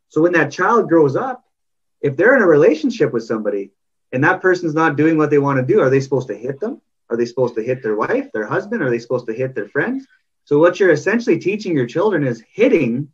So 0.07 0.21
when 0.21 0.31
that 0.31 0.51
child 0.51 0.87
grows 0.87 1.15
up, 1.17 1.43
if 2.01 2.15
they're 2.15 2.35
in 2.35 2.41
a 2.41 2.47
relationship 2.47 3.11
with 3.11 3.25
somebody 3.25 3.71
and 4.13 4.23
that 4.23 4.41
person's 4.41 4.73
not 4.73 4.95
doing 4.95 5.17
what 5.17 5.29
they 5.29 5.37
want 5.37 5.59
to 5.59 5.73
do, 5.73 5.81
are 5.81 5.89
they 5.89 5.99
supposed 5.99 6.29
to 6.29 6.35
hit 6.35 6.61
them? 6.61 6.81
Are 7.09 7.17
they 7.17 7.25
supposed 7.25 7.55
to 7.55 7.63
hit 7.63 7.83
their 7.83 7.95
wife, 7.95 8.31
their 8.31 8.47
husband? 8.47 8.81
Are 8.81 8.89
they 8.89 8.99
supposed 8.99 9.27
to 9.27 9.33
hit 9.33 9.53
their 9.53 9.67
friends? 9.67 10.07
So 10.45 10.59
what 10.59 10.79
you're 10.79 10.91
essentially 10.91 11.39
teaching 11.39 11.75
your 11.75 11.87
children 11.87 12.25
is 12.25 12.41
hitting 12.49 13.11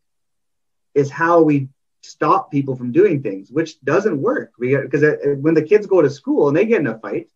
is 0.93 1.09
how 1.09 1.41
we 1.41 1.69
stop 2.03 2.51
people 2.51 2.75
from 2.75 2.91
doing 2.91 3.21
things, 3.21 3.51
which 3.51 3.79
doesn't 3.81 4.21
work. 4.21 4.51
Because 4.59 5.03
uh, 5.03 5.15
uh, 5.25 5.29
when 5.35 5.53
the 5.53 5.63
kids 5.63 5.87
go 5.87 6.01
to 6.01 6.09
school 6.09 6.47
and 6.47 6.55
they 6.55 6.65
get 6.65 6.81
in 6.81 6.87
a 6.87 6.99
fight, 6.99 7.29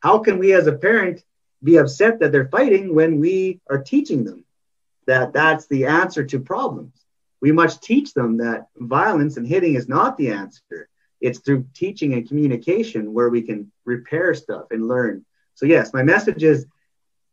how 0.00 0.18
can 0.18 0.38
we 0.38 0.52
as 0.54 0.66
a 0.66 0.72
parent 0.72 1.22
be 1.62 1.76
upset 1.76 2.20
that 2.20 2.32
they're 2.32 2.48
fighting 2.48 2.94
when 2.94 3.20
we 3.20 3.60
are 3.70 3.82
teaching 3.82 4.24
them 4.24 4.44
that 5.06 5.32
that's 5.32 5.66
the 5.66 5.86
answer 5.86 6.24
to 6.24 6.40
problems? 6.40 6.94
We 7.40 7.52
must 7.52 7.82
teach 7.82 8.14
them 8.14 8.38
that 8.38 8.68
violence 8.76 9.36
and 9.36 9.46
hitting 9.46 9.74
is 9.74 9.88
not 9.88 10.16
the 10.16 10.30
answer. 10.30 10.88
It's 11.20 11.38
through 11.38 11.66
teaching 11.74 12.14
and 12.14 12.28
communication 12.28 13.12
where 13.12 13.28
we 13.28 13.42
can 13.42 13.70
repair 13.84 14.34
stuff 14.34 14.66
and 14.70 14.88
learn. 14.88 15.24
So 15.54 15.66
yes, 15.66 15.92
my 15.92 16.02
message 16.02 16.42
is 16.42 16.66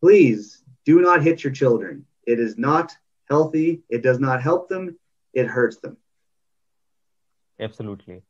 please 0.02 0.64
do 0.86 1.02
not 1.02 1.24
hit 1.24 1.44
your 1.44 1.54
children. 1.54 2.06
It 2.26 2.40
is 2.40 2.58
not 2.58 2.94
healthy. 3.30 3.82
It 3.90 4.04
does 4.04 4.20
not 4.20 4.42
help 4.42 4.70
them. 4.70 4.98
It 5.34 5.48
hurts 5.48 5.78
them. 5.78 5.98
Absolutely. 7.62 8.22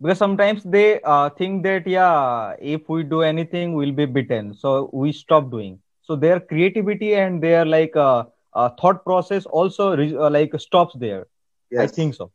Because 0.00 0.18
sometimes 0.18 0.62
they 0.64 1.00
uh, 1.02 1.30
think 1.30 1.62
that, 1.64 1.86
yeah, 1.86 2.54
if 2.60 2.88
we 2.88 3.02
do 3.02 3.22
anything, 3.22 3.74
we'll 3.74 3.92
be 3.92 4.06
bitten. 4.06 4.54
So 4.54 4.90
we 4.92 5.12
stop 5.12 5.50
doing. 5.50 5.80
So 6.02 6.16
their 6.16 6.40
creativity 6.40 7.14
and 7.14 7.42
their 7.42 7.64
like 7.64 7.94
uh, 7.96 8.24
uh, 8.54 8.70
thought 8.80 9.04
process 9.04 9.44
also 9.46 9.96
re- 9.96 10.16
uh, 10.16 10.30
like 10.30 10.58
stops 10.58 10.94
there. 10.98 11.26
Yes. 11.70 11.82
I 11.82 11.86
think 11.94 12.14
so. 12.14 12.32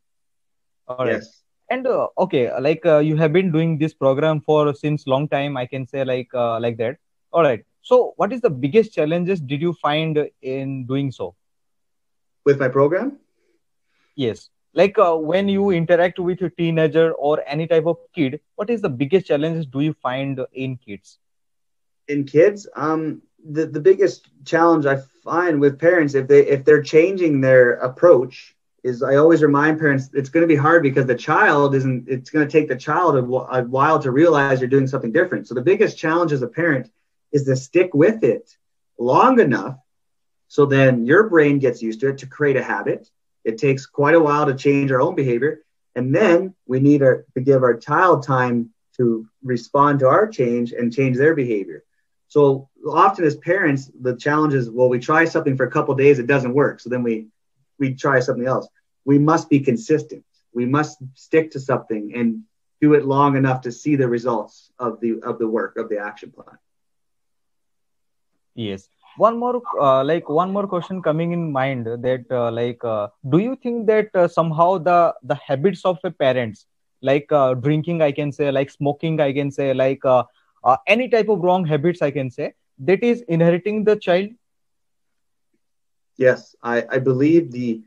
All 0.88 1.06
right. 1.06 1.14
Yes. 1.14 1.42
And 1.70 1.88
uh, 1.88 2.08
okay, 2.20 2.52
like 2.60 2.86
uh, 2.86 3.00
you 3.00 3.16
have 3.18 3.34
been 3.34 3.52
doing 3.52 3.78
this 3.80 3.94
program 3.94 4.42
for 4.42 4.74
since 4.76 5.08
long 5.08 5.28
time. 5.28 5.58
I 5.58 5.66
can 5.66 5.88
say 5.88 6.04
like 6.04 6.28
like 6.34 6.78
that. 6.78 6.98
All 7.32 7.42
right 7.42 7.64
so, 7.84 8.14
what 8.16 8.32
is 8.32 8.40
the 8.40 8.50
biggest 8.50 8.94
challenges 8.94 9.42
did 9.42 9.62
you 9.62 9.74
find 9.74 10.30
in 10.42 10.86
doing 10.86 11.12
so? 11.12 11.36
With 12.46 12.58
my 12.58 12.70
program? 12.70 13.20
Yes. 14.16 14.50
Like 14.74 14.98
uh, 14.98 15.16
when 15.16 15.50
you 15.50 15.70
interact 15.72 16.20
with 16.20 16.42
a 16.42 16.50
teenager 16.50 17.12
or 17.14 17.42
any 17.48 17.68
type 17.68 17.86
of 17.86 17.98
kid, 18.14 18.40
what 18.56 18.70
is 18.70 18.82
the 18.82 18.90
biggest 18.90 19.28
challenges 19.28 19.66
do 19.66 19.82
you 19.82 19.94
find 19.94 20.40
in 20.54 20.78
kids? 20.78 21.20
In 22.08 22.26
kids, 22.26 22.68
um, 22.76 23.22
the, 23.46 23.66
the 23.66 23.80
biggest 23.80 24.30
challenge 24.46 24.86
I 24.86 24.98
find 25.24 25.60
with 25.60 25.80
parents 25.80 26.16
if 26.16 26.28
they 26.28 26.46
if 26.48 26.66
they're 26.66 26.82
changing 26.82 27.42
their 27.42 27.74
approach 27.74 28.56
is 28.84 29.02
I 29.02 29.16
always 29.16 29.42
remind 29.42 29.80
parents 29.80 30.10
it's 30.14 30.30
going 30.30 30.44
to 30.44 30.48
be 30.48 30.56
hard 30.56 30.84
because 30.84 31.06
the 31.06 31.16
child 31.16 31.76
isn't. 31.76 32.08
It's 32.08 32.30
going 32.30 32.48
to 32.48 32.52
take 32.52 32.68
the 32.68 32.76
child 32.76 33.16
a, 33.16 33.20
a 33.20 33.64
while 33.64 34.00
to 34.00 34.12
realize 34.12 34.60
you're 34.60 34.70
doing 34.70 34.88
something 34.88 35.12
different. 35.12 35.48
So 35.48 35.56
the 35.56 35.62
biggest 35.62 35.98
challenge 35.98 36.32
as 36.32 36.42
a 36.42 36.48
parent 36.48 36.90
is 37.32 37.44
to 37.46 37.56
stick 37.56 37.94
with 37.94 38.24
it 38.24 38.58
long 38.98 39.40
enough 39.40 39.78
so 40.48 40.66
then 40.68 41.06
your 41.06 41.30
brain 41.30 41.58
gets 41.58 41.82
used 41.82 42.02
to 42.02 42.10
it 42.10 42.20
to 42.20 42.28
create 42.28 42.56
a 42.58 42.64
habit. 42.64 43.10
It 43.44 43.58
takes 43.58 43.86
quite 43.86 44.16
a 44.16 44.20
while 44.20 44.46
to 44.46 44.56
change 44.56 44.92
our 44.92 45.02
own 45.02 45.16
behavior. 45.16 45.62
And 45.96 46.14
then 46.14 46.56
we 46.66 46.80
need 46.80 47.04
our, 47.04 47.26
to 47.36 47.42
give 47.42 47.64
our 47.64 47.76
child 47.76 48.24
time 48.24 48.72
to 48.98 49.28
respond 49.44 50.00
to 50.00 50.08
our 50.08 50.28
change 50.28 50.72
and 50.72 50.94
change 50.94 51.18
their 51.18 51.36
behavior. 51.36 51.84
So 52.28 52.70
often 52.88 53.26
as 53.26 53.36
parents, 53.36 53.92
the 54.00 54.16
challenge 54.16 54.54
is, 54.54 54.70
well, 54.70 54.90
we 54.90 55.00
try 55.00 55.26
something 55.26 55.56
for 55.56 55.66
a 55.66 55.72
couple 55.72 55.94
days, 55.96 56.20
it 56.20 56.28
doesn't 56.28 56.54
work. 56.54 56.80
So 56.80 56.90
then 56.90 57.04
we, 57.04 57.28
we 57.78 57.94
try 57.94 58.20
something 58.20 58.48
else. 58.48 58.68
We 59.06 59.20
must 59.20 59.50
be 59.50 59.60
consistent. 59.60 60.24
We 60.54 60.66
must 60.66 60.98
stick 61.16 61.52
to 61.52 61.60
something 61.60 62.14
and 62.16 62.44
do 62.82 62.94
it 62.94 63.06
long 63.06 63.38
enough 63.38 63.62
to 63.62 63.72
see 63.72 63.96
the 63.96 64.08
results 64.08 64.72
of 64.80 65.00
the, 65.00 65.22
of 65.22 65.40
the 65.40 65.48
work 65.48 65.78
of 65.78 65.90
the 65.90 66.00
action 66.00 66.32
plan 66.32 66.58
yes 68.56 68.88
one 69.16 69.38
more 69.38 69.62
uh, 69.80 70.04
like 70.04 70.28
one 70.30 70.52
more 70.52 70.68
question 70.68 71.02
coming 71.02 71.32
in 71.32 71.52
mind 71.52 71.86
that 71.86 72.26
uh, 72.32 72.52
like 72.52 72.84
uh, 72.84 73.08
do 73.30 73.38
you 73.40 73.56
think 73.56 73.88
that 73.88 74.10
uh, 74.16 74.28
somehow 74.28 74.78
the 74.78 75.14
the 75.24 75.36
habits 75.48 75.84
of 75.86 75.98
a 76.04 76.12
parents 76.12 76.66
like 77.10 77.32
uh, 77.42 77.54
drinking 77.66 78.02
i 78.02 78.12
can 78.12 78.32
say 78.32 78.52
like 78.52 78.70
smoking 78.70 79.20
i 79.20 79.32
can 79.40 79.52
say 79.52 79.74
like 79.74 80.04
uh, 80.16 80.24
any 80.88 81.10
type 81.16 81.30
of 81.30 81.40
wrong 81.48 81.66
habits 81.74 82.02
i 82.02 82.12
can 82.20 82.30
say 82.30 82.54
that 82.92 83.04
is 83.04 83.22
inheriting 83.38 83.84
the 83.84 83.96
child? 84.08 84.30
Yes 86.18 86.56
i 86.64 86.84
i 86.92 86.98
believe 87.00 87.52
the 87.52 87.82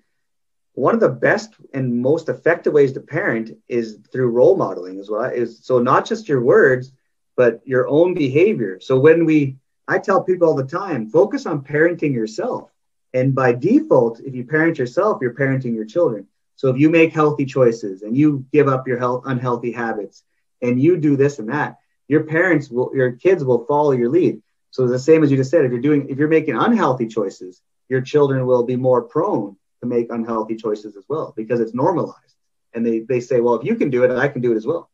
one 0.75 0.95
of 0.95 1.01
the 1.01 1.09
best 1.09 1.55
and 1.75 2.01
most 2.03 2.29
effective 2.29 2.73
ways 2.73 2.93
to 2.93 3.01
parent 3.01 3.51
is 3.69 3.99
through 4.13 4.29
role 4.31 4.57
modeling 4.57 4.99
as 4.99 5.11
well 5.11 5.25
is 5.25 5.59
so 5.65 5.79
not 5.79 6.07
just 6.07 6.29
your 6.29 6.43
words 6.43 6.93
but 7.37 7.61
your 7.65 7.87
own 7.89 8.15
behavior. 8.15 8.79
So 8.81 8.99
when 8.99 9.25
we 9.25 9.57
i 9.89 9.99
tell 9.99 10.23
people 10.23 10.49
all 10.49 10.57
the 10.57 10.65
time 10.65 11.09
focus 11.09 11.47
on 11.47 11.63
parenting 11.63 12.13
yourself. 12.13 12.71
And 13.15 13.35
by 13.35 13.53
default 13.53 14.21
if 14.21 14.35
you 14.35 14.45
parent 14.45 14.79
yourself 14.79 15.19
you're 15.23 15.35
parenting 15.35 15.75
your 15.75 15.85
children. 15.85 16.27
So 16.57 16.69
if 16.69 16.79
you 16.79 16.91
make 16.91 17.13
healthy 17.13 17.45
choices 17.45 18.03
and 18.03 18.17
you 18.17 18.47
give 18.53 18.69
up 18.69 18.87
your 18.89 18.99
health 18.99 19.23
unhealthy 19.27 19.73
habits 19.73 20.25
and 20.63 20.81
you 20.81 20.97
do 20.97 21.17
this 21.17 21.39
and 21.39 21.49
that 21.51 21.79
your 22.09 22.25
parents 22.25 22.71
will 22.71 22.91
your 22.95 23.13
kids 23.13 23.45
will 23.45 23.65
follow 23.67 23.93
your 23.93 24.09
lead. 24.09 24.43
So 24.71 24.87
the 24.87 24.99
same 24.99 25.23
as 25.23 25.31
you 25.31 25.37
just 25.37 25.51
said 25.51 25.65
if 25.65 25.71
you're 25.71 25.81
doing 25.81 26.09
if 26.09 26.19
you're 26.19 26.29
making 26.29 26.57
unhealthy 26.57 27.07
choices 27.07 27.63
your 27.89 28.01
children 28.01 28.47
will 28.47 28.65
be 28.65 28.77
more 28.77 29.03
prone 29.03 29.57
to 29.81 29.87
make 29.87 30.11
unhealthy 30.11 30.57
choices 30.57 30.97
as 30.97 31.05
well 31.09 31.33
because 31.37 31.61
it's 31.61 31.75
normalized. 31.75 32.35
And 32.75 32.85
they, 32.85 33.01
they 33.01 33.21
say 33.21 33.41
well 33.41 33.55
if 33.55 33.65
you 33.65 33.77
can 33.77 33.91
do 33.91 34.05
it 34.05 34.11
i 34.11 34.29
can 34.29 34.43
do 34.43 34.53
it 34.53 34.57
as 34.57 34.67
well. 34.67 34.91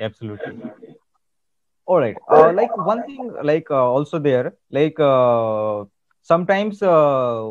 Absolutely 0.00 0.60
all 1.86 1.98
right 1.98 2.18
uh, 2.28 2.52
like 2.52 2.76
one 2.76 3.02
thing 3.04 3.32
like 3.42 3.70
uh, 3.70 3.84
also 3.96 4.18
there 4.18 4.54
like 4.70 4.98
uh, 5.00 5.84
sometimes 6.22 6.82
uh, 6.82 7.50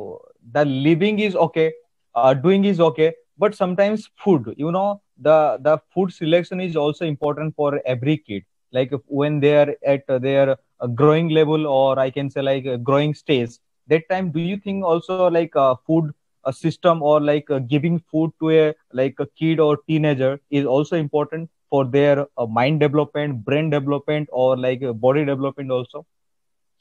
the 0.51 0.65
living 0.65 1.19
is 1.19 1.35
okay 1.35 1.71
uh, 2.15 2.33
doing 2.33 2.63
is 2.65 2.79
okay 2.79 3.13
but 3.37 3.53
sometimes 3.55 4.09
food 4.23 4.53
you 4.57 4.71
know 4.71 5.01
the 5.17 5.57
the 5.61 5.77
food 5.93 6.11
selection 6.11 6.59
is 6.61 6.75
also 6.75 7.05
important 7.05 7.55
for 7.55 7.79
every 7.85 8.17
kid. 8.17 8.43
Like 8.71 8.91
when 9.07 9.39
they 9.39 9.55
are 9.57 9.75
at 9.85 10.05
their 10.21 10.55
growing 10.95 11.29
level 11.29 11.67
or 11.67 11.99
i 11.99 12.09
can 12.09 12.29
say 12.29 12.41
like 12.41 12.65
growing 12.83 13.13
stage 13.13 13.51
that 13.87 14.03
time 14.09 14.31
do 14.31 14.39
you 14.39 14.57
think 14.57 14.83
also 14.83 15.19
like 15.21 15.45
a 15.47 15.67
food 15.79 16.03
a 16.39 16.45
system 16.45 16.95
or 16.95 17.19
like 17.19 17.49
uh, 17.49 17.59
giving 17.59 17.97
food 17.99 18.31
to 18.39 18.49
a 18.49 18.73
like 18.93 19.15
a 19.19 19.25
kid 19.39 19.59
or 19.59 19.77
teenager 19.87 20.39
is 20.49 20.65
also 20.65 20.95
important 20.95 21.49
for 21.71 21.85
their 21.85 22.27
uh, 22.37 22.45
mind 22.45 22.81
development 22.81 23.45
brain 23.45 23.71
development 23.71 24.29
or 24.31 24.57
like 24.57 24.83
uh, 24.83 24.93
body 24.93 25.25
development 25.25 25.71
also? 25.71 26.05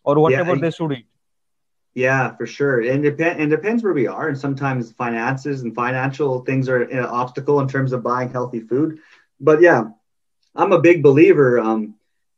Or 0.05 0.21
whatever 0.21 0.57
yeah, 0.57 0.63
they 0.63 0.71
should 0.73 0.93
eat? 0.93 1.07
Yeah 1.95 2.37
for 2.37 2.47
sure. 2.47 2.81
And 2.81 3.07
it, 3.07 3.17
depend, 3.17 3.41
and 3.41 3.51
depends 3.51 3.83
where 3.83 3.95
we 3.95 4.09
are. 4.09 4.29
And 4.29 4.39
sometimes 4.39 4.93
finances 4.93 5.63
and 5.63 5.75
financial 5.75 6.41
things 6.45 6.69
are 6.69 6.83
an 6.83 7.07
obstacle 7.07 7.61
in 7.61 7.69
terms 7.69 7.93
of 7.93 8.03
buying 8.03 8.31
healthy 8.31 8.61
food. 8.61 9.01
But 9.41 9.63
yeah 9.63 9.85
i'm 10.57 10.73
a 10.73 10.81
big 10.81 11.01
believer 11.01 11.61
um, 11.61 11.95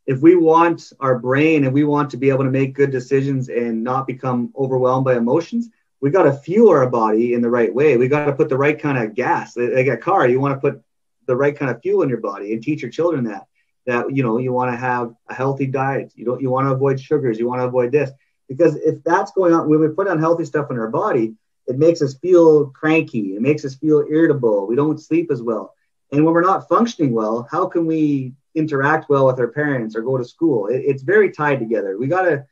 if 0.06 0.20
we 0.20 0.34
want 0.34 0.92
our 1.00 1.18
brain 1.18 1.64
and 1.64 1.72
we 1.72 1.84
want 1.84 2.10
to 2.10 2.16
be 2.16 2.30
able 2.30 2.44
to 2.44 2.50
make 2.50 2.74
good 2.74 2.90
decisions 2.90 3.48
and 3.48 3.84
not 3.84 4.06
become 4.06 4.52
overwhelmed 4.56 5.04
by 5.04 5.16
emotions, 5.16 5.70
we 6.00 6.10
got 6.10 6.24
to 6.24 6.32
fuel 6.32 6.70
our 6.70 6.88
body 6.88 7.34
in 7.34 7.40
the 7.40 7.50
right 7.50 7.72
way. 7.72 7.96
We 7.96 8.08
got 8.08 8.26
to 8.26 8.32
put 8.32 8.48
the 8.48 8.58
right 8.58 8.78
kind 8.78 8.98
of 8.98 9.14
gas. 9.14 9.56
Like 9.56 9.86
a 9.86 9.96
car, 9.96 10.28
you 10.28 10.40
want 10.40 10.60
to 10.60 10.60
put 10.60 10.82
the 11.26 11.36
right 11.36 11.56
kind 11.56 11.70
of 11.70 11.80
fuel 11.82 12.02
in 12.02 12.08
your 12.08 12.20
body 12.20 12.52
and 12.52 12.62
teach 12.62 12.82
your 12.82 12.90
children 12.90 13.24
that. 13.24 13.46
That 13.86 14.14
you 14.14 14.22
know, 14.22 14.38
you 14.38 14.52
want 14.52 14.72
to 14.72 14.76
have 14.76 15.12
a 15.28 15.34
healthy 15.34 15.66
diet. 15.66 16.12
You 16.14 16.24
don't. 16.24 16.40
You 16.40 16.50
want 16.50 16.68
to 16.68 16.72
avoid 16.72 17.00
sugars. 17.00 17.38
You 17.38 17.48
want 17.48 17.60
to 17.60 17.66
avoid 17.66 17.90
this 17.90 18.10
because 18.48 18.76
if 18.76 19.02
that's 19.02 19.32
going 19.32 19.52
on, 19.52 19.68
when 19.68 19.80
we 19.80 19.88
put 19.88 20.06
unhealthy 20.06 20.44
stuff 20.44 20.70
in 20.70 20.78
our 20.78 20.88
body, 20.88 21.34
it 21.66 21.78
makes 21.78 22.00
us 22.00 22.14
feel 22.14 22.66
cranky. 22.66 23.34
It 23.34 23.42
makes 23.42 23.64
us 23.64 23.74
feel 23.74 24.04
irritable. 24.08 24.68
We 24.68 24.76
don't 24.76 25.00
sleep 25.00 25.32
as 25.32 25.42
well. 25.42 25.74
And 26.12 26.24
when 26.24 26.32
we're 26.32 26.42
not 26.42 26.68
functioning 26.68 27.12
well, 27.12 27.48
how 27.50 27.66
can 27.66 27.86
we 27.86 28.34
interact 28.54 29.08
well 29.08 29.26
with 29.26 29.38
our 29.38 29.48
parents 29.48 29.96
or 29.96 30.02
go 30.02 30.18
to 30.18 30.24
school. 30.24 30.66
It, 30.66 30.82
it's 30.84 31.02
very 31.02 31.30
tied 31.30 31.58
together. 31.58 31.96
We 31.98 32.06
gotta 32.06 32.46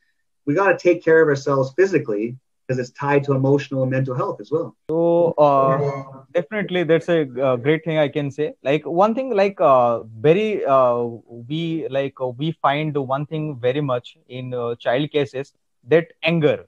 we 0.46 0.54
gotta 0.54 0.78
take 0.78 1.04
care 1.04 1.22
of 1.22 1.28
ourselves 1.28 1.72
physically 1.76 2.36
because 2.70 2.88
it's 2.88 2.98
tied 2.98 3.24
to 3.24 3.34
emotional 3.34 3.82
and 3.82 3.90
mental 3.90 4.14
health 4.14 4.40
as 4.40 4.50
well. 4.50 4.76
So 4.90 5.32
uh, 5.38 6.22
definitely, 6.32 6.84
that's 6.84 7.08
a 7.08 7.22
uh, 7.42 7.56
great 7.56 7.84
thing 7.84 7.98
I 7.98 8.08
can 8.08 8.30
say. 8.30 8.54
Like 8.62 8.84
one 8.84 9.14
thing, 9.14 9.34
like 9.34 9.60
uh, 9.60 10.02
very 10.20 10.64
uh, 10.64 11.02
we 11.48 11.88
like 11.88 12.14
uh, 12.20 12.28
we 12.28 12.52
find 12.62 12.96
one 12.96 13.26
thing 13.26 13.58
very 13.60 13.80
much 13.80 14.16
in 14.28 14.54
uh, 14.54 14.74
child 14.76 15.10
cases 15.10 15.52
that 15.88 16.08
anger 16.22 16.66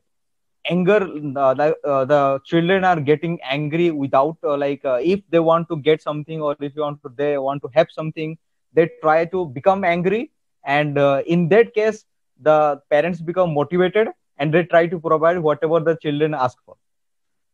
anger 0.71 1.01
the, 1.01 1.77
the 2.09 2.41
children 2.45 2.85
are 2.85 3.01
getting 3.01 3.38
angry 3.43 3.91
without 3.91 4.37
like 4.43 4.81
if 4.85 5.21
they 5.31 5.41
want 5.41 5.69
to 5.69 5.77
get 5.77 6.01
something 6.01 6.41
or 6.41 6.57
if 6.61 6.73
you 6.77 6.83
want 6.83 7.03
to 7.03 7.11
they 7.17 7.37
want 7.37 7.61
to 7.62 7.69
have 7.75 7.88
something 7.91 8.38
they 8.73 8.88
try 9.03 9.25
to 9.25 9.47
become 9.47 9.85
angry 9.85 10.31
and 10.65 10.97
in 11.27 11.49
that 11.49 11.75
case 11.75 12.05
the 12.41 12.81
parents 12.91 13.21
become 13.21 13.53
motivated 13.53 14.09
and 14.38 14.53
they 14.53 14.64
try 14.64 14.87
to 14.87 14.99
provide 14.99 15.38
whatever 15.38 15.81
the 15.81 15.97
children 15.97 16.35
ask 16.35 16.59
for. 16.64 16.77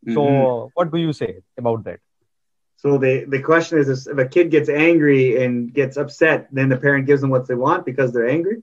Mm-hmm. 0.06 0.14
so 0.14 0.70
what 0.74 0.92
do 0.92 0.98
you 0.98 1.12
say 1.12 1.38
about 1.56 1.84
that? 1.84 2.00
So 2.76 2.98
the, 2.98 3.24
the 3.26 3.42
question 3.42 3.78
is 3.78 4.06
if 4.06 4.16
a 4.16 4.24
kid 4.24 4.52
gets 4.52 4.68
angry 4.68 5.42
and 5.44 5.74
gets 5.74 5.96
upset 5.96 6.46
then 6.52 6.68
the 6.68 6.76
parent 6.76 7.06
gives 7.06 7.20
them 7.20 7.30
what 7.30 7.48
they 7.48 7.56
want 7.56 7.84
because 7.84 8.12
they're 8.12 8.28
angry? 8.28 8.62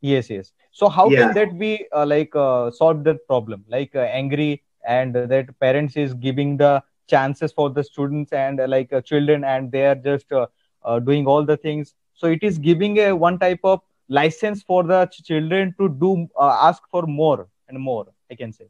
Yes 0.00 0.30
yes. 0.30 0.52
So 0.72 0.88
how 0.88 1.10
yeah. 1.10 1.18
can 1.18 1.34
that 1.34 1.58
be 1.58 1.86
uh, 1.92 2.06
like 2.06 2.34
uh, 2.34 2.70
solve 2.70 3.04
that 3.04 3.26
problem? 3.26 3.64
Like 3.68 3.94
uh, 3.94 4.00
angry 4.00 4.62
and 4.86 5.14
that 5.14 5.58
parents 5.60 5.96
is 5.96 6.14
giving 6.14 6.56
the 6.56 6.82
chances 7.06 7.52
for 7.52 7.68
the 7.68 7.84
students 7.84 8.32
and 8.32 8.60
uh, 8.60 8.68
like 8.68 8.92
uh, 8.92 9.00
children 9.00 9.44
and 9.44 9.70
they 9.70 9.86
are 9.86 9.94
just 9.94 10.32
uh, 10.32 10.46
uh, 10.84 10.98
doing 10.98 11.26
all 11.26 11.44
the 11.44 11.56
things. 11.56 11.94
So 12.14 12.28
it 12.28 12.42
is 12.42 12.58
giving 12.58 12.98
a 12.98 13.12
one 13.12 13.38
type 13.38 13.60
of 13.64 13.80
license 14.10 14.62
for 14.62 14.82
the 14.84 15.08
children 15.12 15.74
to 15.78 15.88
do 15.88 16.26
uh, 16.36 16.68
ask 16.68 16.82
for 16.90 17.02
more 17.06 17.48
and 17.68 17.78
more 17.80 18.06
i 18.30 18.34
can 18.34 18.52
say. 18.52 18.68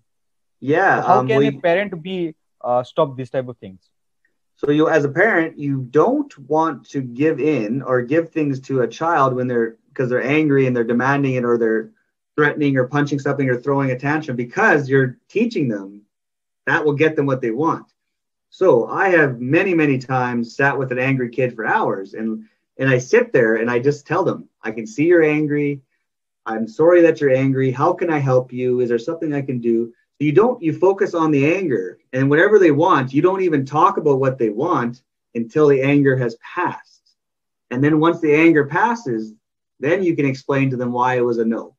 Yeah 0.61 1.00
so 1.00 1.07
how 1.09 1.18
um, 1.20 1.29
can 1.29 1.38
we, 1.38 1.48
a 1.48 1.53
parent 1.53 2.03
be 2.03 2.35
uh, 2.62 2.83
stop 2.83 3.16
these 3.16 3.31
type 3.31 3.48
of 3.48 3.57
things? 3.59 3.81
So 4.57 4.70
you 4.70 4.88
as 4.88 5.05
a 5.05 5.09
parent 5.09 5.59
you 5.59 5.74
don't 6.00 6.33
want 6.55 6.88
to 6.90 7.00
give 7.00 7.40
in 7.40 7.83
or 7.83 8.03
give 8.03 8.31
things 8.31 8.61
to 8.68 8.83
a 8.83 8.88
child 8.88 9.35
when 9.35 9.48
they're 9.48 9.76
because 9.88 10.11
they're 10.11 10.22
angry 10.40 10.66
and 10.66 10.76
they're 10.76 10.92
demanding 10.94 11.35
it 11.35 11.44
or 11.44 11.57
they're 11.59 11.90
threatening 12.37 12.76
or 12.76 12.87
punching 12.87 13.18
something 13.18 13.48
or 13.48 13.57
throwing 13.61 13.90
a 13.90 13.98
tantrum 13.98 14.37
because 14.37 14.88
you're 14.88 15.18
teaching 15.29 15.68
them 15.68 16.03
that 16.66 16.85
will 16.85 16.92
get 16.92 17.16
them 17.16 17.26
what 17.26 17.40
they 17.40 17.50
want. 17.50 17.87
So 18.50 18.87
I 18.88 19.11
have 19.11 19.40
many, 19.40 19.74
many 19.74 19.98
times 19.98 20.57
sat 20.57 20.79
with 20.79 20.92
an 20.92 20.98
angry 20.98 21.31
kid 21.31 21.55
for 21.55 21.66
hours 21.66 22.14
and 22.14 22.44
and 22.80 22.90
I 22.90 22.98
sit 22.98 23.32
there 23.32 23.56
and 23.56 23.70
I 23.70 23.78
just 23.78 24.06
tell 24.06 24.24
them, 24.24 24.48
I 24.62 24.72
can 24.72 24.86
see 24.86 25.04
you're 25.04 25.22
angry. 25.22 25.82
I'm 26.46 26.66
sorry 26.66 27.02
that 27.02 27.20
you're 27.20 27.34
angry. 27.34 27.70
How 27.70 27.92
can 27.92 28.10
I 28.10 28.18
help 28.18 28.52
you? 28.52 28.80
Is 28.80 28.88
there 28.88 28.98
something 28.98 29.32
I 29.32 29.42
can 29.42 29.60
do? 29.60 29.92
You 30.18 30.32
don't 30.32 30.60
you 30.60 30.72
focus 30.72 31.14
on 31.14 31.30
the 31.30 31.54
anger 31.54 31.98
and 32.12 32.28
whatever 32.28 32.58
they 32.58 32.72
want, 32.72 33.12
you 33.12 33.22
don't 33.22 33.42
even 33.42 33.64
talk 33.64 33.96
about 33.96 34.18
what 34.18 34.36
they 34.36 34.50
want 34.50 35.02
until 35.34 35.68
the 35.68 35.80
anger 35.80 36.16
has 36.16 36.36
passed. 36.36 37.14
And 37.70 37.84
then 37.84 38.00
once 38.00 38.20
the 38.20 38.34
anger 38.34 38.66
passes, 38.66 39.32
then 39.78 40.02
you 40.02 40.16
can 40.16 40.26
explain 40.26 40.70
to 40.70 40.76
them 40.76 40.92
why 40.92 41.16
it 41.16 41.24
was 41.24 41.38
a 41.38 41.44
no. 41.44 41.76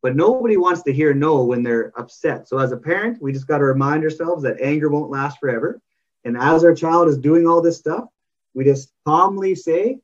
But 0.00 0.16
nobody 0.16 0.56
wants 0.56 0.82
to 0.84 0.92
hear 0.92 1.12
no 1.12 1.42
when 1.42 1.62
they're 1.62 1.92
upset. 1.98 2.48
So 2.48 2.58
as 2.58 2.72
a 2.72 2.76
parent, 2.76 3.20
we 3.20 3.32
just 3.32 3.48
got 3.48 3.58
to 3.58 3.64
remind 3.64 4.04
ourselves 4.04 4.42
that 4.44 4.60
anger 4.60 4.88
won't 4.88 5.10
last 5.10 5.38
forever 5.38 5.80
and 6.24 6.36
as 6.36 6.64
our 6.64 6.74
child 6.74 7.08
is 7.08 7.18
doing 7.18 7.46
all 7.46 7.60
this 7.60 7.78
stuff, 7.78 8.04
we 8.54 8.64
just 8.64 8.92
calmly 9.04 9.54
say, 9.54 9.98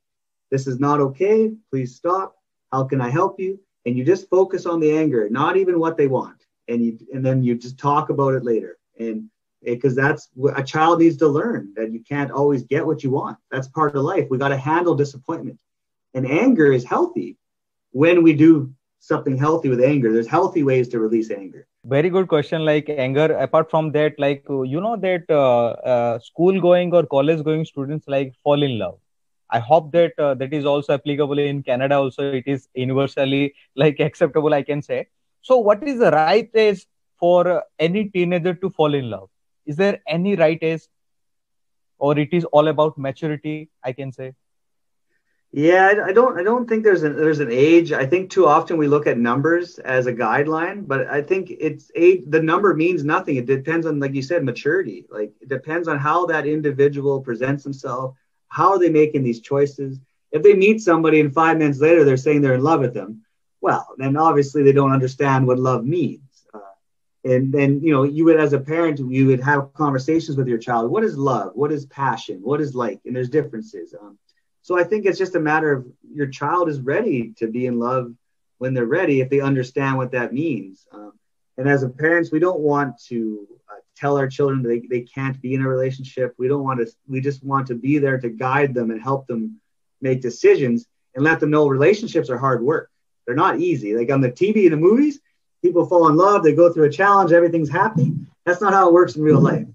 This 0.51 0.67
is 0.67 0.79
not 0.79 0.99
okay. 0.99 1.51
Please 1.71 1.95
stop. 1.95 2.35
How 2.71 2.83
can 2.83 3.01
I 3.01 3.09
help 3.09 3.39
you? 3.39 3.59
And 3.85 3.97
you 3.97 4.03
just 4.03 4.29
focus 4.29 4.65
on 4.65 4.79
the 4.79 4.97
anger, 4.97 5.29
not 5.29 5.57
even 5.57 5.79
what 5.79 5.97
they 5.97 6.07
want. 6.07 6.45
And 6.67 6.83
you 6.83 6.99
and 7.13 7.25
then 7.25 7.43
you 7.43 7.55
just 7.55 7.77
talk 7.77 8.09
about 8.09 8.33
it 8.33 8.43
later. 8.43 8.77
And 8.99 9.29
because 9.63 9.95
that's 9.95 10.29
what 10.33 10.59
a 10.59 10.63
child 10.63 10.99
needs 10.99 11.17
to 11.17 11.27
learn 11.27 11.73
that 11.75 11.91
you 11.91 12.01
can't 12.01 12.31
always 12.31 12.63
get 12.63 12.85
what 12.85 13.03
you 13.03 13.09
want. 13.09 13.37
That's 13.51 13.67
part 13.67 13.95
of 13.95 14.03
life. 14.03 14.27
We 14.29 14.37
got 14.37 14.49
to 14.49 14.57
handle 14.57 14.95
disappointment. 14.95 15.59
And 16.13 16.25
anger 16.29 16.71
is 16.71 16.83
healthy 16.83 17.37
when 17.91 18.23
we 18.23 18.33
do 18.33 18.71
something 18.99 19.37
healthy 19.37 19.69
with 19.69 19.81
anger. 19.81 20.13
There's 20.13 20.27
healthy 20.27 20.63
ways 20.63 20.87
to 20.89 20.99
release 20.99 21.31
anger 21.31 21.67
very 21.85 22.09
good 22.09 22.27
question 22.27 22.65
like 22.65 22.89
anger 22.89 23.33
apart 23.37 23.69
from 23.69 23.91
that 23.91 24.13
like 24.19 24.43
you 24.49 24.81
know 24.81 24.97
that 24.97 25.23
uh, 25.29 25.69
uh, 25.93 26.19
school 26.19 26.59
going 26.59 26.93
or 26.93 27.05
college 27.05 27.43
going 27.43 27.63
students 27.63 28.05
like 28.07 28.33
fall 28.43 28.61
in 28.61 28.77
love 28.77 28.99
i 29.51 29.59
hope 29.59 29.91
that 29.91 30.13
uh, 30.19 30.33
that 30.35 30.53
is 30.53 30.65
also 30.65 30.93
applicable 30.93 31.39
in 31.39 31.61
canada 31.63 31.95
also 31.95 32.27
it 32.31 32.43
is 32.45 32.67
universally 32.73 33.53
like 33.75 33.99
acceptable 34.09 34.53
i 34.53 34.61
can 34.61 34.81
say 34.81 35.07
so 35.41 35.57
what 35.57 35.83
is 35.87 35.99
the 35.99 36.11
right 36.11 36.49
age 36.55 36.85
for 37.19 37.63
any 37.79 38.05
teenager 38.09 38.53
to 38.53 38.69
fall 38.69 38.93
in 38.93 39.09
love 39.09 39.29
is 39.65 39.75
there 39.75 39.99
any 40.07 40.35
right 40.35 40.61
age 40.61 40.83
or 41.97 42.17
it 42.17 42.33
is 42.33 42.45
all 42.45 42.67
about 42.67 42.97
maturity 42.97 43.69
i 43.83 43.91
can 43.91 44.11
say 44.11 44.33
yeah, 45.51 46.03
I 46.05 46.13
don't. 46.13 46.37
I 46.39 46.43
don't 46.43 46.69
think 46.69 46.83
there's 46.83 47.01
an 47.01 47.15
there's 47.15 47.39
an 47.39 47.51
age. 47.51 47.91
I 47.91 48.05
think 48.05 48.29
too 48.29 48.45
often 48.45 48.77
we 48.77 48.87
look 48.87 49.07
at 49.07 49.17
numbers 49.17 49.79
as 49.79 50.05
a 50.05 50.13
guideline, 50.13 50.87
but 50.87 51.07
I 51.07 51.23
think 51.23 51.51
it's 51.59 51.89
age. 51.95 52.21
The 52.27 52.41
number 52.41 52.75
means 52.75 53.03
nothing. 53.03 53.37
It 53.37 53.47
depends 53.47 53.87
on, 53.87 53.99
like 53.99 54.13
you 54.13 54.21
said, 54.21 54.43
maturity. 54.43 55.07
Like 55.09 55.33
it 55.41 55.49
depends 55.49 55.87
on 55.87 55.97
how 55.97 56.27
that 56.27 56.45
individual 56.45 57.21
presents 57.21 57.63
himself. 57.63 58.15
How 58.49 58.71
are 58.71 58.79
they 58.79 58.89
making 58.89 59.23
these 59.23 59.39
choices? 59.39 59.99
If 60.31 60.43
they 60.43 60.53
meet 60.53 60.81
somebody 60.81 61.19
and 61.19 61.33
five 61.33 61.57
minutes 61.57 61.79
later 61.79 62.03
they're 62.03 62.17
saying 62.17 62.41
they're 62.41 62.55
in 62.55 62.63
love 62.63 62.81
with 62.81 62.93
them, 62.93 63.23
well, 63.61 63.87
then 63.97 64.17
obviously 64.17 64.63
they 64.63 64.71
don't 64.71 64.91
understand 64.91 65.47
what 65.47 65.59
love 65.59 65.85
means. 65.85 66.45
Uh, 66.53 66.59
and 67.23 67.51
then 67.51 67.81
you 67.81 67.91
know 67.93 68.03
you 68.03 68.25
would 68.25 68.39
as 68.39 68.53
a 68.53 68.59
parent 68.59 68.99
you 68.99 69.27
would 69.27 69.41
have 69.41 69.73
conversations 69.73 70.37
with 70.37 70.47
your 70.47 70.57
child. 70.57 70.91
What 70.91 71.03
is 71.03 71.17
love? 71.17 71.51
What 71.55 71.71
is 71.71 71.85
passion? 71.85 72.39
What 72.41 72.61
is 72.61 72.75
like? 72.75 72.99
And 73.05 73.15
there's 73.15 73.29
differences. 73.29 73.95
Um, 73.99 74.17
so 74.61 74.77
i 74.77 74.83
think 74.83 75.05
it's 75.05 75.17
just 75.17 75.35
a 75.35 75.39
matter 75.39 75.71
of 75.71 75.87
your 76.13 76.27
child 76.27 76.69
is 76.69 76.79
ready 76.81 77.33
to 77.37 77.47
be 77.47 77.65
in 77.65 77.79
love 77.79 78.13
when 78.57 78.73
they're 78.73 78.85
ready 78.85 79.21
if 79.21 79.29
they 79.29 79.39
understand 79.39 79.97
what 79.97 80.11
that 80.11 80.33
means. 80.33 80.85
Um, 80.91 81.13
and 81.57 81.67
as 81.67 81.83
a 81.83 81.89
parents 81.89 82.31
we 82.31 82.39
don't 82.39 82.59
want 82.59 83.01
to 83.07 83.47
tell 83.99 84.17
our 84.17 84.27
children 84.27 84.61
they, 84.63 84.79
they 84.89 85.01
can't 85.01 85.41
be 85.41 85.53
in 85.53 85.61
a 85.61 85.67
relationship 85.67 86.33
we 86.37 86.47
don't 86.47 86.63
want 86.63 86.79
to 86.79 86.87
we 87.07 87.19
just 87.19 87.43
want 87.43 87.67
to 87.67 87.75
be 87.75 87.97
there 87.97 88.19
to 88.19 88.29
guide 88.29 88.73
them 88.73 88.91
and 88.91 89.01
help 89.01 89.27
them 89.27 89.59
make 90.01 90.21
decisions 90.21 90.85
and 91.15 91.23
let 91.23 91.39
them 91.39 91.49
know 91.49 91.67
relationships 91.67 92.29
are 92.29 92.37
hard 92.37 92.61
work 92.63 92.89
they're 93.25 93.35
not 93.35 93.59
easy 93.59 93.95
like 93.95 94.11
on 94.11 94.21
the 94.21 94.31
tv 94.31 94.63
and 94.63 94.73
the 94.73 94.77
movies 94.77 95.19
people 95.61 95.85
fall 95.85 96.07
in 96.07 96.15
love, 96.15 96.43
they 96.43 96.53
go 96.53 96.71
through 96.71 96.85
a 96.85 96.89
challenge, 96.89 97.31
everything's 97.31 97.69
happy. 97.69 98.13
That's 98.45 98.61
not 98.61 98.73
how 98.73 98.87
it 98.87 98.93
works 98.93 99.15
in 99.15 99.23
real 99.23 99.41
life. 99.41 99.67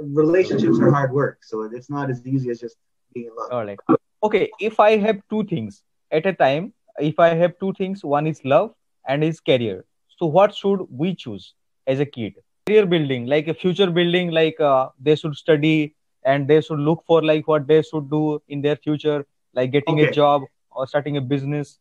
Relationships 0.00 0.78
are 0.80 0.90
hard 0.90 1.12
work, 1.12 1.38
so 1.42 1.62
it's 1.62 1.90
not 1.90 2.10
as 2.10 2.26
easy 2.26 2.50
as 2.50 2.60
just 2.60 2.76
being 3.12 3.26
in 3.26 3.36
love. 3.36 3.50
All 3.52 3.64
right. 3.64 3.78
Okay, 4.22 4.50
if 4.60 4.80
I 4.80 4.96
have 4.96 5.20
two 5.28 5.44
things 5.44 5.82
at 6.10 6.26
a 6.26 6.32
time, 6.32 6.72
if 6.98 7.18
I 7.18 7.34
have 7.34 7.58
two 7.58 7.72
things, 7.74 8.04
one 8.04 8.26
is 8.26 8.44
love 8.44 8.74
and 9.06 9.22
is 9.22 9.40
career. 9.40 9.84
So 10.18 10.26
what 10.26 10.54
should 10.54 10.86
we 10.90 11.14
choose 11.14 11.54
as 11.86 12.00
a 12.00 12.06
kid? 12.06 12.34
Career 12.66 12.86
building, 12.86 13.26
like 13.26 13.48
a 13.48 13.54
future 13.54 13.90
building, 13.90 14.30
like 14.30 14.58
uh, 14.58 14.88
they 14.98 15.16
should 15.16 15.36
study 15.36 15.94
and 16.24 16.48
they 16.48 16.62
should 16.62 16.78
look 16.78 17.04
for 17.06 17.22
like 17.22 17.46
what 17.46 17.66
they 17.66 17.82
should 17.82 18.08
do 18.10 18.40
in 18.48 18.62
their 18.62 18.76
future, 18.76 19.26
like 19.52 19.70
getting 19.70 20.00
okay. 20.00 20.08
a 20.08 20.10
job 20.10 20.42
or 20.70 20.86
starting 20.86 21.18
a 21.18 21.20
business. 21.20 21.78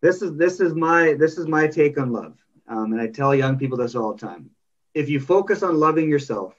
This 0.00 0.22
is 0.22 0.36
this 0.36 0.60
is 0.60 0.74
my 0.74 1.14
this 1.18 1.36
is 1.36 1.46
my 1.46 1.66
take 1.66 1.98
on 1.98 2.10
love 2.10 2.34
um, 2.68 2.92
and 2.92 3.00
I 3.00 3.08
tell 3.08 3.34
young 3.34 3.58
people 3.58 3.76
this 3.76 3.94
all 3.94 4.14
the 4.14 4.26
time. 4.26 4.50
If 4.94 5.08
you 5.08 5.20
focus 5.20 5.62
on 5.62 5.76
loving 5.76 6.08
yourself 6.08 6.54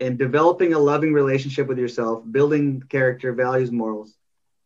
and 0.00 0.18
developing 0.18 0.74
a 0.74 0.78
loving 0.78 1.12
relationship 1.12 1.66
with 1.66 1.78
yourself, 1.78 2.22
building 2.30 2.82
character, 2.88 3.32
values, 3.32 3.72
morals, 3.72 4.16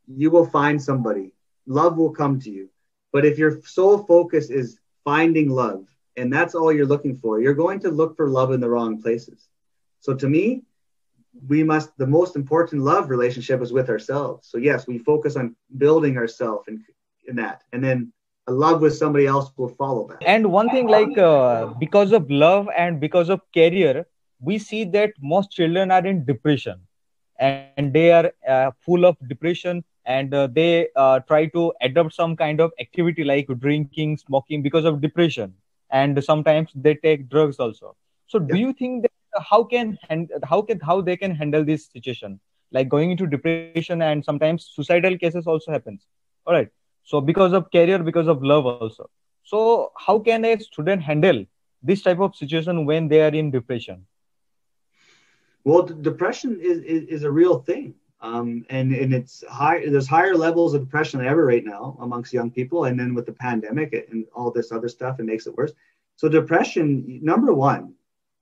you 0.06 0.30
will 0.30 0.46
find 0.46 0.82
somebody. 0.82 1.34
Love 1.66 1.96
will 1.96 2.12
come 2.12 2.40
to 2.40 2.50
you. 2.50 2.68
But 3.12 3.24
if 3.24 3.38
your 3.38 3.60
sole 3.62 3.98
focus 3.98 4.50
is 4.50 4.78
finding 5.04 5.50
love 5.50 5.86
and 6.16 6.32
that's 6.32 6.54
all 6.54 6.72
you're 6.72 6.86
looking 6.86 7.16
for, 7.16 7.40
you're 7.40 7.54
going 7.54 7.80
to 7.80 7.90
look 7.90 8.16
for 8.16 8.28
love 8.28 8.52
in 8.52 8.60
the 8.60 8.68
wrong 8.68 9.00
places. 9.00 9.48
So 10.00 10.14
to 10.14 10.28
me, 10.28 10.62
we 11.48 11.62
must 11.62 11.96
the 11.96 12.06
most 12.06 12.36
important 12.36 12.82
love 12.82 13.08
relationship 13.08 13.62
is 13.62 13.72
with 13.72 13.88
ourselves. 13.88 14.48
So 14.50 14.58
yes, 14.58 14.86
we 14.86 14.98
focus 14.98 15.36
on 15.36 15.56
building 15.78 16.16
ourselves 16.16 16.68
in, 16.68 16.84
in 17.26 17.36
that. 17.36 17.62
And 17.72 17.82
then 17.82 18.12
a 18.46 18.52
love 18.52 18.80
with 18.80 18.94
somebody 18.96 19.26
else 19.26 19.50
will 19.56 19.68
follow 19.68 20.06
that. 20.08 20.22
And 20.26 20.52
one 20.52 20.68
thing, 20.70 20.88
like 20.88 21.16
uh, 21.16 21.66
because 21.78 22.12
of 22.12 22.30
love 22.30 22.68
and 22.76 23.00
because 23.00 23.28
of 23.28 23.40
career, 23.54 24.06
we 24.40 24.58
see 24.58 24.84
that 24.84 25.12
most 25.20 25.50
children 25.52 25.90
are 25.90 26.04
in 26.04 26.24
depression, 26.24 26.80
and 27.38 27.92
they 27.92 28.10
are 28.10 28.32
uh, 28.48 28.72
full 28.80 29.04
of 29.04 29.16
depression, 29.28 29.84
and 30.04 30.34
uh, 30.34 30.48
they 30.48 30.88
uh, 30.96 31.20
try 31.20 31.46
to 31.46 31.72
adopt 31.80 32.14
some 32.14 32.34
kind 32.36 32.60
of 32.60 32.72
activity 32.80 33.22
like 33.22 33.46
drinking, 33.60 34.16
smoking 34.16 34.62
because 34.62 34.84
of 34.84 35.00
depression, 35.00 35.54
and 35.92 36.22
sometimes 36.24 36.70
they 36.74 36.94
take 36.94 37.28
drugs 37.28 37.58
also. 37.58 37.96
So, 38.26 38.38
do 38.38 38.58
you 38.58 38.72
think 38.72 39.02
that 39.02 39.12
how 39.50 39.64
can 39.64 39.98
how 40.44 40.62
can 40.62 40.80
how 40.80 41.00
they 41.00 41.16
can 41.16 41.34
handle 41.34 41.64
this 41.64 41.86
situation, 41.86 42.40
like 42.72 42.88
going 42.88 43.12
into 43.12 43.26
depression 43.26 44.02
and 44.02 44.24
sometimes 44.24 44.70
suicidal 44.72 45.18
cases 45.18 45.46
also 45.46 45.72
happens? 45.72 46.06
All 46.46 46.54
right 46.54 46.68
so 47.04 47.20
because 47.20 47.52
of 47.52 47.70
career 47.70 47.98
because 47.98 48.28
of 48.28 48.42
love 48.42 48.66
also. 48.66 49.10
So 49.44 49.92
how 49.98 50.18
can 50.18 50.44
a 50.44 50.58
student 50.58 51.02
handle 51.02 51.44
this 51.82 52.02
type 52.02 52.20
of 52.20 52.34
situation 52.34 52.86
when 52.86 53.08
they 53.08 53.20
are 53.22 53.34
in 53.34 53.50
depression? 53.50 54.06
Well 55.64 55.82
depression 55.82 56.58
is, 56.60 56.78
is, 56.82 57.04
is 57.08 57.22
a 57.24 57.30
real 57.30 57.58
thing 57.58 57.94
um, 58.22 58.64
and 58.70 58.92
and 58.92 59.12
it's 59.12 59.44
high 59.48 59.84
there's 59.86 60.08
higher 60.08 60.34
levels 60.34 60.74
of 60.74 60.82
depression 60.82 61.18
than 61.18 61.28
ever 61.28 61.44
right 61.44 61.64
now 61.64 61.96
amongst 62.00 62.32
young 62.32 62.50
people 62.50 62.84
and 62.84 62.98
then 62.98 63.14
with 63.14 63.26
the 63.26 63.32
pandemic 63.32 63.92
and 64.10 64.26
all 64.34 64.50
this 64.50 64.72
other 64.72 64.88
stuff 64.88 65.20
it 65.20 65.24
makes 65.24 65.46
it 65.46 65.54
worse 65.54 65.72
so 66.16 66.28
depression 66.28 67.20
number 67.22 67.52
one 67.52 67.94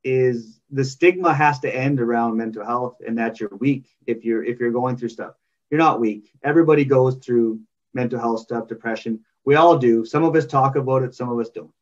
is 0.04 0.60
the 0.70 0.84
stigma 0.84 1.32
has 1.34 1.58
to 1.60 1.74
end 1.74 2.00
around 2.00 2.36
mental 2.36 2.64
health 2.64 2.96
and 3.06 3.18
that 3.18 3.40
you're 3.40 3.56
weak 3.58 3.84
if 4.06 4.24
you're 4.24 4.44
if 4.44 4.60
you're 4.60 4.70
going 4.70 4.96
through 4.96 5.08
stuff 5.08 5.34
you're 5.70 5.78
not 5.78 6.00
weak 6.00 6.30
everybody 6.42 6.84
goes 6.84 7.16
through 7.16 7.60
mental 7.94 8.18
health 8.18 8.40
stuff, 8.40 8.68
depression. 8.68 9.20
We 9.44 9.54
all 9.54 9.78
do. 9.78 10.04
Some 10.04 10.24
of 10.24 10.34
us 10.36 10.46
talk 10.46 10.76
about 10.76 11.02
it, 11.02 11.14
some 11.14 11.28
of 11.28 11.38
us 11.38 11.50
don't. 11.50 11.72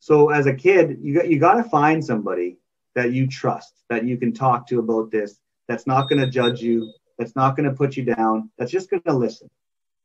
So 0.00 0.30
as 0.30 0.46
a 0.46 0.54
kid, 0.54 0.98
you 1.00 1.14
got 1.14 1.28
you 1.28 1.38
got 1.38 1.54
to 1.54 1.64
find 1.64 2.04
somebody 2.04 2.58
that 2.94 3.12
you 3.12 3.26
trust, 3.26 3.74
that 3.88 4.04
you 4.04 4.16
can 4.16 4.32
talk 4.32 4.68
to 4.68 4.78
about 4.78 5.10
this, 5.10 5.40
that's 5.66 5.86
not 5.86 6.08
going 6.08 6.20
to 6.20 6.30
judge 6.30 6.60
you, 6.60 6.92
that's 7.18 7.36
not 7.36 7.56
going 7.56 7.68
to 7.68 7.76
put 7.76 7.96
you 7.96 8.04
down, 8.04 8.50
that's 8.58 8.72
just 8.72 8.90
going 8.90 9.02
to 9.02 9.12
listen. 9.12 9.50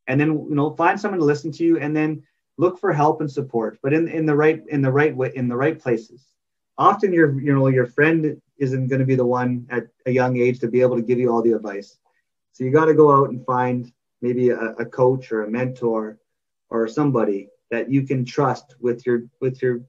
And 0.08 0.19
then 0.19 0.30
you 0.30 0.56
know, 0.56 0.72
find 0.72 1.00
someone 1.00 1.19
to 1.19 1.26
listen 1.26 1.52
to 1.54 1.63
you 1.63 1.80
and 1.80 1.95
then 1.95 2.24
look 2.58 2.80
for 2.80 2.91
help 2.91 3.22
and 3.22 3.32
support, 3.32 3.80
but 3.82 3.93
in, 3.93 4.08
in 4.08 4.26
the 4.26 4.36
right 4.36 4.62
in 4.67 4.82
the 4.82 4.91
right 4.91 5.15
way 5.15 5.32
in 5.36 5.48
the 5.48 5.56
right 5.56 5.80
places. 5.80 6.26
Often 6.78 7.13
your 7.13 7.39
you 7.39 7.54
know 7.54 7.67
your 7.67 7.86
friend 7.86 8.41
isn't 8.58 8.88
going 8.88 9.00
to 9.00 9.06
be 9.06 9.15
the 9.15 9.26
one 9.26 9.65
at 9.69 9.88
a 10.06 10.12
young 10.12 10.38
age 10.38 10.60
to 10.60 10.67
be 10.67 10.82
able 10.82 10.98
to 10.98 11.02
give 11.02 11.19
you 11.19 11.32
all 11.32 11.41
the 11.41 11.54
advice. 11.54 11.98
So 12.52 12.63
you 12.63 12.72
got 12.72 12.86
to 12.86 12.93
go 12.93 13.15
out 13.15 13.30
and 13.30 13.45
find 13.45 13.91
maybe 14.22 14.50
a, 14.50 14.60
a 14.60 14.86
coach 14.86 15.32
or 15.32 15.43
a 15.43 15.50
mentor 15.50 16.17
or 16.69 16.88
somebody 16.88 17.50
that 17.72 17.89
you 17.89 18.04
can 18.04 18.26
trust 18.26 18.76
with 18.80 19.06
your 19.06 19.24
with 19.39 19.62
your 19.62 19.82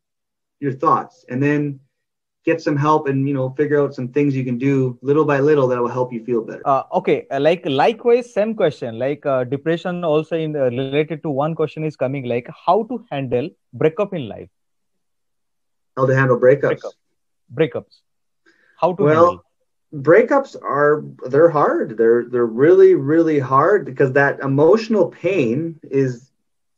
your 0.60 0.72
thoughts 0.72 1.24
and 1.28 1.42
then 1.42 1.80
get 2.44 2.60
some 2.60 2.76
help 2.76 3.08
and 3.08 3.28
you 3.28 3.34
know 3.34 3.50
figure 3.50 3.80
out 3.80 3.94
some 3.94 4.08
things 4.08 4.34
you 4.34 4.44
can 4.44 4.58
do 4.58 4.98
little 5.02 5.24
by 5.24 5.38
little 5.40 5.68
that 5.68 5.80
will 5.80 5.88
help 5.88 6.12
you 6.12 6.24
feel 6.24 6.42
better. 6.42 6.66
Uh, 6.66 6.82
okay 6.94 7.26
uh, 7.30 7.40
like 7.40 7.62
likewise 7.66 8.32
same 8.32 8.54
question. 8.54 8.98
Like 8.98 9.26
uh, 9.26 9.44
depression 9.44 10.04
also 10.04 10.36
in 10.36 10.56
uh, 10.56 10.64
related 10.70 11.22
to 11.22 11.30
one 11.30 11.54
question 11.54 11.84
is 11.84 11.96
coming 11.96 12.24
like 12.24 12.48
how 12.66 12.82
to 12.84 13.04
handle 13.10 13.48
breakup 13.72 14.14
in 14.14 14.28
life? 14.28 14.48
How 15.96 16.06
to 16.06 16.14
handle 16.14 16.38
breakups? 16.38 16.60
Breakup. 16.60 16.92
breakups. 17.54 18.00
How 18.76 18.92
to 18.94 19.02
well 19.02 19.26
handle? 19.26 19.44
breakups 19.94 20.56
are 20.62 21.04
they're 21.28 21.50
hard. 21.50 21.96
They're 21.98 22.24
they're 22.24 22.46
really 22.46 22.94
really 22.94 23.38
hard 23.38 23.84
because 23.84 24.12
that 24.12 24.40
emotional 24.40 25.08
pain 25.08 25.78
is 25.90 26.29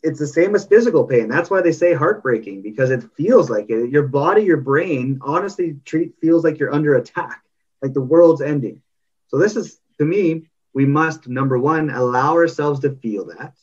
it's 0.03 0.19
the 0.19 0.27
same 0.27 0.55
as 0.55 0.67
physical 0.67 1.05
pain. 1.05 1.29
That's 1.29 1.51
why 1.51 1.63
they 1.63 1.73
say 1.73 1.93
heartbreaking 1.95 2.63
because 2.63 2.91
it 2.91 3.05
feels 3.17 3.49
like 3.49 3.71
it. 3.71 3.91
Your 3.91 4.09
body 4.09 4.43
your 4.43 4.57
brain 4.59 5.21
honestly 5.23 5.77
treat 5.85 6.15
feels 6.21 6.45
like 6.45 6.59
you're 6.59 6.75
under 6.75 6.97
attack 6.97 7.43
like 7.83 7.93
the 7.93 8.01
world's 8.01 8.41
ending. 8.41 8.83
So 9.29 9.39
this 9.39 9.57
is 9.57 9.79
to 9.99 10.05
me 10.05 10.49
we 10.75 10.87
must 10.87 11.29
number 11.29 11.59
one 11.59 11.91
allow 11.91 12.33
ourselves 12.33 12.81
to 12.81 12.97
feel 12.97 13.27
that 13.27 13.55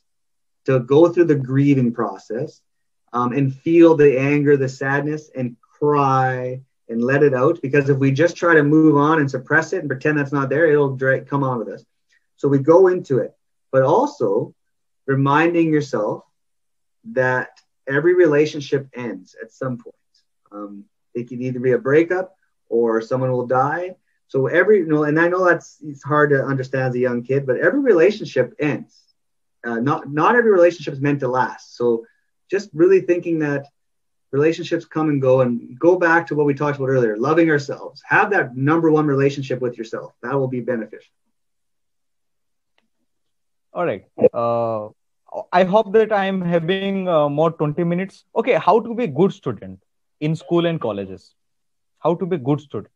to 0.65 0.80
go 0.80 1.10
through 1.10 1.25
the 1.25 1.36
grieving 1.36 1.93
process 1.93 2.62
um, 3.13 3.34
and 3.34 3.56
feel 3.56 3.95
the 3.95 4.19
anger 4.19 4.56
the 4.56 4.69
sadness 4.69 5.30
and 5.36 5.56
cry 5.80 6.62
and 6.88 7.04
let 7.04 7.23
it 7.23 7.34
out. 7.34 7.60
Because 7.62 7.89
if 7.89 7.97
we 7.97 8.12
just 8.12 8.36
try 8.36 8.54
to 8.56 8.63
move 8.63 8.97
on 8.97 9.19
and 9.19 9.30
suppress 9.30 9.73
it 9.73 9.80
and 9.80 9.89
pretend 9.89 10.17
that's 10.17 10.32
not 10.32 10.49
there, 10.49 10.67
it'll 10.67 10.97
come 11.25 11.43
on 11.43 11.60
with 11.60 11.69
us. 11.69 11.84
So 12.38 12.47
we 12.47 12.60
go 12.60 12.88
into 12.88 13.19
it, 13.19 13.36
but 13.71 13.84
also 13.84 14.54
reminding 15.08 15.73
yourself 15.73 16.23
that 17.13 17.50
every 17.88 18.13
relationship 18.13 18.88
ends 18.93 19.36
at 19.41 19.52
some 19.52 19.78
point. 19.78 19.95
Um, 20.52 20.86
it 21.13 21.28
can 21.30 21.41
either 21.41 21.60
be 21.60 21.72
a 21.72 21.78
breakup 21.78 22.36
or 22.69 23.02
someone 23.02 23.32
will 23.32 23.48
die. 23.48 23.95
So 24.28 24.48
every, 24.48 24.80
you 24.80 24.88
know, 24.88 25.04
and 25.04 25.19
I 25.19 25.28
know 25.28 25.45
that's 25.45 25.78
it's 25.84 26.04
hard 26.04 26.30
to 26.32 26.43
understand 26.43 26.89
as 26.89 26.95
a 26.95 27.00
young 27.00 27.24
kid, 27.24 27.45
but 27.45 27.58
every 27.58 27.80
relationship 27.80 28.54
ends. 28.60 28.95
Uh, 29.65 29.80
not 29.80 30.10
not 30.10 30.36
every 30.36 30.52
relationship 30.52 30.93
is 30.93 31.02
meant 31.02 31.19
to 31.19 31.28
last. 31.28 31.76
So 31.76 32.06
just 32.50 32.69
really 32.74 33.02
thinking 33.02 33.39
that 33.39 33.65
relationships 34.32 34.86
come 34.86 35.10
and 35.10 35.22
go 35.22 35.41
and 35.41 35.78
go 35.80 35.98
back 35.98 36.28
to 36.28 36.36
what 36.36 36.45
we 36.45 36.54
talked 36.54 36.78
about 36.78 36.89
earlier 36.89 37.17
loving 37.17 37.50
ourselves 37.50 38.02
have 38.08 38.32
that 38.32 38.56
number 38.56 38.91
one 38.91 39.08
relationship 39.08 39.60
with 39.60 39.78
yourself 39.78 40.13
that 40.22 40.34
will 40.34 40.48
be 40.48 40.60
beneficial 40.62 41.13
all 43.74 43.86
right 43.86 44.06
uh, 44.34 44.89
i 45.54 45.63
hope 45.63 45.92
that 45.94 46.12
i'm 46.12 46.42
having 46.42 47.08
uh, 47.08 47.30
more 47.30 47.52
20 47.52 47.84
minutes 47.84 48.26
okay 48.36 48.58
how 48.68 48.80
to 48.80 48.96
be 48.96 49.08
good 49.08 49.34
student 49.34 49.80
in 50.20 50.36
school 50.36 50.65
and 50.65 50.82
colleges 50.82 51.34
how 52.00 52.13
to 52.15 52.26
be 52.26 52.38
good 52.38 52.60
student 52.60 52.94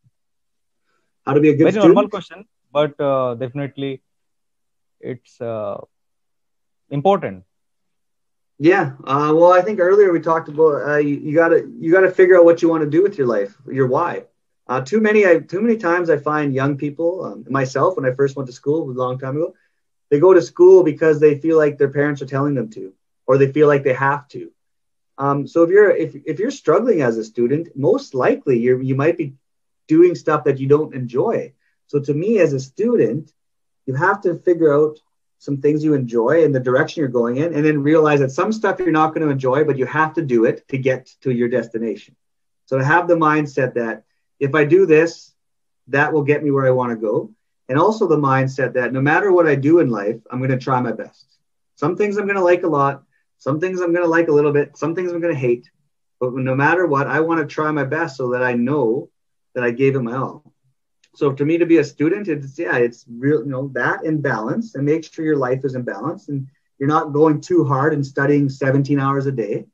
how 1.26 1.34
to 1.34 1.40
be 1.40 1.50
a 1.50 1.56
good 1.56 1.64
very 1.64 1.72
student? 1.72 1.94
normal 1.94 2.10
question 2.10 2.46
but 2.72 3.00
uh, 3.00 3.36
definitely 3.36 4.02
it's 5.00 5.40
uh, 5.42 5.78
important 6.90 7.44
yeah, 8.60 8.94
uh, 9.04 9.34
well, 9.36 9.52
I 9.52 9.62
think 9.62 9.80
earlier 9.80 10.14
we 10.14 10.20
talked 10.20 10.48
about 10.48 10.88
uh, 10.88 10.98
you, 10.98 11.16
you, 11.16 11.36
gotta 11.36 11.68
you 11.80 11.92
gotta 11.92 12.12
figure 12.12 12.38
out 12.38 12.46
what 12.46 12.62
you 12.62 12.70
want 12.70 12.84
to 12.84 12.90
do 12.90 13.02
with 13.02 13.18
your 13.18 13.28
life, 13.28 13.58
your 13.70 13.88
why. 13.88 14.24
Uh, 14.68 14.80
too 14.80 15.02
many 15.02 15.26
I, 15.26 15.40
too 15.40 15.60
many 15.60 15.76
times 15.78 16.10
I 16.10 16.18
find 16.18 16.54
young 16.54 16.78
people, 16.78 17.26
um, 17.26 17.46
myself 17.50 17.98
when 17.98 18.06
I 18.06 18.14
first 18.14 18.36
went 18.36 18.48
to 18.48 18.54
school 18.54 18.90
a 18.90 18.94
long 18.94 19.20
time 19.20 19.36
ago, 19.36 19.54
they 20.14 20.20
go 20.20 20.32
to 20.32 20.44
school 20.44 20.84
because 20.84 21.20
they 21.20 21.40
feel 21.40 21.58
like 21.58 21.80
their 21.80 21.90
parents 21.90 22.22
are 22.22 22.28
telling 22.28 22.54
them 22.54 22.70
to, 22.70 22.94
or 23.26 23.40
they 23.40 23.52
feel 23.52 23.68
like 23.68 23.84
they 23.84 23.96
have 23.96 24.28
to. 24.28 24.52
Um, 25.18 25.48
so 25.48 25.64
if 25.64 25.72
you're 25.72 25.90
if, 25.90 26.16
if 26.28 26.38
you're 26.38 26.52
struggling 26.52 27.02
as 27.02 27.18
a 27.18 27.24
student, 27.24 27.76
most 27.76 28.14
likely 28.14 28.60
you 28.60 28.80
you 28.80 28.94
might 28.94 29.18
be 29.18 29.34
doing 29.88 30.14
stuff 30.14 30.44
that 30.44 30.60
you 30.60 30.68
don't 30.68 30.94
enjoy. 30.94 31.54
So 31.88 32.00
to 32.00 32.14
me, 32.14 32.38
as 32.38 32.54
a 32.54 32.60
student, 32.60 33.34
you 33.88 33.96
have 33.96 34.22
to 34.22 34.36
figure 34.36 34.72
out 34.72 35.00
some 35.40 35.58
things 35.58 35.84
you 35.84 35.96
enjoy 35.96 36.46
and 36.46 36.54
the 36.54 36.60
direction 36.60 37.02
you're 37.02 37.20
going 37.22 37.38
in, 37.38 37.56
and 37.56 37.66
then 37.66 37.82
realize 37.82 38.20
that 38.20 38.32
some 38.32 38.54
stuff 38.54 38.78
you're 38.78 38.92
not 38.92 39.16
going 39.16 39.26
to 39.26 39.34
enjoy, 39.34 39.64
but 39.64 39.80
you 39.80 39.88
have 39.88 40.14
to 40.14 40.22
do 40.22 40.46
it 40.46 40.68
to 40.68 40.78
get 40.78 41.08
to 41.22 41.32
your 41.32 41.50
destination. 41.50 42.16
So 42.68 42.78
to 42.78 42.86
have 42.86 43.08
the 43.08 43.16
mindset 43.16 43.74
that 43.74 44.04
if 44.40 44.54
I 44.54 44.64
do 44.66 44.86
this, 44.86 45.34
that 45.88 46.14
will 46.14 46.24
get 46.24 46.44
me 46.44 46.52
where 46.52 46.68
I 46.68 46.78
want 46.80 46.92
to 46.92 46.98
go. 46.98 47.32
And 47.70 47.80
also 47.80 48.08
the 48.08 48.18
mindset 48.18 48.74
that 48.74 48.94
no 48.94 49.02
matter 49.02 49.32
what 49.32 49.48
I 49.48 49.56
do 49.56 49.80
in 49.80 49.90
life, 49.90 50.18
I'm 50.30 50.40
going 50.40 50.52
to 50.52 50.58
try 50.58 50.82
my 50.82 50.92
best. 50.92 51.26
Some 51.76 51.96
things 51.96 52.18
I'm 52.18 52.26
going 52.26 52.38
to 52.38 52.44
like 52.44 52.64
a 52.64 52.68
lot, 52.68 53.04
some 53.38 53.60
things 53.60 53.80
I'm 53.80 53.94
going 53.94 54.04
to 54.04 54.10
like 54.10 54.28
a 54.28 54.34
little 54.34 54.52
bit, 54.52 54.78
some 54.78 54.96
things 54.96 55.12
I'm 55.12 55.22
going 55.22 55.34
to 55.34 55.40
hate. 55.40 55.70
But 56.20 56.34
no 56.34 56.56
matter 56.56 56.86
what, 56.86 57.08
I 57.08 57.20
want 57.22 57.42
to 57.42 57.54
try 57.54 57.72
my 57.72 57.84
best 57.84 58.18
so 58.18 58.32
that 58.32 58.44
I 58.44 58.54
know 58.54 59.10
that 59.56 59.64
I 59.64 59.72
gave 59.72 59.96
it 59.96 60.02
my 60.02 60.16
all. 60.16 60.54
So 61.16 61.32
to 61.32 61.46
me, 61.46 61.58
to 61.58 61.66
be 61.66 61.78
a 61.78 61.84
student, 61.84 62.28
it's 62.28 62.58
yeah, 62.58 62.78
it's 62.78 63.06
real, 63.08 63.40
you 63.40 63.50
know, 63.50 63.70
that 63.74 64.04
in 64.04 64.22
balance 64.22 64.76
and 64.76 64.86
make 64.86 65.04
sure 65.12 65.24
your 65.24 65.38
life 65.38 65.62
is 65.64 65.76
in 65.76 65.84
balance 65.84 66.28
and 66.30 66.48
you're 66.80 66.90
not 66.90 67.14
going 67.14 67.40
too 67.40 67.64
hard 67.66 67.94
and 67.94 68.06
studying 68.06 68.50
17 68.50 69.00
hours 69.00 69.26
a 69.26 69.32
day. 69.32 69.66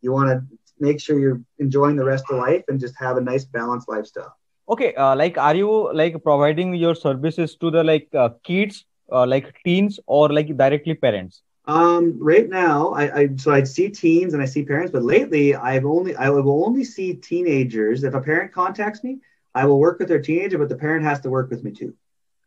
You 0.00 0.12
want 0.12 0.30
to 0.30 0.44
make 0.78 1.00
sure 1.00 1.18
you're 1.18 1.42
enjoying 1.58 1.96
the 1.96 2.04
rest 2.04 2.24
of 2.30 2.38
life 2.38 2.64
and 2.68 2.80
just 2.80 2.94
have 2.98 3.18
a 3.18 3.20
nice 3.20 3.44
balanced 3.44 3.88
lifestyle 3.88 4.36
okay 4.68 4.94
uh, 4.94 5.14
like 5.14 5.38
are 5.38 5.54
you 5.54 5.92
like 5.92 6.22
providing 6.22 6.74
your 6.74 6.94
services 6.94 7.56
to 7.56 7.70
the 7.70 7.82
like 7.84 8.08
uh, 8.14 8.30
kids 8.42 8.84
uh, 9.12 9.26
like 9.26 9.54
teens 9.64 10.00
or 10.06 10.32
like 10.32 10.56
directly 10.56 10.94
parents? 10.94 11.42
Um 11.66 12.16
right 12.20 12.48
now 12.48 12.90
I, 12.90 13.20
I 13.20 13.28
so 13.36 13.50
i 13.52 13.64
see 13.64 13.88
teens 13.88 14.34
and 14.34 14.42
i 14.42 14.46
see 14.46 14.62
parents 14.64 14.92
but 14.92 15.02
lately 15.02 15.56
i've 15.56 15.84
only 15.84 16.14
i 16.14 16.30
will 16.30 16.64
only 16.64 16.84
see 16.84 17.14
teenagers. 17.14 18.04
If 18.04 18.14
a 18.14 18.20
parent 18.20 18.52
contacts 18.52 19.02
me 19.02 19.18
i 19.52 19.66
will 19.66 19.80
work 19.80 19.98
with 19.98 20.06
their 20.06 20.22
teenager 20.22 20.58
but 20.58 20.68
the 20.68 20.76
parent 20.76 21.04
has 21.04 21.20
to 21.22 21.30
work 21.30 21.50
with 21.50 21.64
me 21.64 21.72
too. 21.72 21.92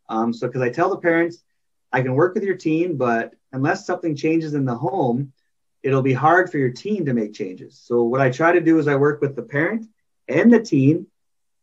Um 0.08 0.32
so 0.32 0.46
because 0.46 0.62
i 0.62 0.70
tell 0.70 0.88
the 0.88 0.96
parents 0.96 1.42
i 1.92 2.00
can 2.00 2.14
work 2.14 2.32
with 2.34 2.44
your 2.44 2.56
teen 2.56 2.96
but 2.96 3.34
unless 3.52 3.84
something 3.84 4.16
changes 4.16 4.54
in 4.54 4.64
the 4.64 4.74
home 4.74 5.32
it'll 5.82 6.02
be 6.02 6.14
hard 6.14 6.50
for 6.50 6.56
your 6.56 6.70
teen 6.70 7.04
to 7.04 7.12
make 7.12 7.34
changes. 7.34 7.78
So 7.84 8.04
what 8.04 8.22
i 8.22 8.30
try 8.30 8.52
to 8.52 8.60
do 8.62 8.78
is 8.78 8.88
i 8.88 8.96
work 8.96 9.20
with 9.20 9.36
the 9.36 9.42
parent 9.42 9.84
and 10.28 10.50
the 10.50 10.60
teen 10.60 11.06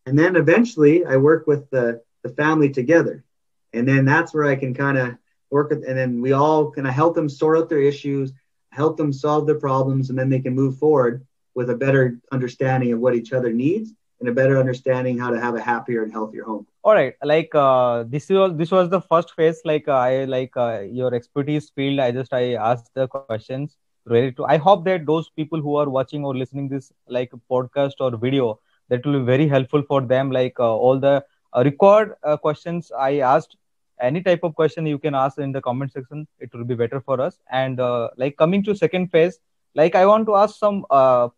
and 0.07 0.17
then 0.17 0.37
eventually 0.37 1.05
I 1.05 1.17
work 1.17 1.47
with 1.47 1.69
the, 1.69 2.01
the 2.23 2.29
family 2.29 2.69
together. 2.69 3.25
And 3.73 3.85
then 3.85 4.05
that's 4.05 4.33
where 4.33 4.45
I 4.45 4.55
can 4.55 4.73
kind 4.73 4.97
of 4.97 5.17
work 5.49 5.69
with, 5.69 5.83
and 5.85 5.97
then 5.97 6.21
we 6.21 6.31
all 6.31 6.71
kind 6.71 6.87
of 6.87 6.93
help 6.93 7.13
them 7.13 7.27
sort 7.27 7.57
out 7.57 7.67
their 7.67 7.81
issues, 7.81 8.31
help 8.71 8.95
them 8.95 9.11
solve 9.11 9.45
their 9.45 9.59
problems, 9.59 10.09
and 10.09 10.17
then 10.17 10.29
they 10.29 10.39
can 10.39 10.55
move 10.55 10.77
forward 10.77 11.25
with 11.55 11.69
a 11.69 11.75
better 11.75 12.17
understanding 12.31 12.93
of 12.93 12.99
what 12.99 13.15
each 13.15 13.33
other 13.33 13.51
needs 13.51 13.93
and 14.21 14.29
a 14.29 14.31
better 14.31 14.57
understanding 14.57 15.17
how 15.17 15.29
to 15.29 15.39
have 15.41 15.55
a 15.55 15.61
happier 15.61 16.03
and 16.03 16.11
healthier 16.13 16.45
home. 16.45 16.65
All 16.83 16.93
right, 16.93 17.15
like 17.23 17.53
uh, 17.53 18.05
this 18.07 18.29
was 18.29 18.55
this 18.55 18.71
was 18.71 18.89
the 18.89 19.01
first 19.01 19.35
phase. 19.35 19.59
Like 19.65 19.89
uh, 19.89 20.03
I 20.11 20.23
like 20.23 20.55
uh, 20.55 20.85
your 20.89 21.13
expertise 21.13 21.69
field. 21.69 21.99
I 21.99 22.11
just 22.11 22.33
I 22.33 22.53
asked 22.53 22.91
the 22.93 23.09
questions 23.09 23.75
related 24.05 24.37
to. 24.37 24.45
I 24.45 24.55
hope 24.55 24.85
that 24.85 25.05
those 25.05 25.29
people 25.29 25.59
who 25.59 25.75
are 25.75 25.89
watching 25.89 26.23
or 26.23 26.33
listening 26.35 26.69
this 26.69 26.93
like 27.07 27.31
podcast 27.51 27.95
or 27.99 28.15
video 28.15 28.59
that 28.89 29.05
will 29.05 29.19
be 29.19 29.25
very 29.25 29.47
helpful 29.47 29.83
for 29.83 30.01
them 30.01 30.31
like 30.31 30.59
uh, 30.59 30.75
all 30.75 30.99
the 30.99 31.23
uh, 31.53 31.63
record 31.63 32.15
uh, 32.23 32.37
questions 32.37 32.91
i 32.97 33.19
asked 33.19 33.57
any 33.99 34.21
type 34.21 34.43
of 34.43 34.53
question 34.55 34.85
you 34.85 34.99
can 34.99 35.15
ask 35.15 35.39
in 35.39 35.51
the 35.51 35.61
comment 35.61 35.91
section 35.91 36.27
it 36.39 36.53
will 36.53 36.63
be 36.63 36.75
better 36.75 37.01
for 37.01 37.19
us. 37.19 37.39
And 37.51 37.79
like 38.15 38.37
coming 38.37 38.63
to 38.65 38.75
second 38.75 39.07
phase 39.07 39.39
like 39.73 39.95
i 39.95 40.05
want 40.05 40.27
to 40.27 40.35
ask 40.35 40.57
some 40.57 40.85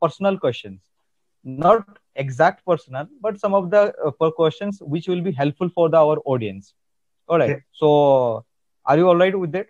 personal 0.02 0.38
questions. 0.38 0.82
Not 1.46 1.88
exact 2.16 2.66
personal 2.66 3.08
but 3.22 3.40
some 3.40 3.54
of 3.54 3.72
the 3.72 3.94
uh, 4.06 4.32
questions 4.32 4.82
which 4.82 5.08
will 5.08 5.22
be 5.22 5.32
helpful 5.32 5.70
for 5.70 5.88
the, 5.90 5.96
our 5.96 6.18
audience. 6.26 6.74
All 7.30 7.40
right. 7.40 7.52
Okay. 7.52 7.64
so 7.72 8.44
are 8.86 8.98
you 8.98 9.08
all 9.08 9.16
right 9.16 9.40
with 9.40 9.54
that? 9.54 9.68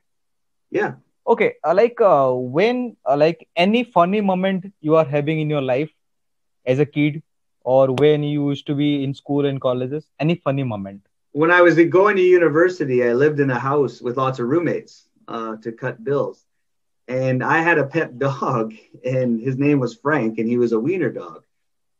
Yeah. 0.71 0.93
Okay. 1.27 1.53
Uh, 1.63 1.75
like 1.75 2.01
uh, 2.01 2.31
when 2.31 2.97
like 3.15 3.47
any 3.55 3.83
funny 3.83 4.19
moment 4.19 4.73
you 4.81 4.95
are 4.95 5.05
having 5.05 5.39
in 5.39 5.49
your 5.49 5.61
life 5.61 5.91
as 6.65 6.79
a 6.79 6.85
kid 6.85 7.21
or 7.63 7.87
when 7.93 8.23
you 8.23 8.49
used 8.49 8.67
to 8.67 8.75
be 8.75 9.03
in 9.03 9.13
school 9.13 9.45
and 9.45 9.59
colleges? 9.59 10.05
Any 10.19 10.35
funny 10.35 10.63
moment? 10.63 11.01
When 11.31 11.51
I 11.51 11.61
was 11.61 11.75
going 11.75 12.15
to 12.15 12.21
university, 12.21 13.03
I 13.03 13.13
lived 13.13 13.39
in 13.39 13.51
a 13.51 13.59
house 13.59 14.01
with 14.01 14.17
lots 14.17 14.39
of 14.39 14.47
roommates 14.47 15.07
uh, 15.27 15.57
to 15.57 15.71
cut 15.71 16.03
bills. 16.03 16.43
And 17.07 17.43
I 17.43 17.61
had 17.61 17.77
a 17.77 17.85
pet 17.85 18.19
dog, 18.19 18.73
and 19.05 19.41
his 19.41 19.57
name 19.57 19.79
was 19.79 19.95
Frank, 19.95 20.37
and 20.39 20.47
he 20.47 20.57
was 20.57 20.71
a 20.71 20.79
wiener 20.79 21.09
dog. 21.09 21.43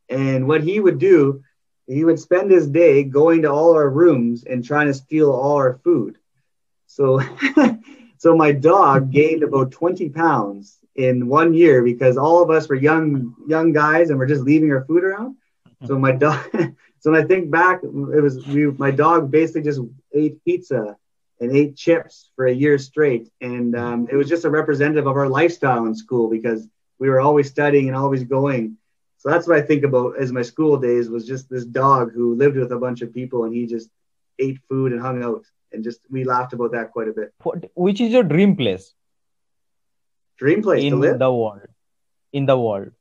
And 0.09 0.47
what 0.47 0.63
he 0.63 0.79
would 0.79 0.99
do, 0.99 1.43
he 1.87 2.03
would 2.03 2.19
spend 2.19 2.51
his 2.51 2.67
day 2.67 3.03
going 3.03 3.43
to 3.43 3.51
all 3.51 3.73
our 3.73 3.89
rooms 3.89 4.43
and 4.43 4.63
trying 4.63 4.87
to 4.87 4.93
steal 4.93 5.31
all 5.31 5.55
our 5.55 5.79
food. 5.83 6.17
So, 6.85 7.21
so 8.17 8.35
my 8.35 8.51
dog 8.51 9.11
gained 9.11 9.43
about 9.43 9.71
20 9.71 10.09
pounds 10.09 10.77
in 10.95 11.27
one 11.27 11.53
year 11.53 11.83
because 11.83 12.17
all 12.17 12.41
of 12.43 12.49
us 12.49 12.67
were 12.67 12.75
young 12.75 13.35
young 13.47 13.71
guys 13.71 14.09
and 14.09 14.19
we're 14.19 14.27
just 14.27 14.43
leaving 14.43 14.71
our 14.71 14.83
food 14.85 15.03
around. 15.03 15.37
So 15.85 15.97
my 15.97 16.11
dog. 16.11 16.45
so 16.99 17.11
when 17.11 17.23
I 17.23 17.25
think 17.25 17.49
back, 17.49 17.83
it 17.83 18.21
was 18.21 18.45
we. 18.47 18.65
My 18.65 18.91
dog 18.91 19.31
basically 19.31 19.63
just 19.63 19.81
ate 20.13 20.43
pizza 20.43 20.97
and 21.39 21.55
ate 21.55 21.75
chips 21.75 22.31
for 22.35 22.47
a 22.47 22.53
year 22.53 22.77
straight, 22.77 23.29
and 23.39 23.75
um, 23.75 24.07
it 24.11 24.15
was 24.15 24.27
just 24.27 24.45
a 24.45 24.49
representative 24.49 25.07
of 25.07 25.15
our 25.15 25.29
lifestyle 25.29 25.85
in 25.85 25.95
school 25.95 26.29
because 26.29 26.67
we 26.99 27.09
were 27.09 27.21
always 27.21 27.49
studying 27.49 27.87
and 27.87 27.95
always 27.95 28.23
going. 28.23 28.77
So 29.17 29.29
that's 29.29 29.47
what 29.47 29.57
I 29.57 29.61
think 29.61 29.83
about 29.83 30.17
as 30.19 30.31
my 30.31 30.41
school 30.41 30.77
days 30.77 31.09
was 31.09 31.25
just 31.25 31.49
this 31.49 31.65
dog 31.65 32.13
who 32.13 32.35
lived 32.35 32.57
with 32.57 32.71
a 32.71 32.77
bunch 32.77 33.01
of 33.01 33.13
people 33.13 33.43
and 33.43 33.53
he 33.53 33.65
just 33.65 33.89
ate 34.37 34.59
food 34.69 34.93
and 34.93 35.01
hung 35.01 35.21
out 35.23 35.43
and 35.71 35.83
just 35.83 35.99
we 36.09 36.23
laughed 36.23 36.53
about 36.53 36.71
that 36.71 36.91
quite 36.91 37.07
a 37.09 37.13
bit. 37.13 37.33
What, 37.43 37.69
Which 37.75 38.01
is 38.01 38.11
your 38.11 38.23
dream 38.23 38.55
place? 38.55 38.93
Dream 40.37 40.61
place 40.61 40.83
in 40.83 40.99
the 40.99 41.33
world. 41.33 41.67
In 42.31 42.45
the 42.45 42.57
world. 42.57 42.91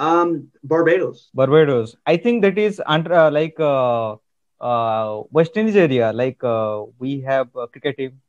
Um, 0.00 0.48
Barbados. 0.64 1.28
Barbados. 1.34 1.94
I 2.06 2.16
think 2.16 2.40
that 2.42 2.56
is 2.56 2.80
under 2.86 3.12
uh, 3.12 3.30
like 3.30 3.60
uh, 3.60 4.16
uh, 4.58 5.22
West 5.30 5.56
Indies 5.58 5.76
area. 5.76 6.10
Like 6.12 6.42
uh, 6.42 6.84
we 6.98 7.20
have 7.20 7.54
a 7.54 7.68
cricket 7.68 7.98
team. 7.98 8.22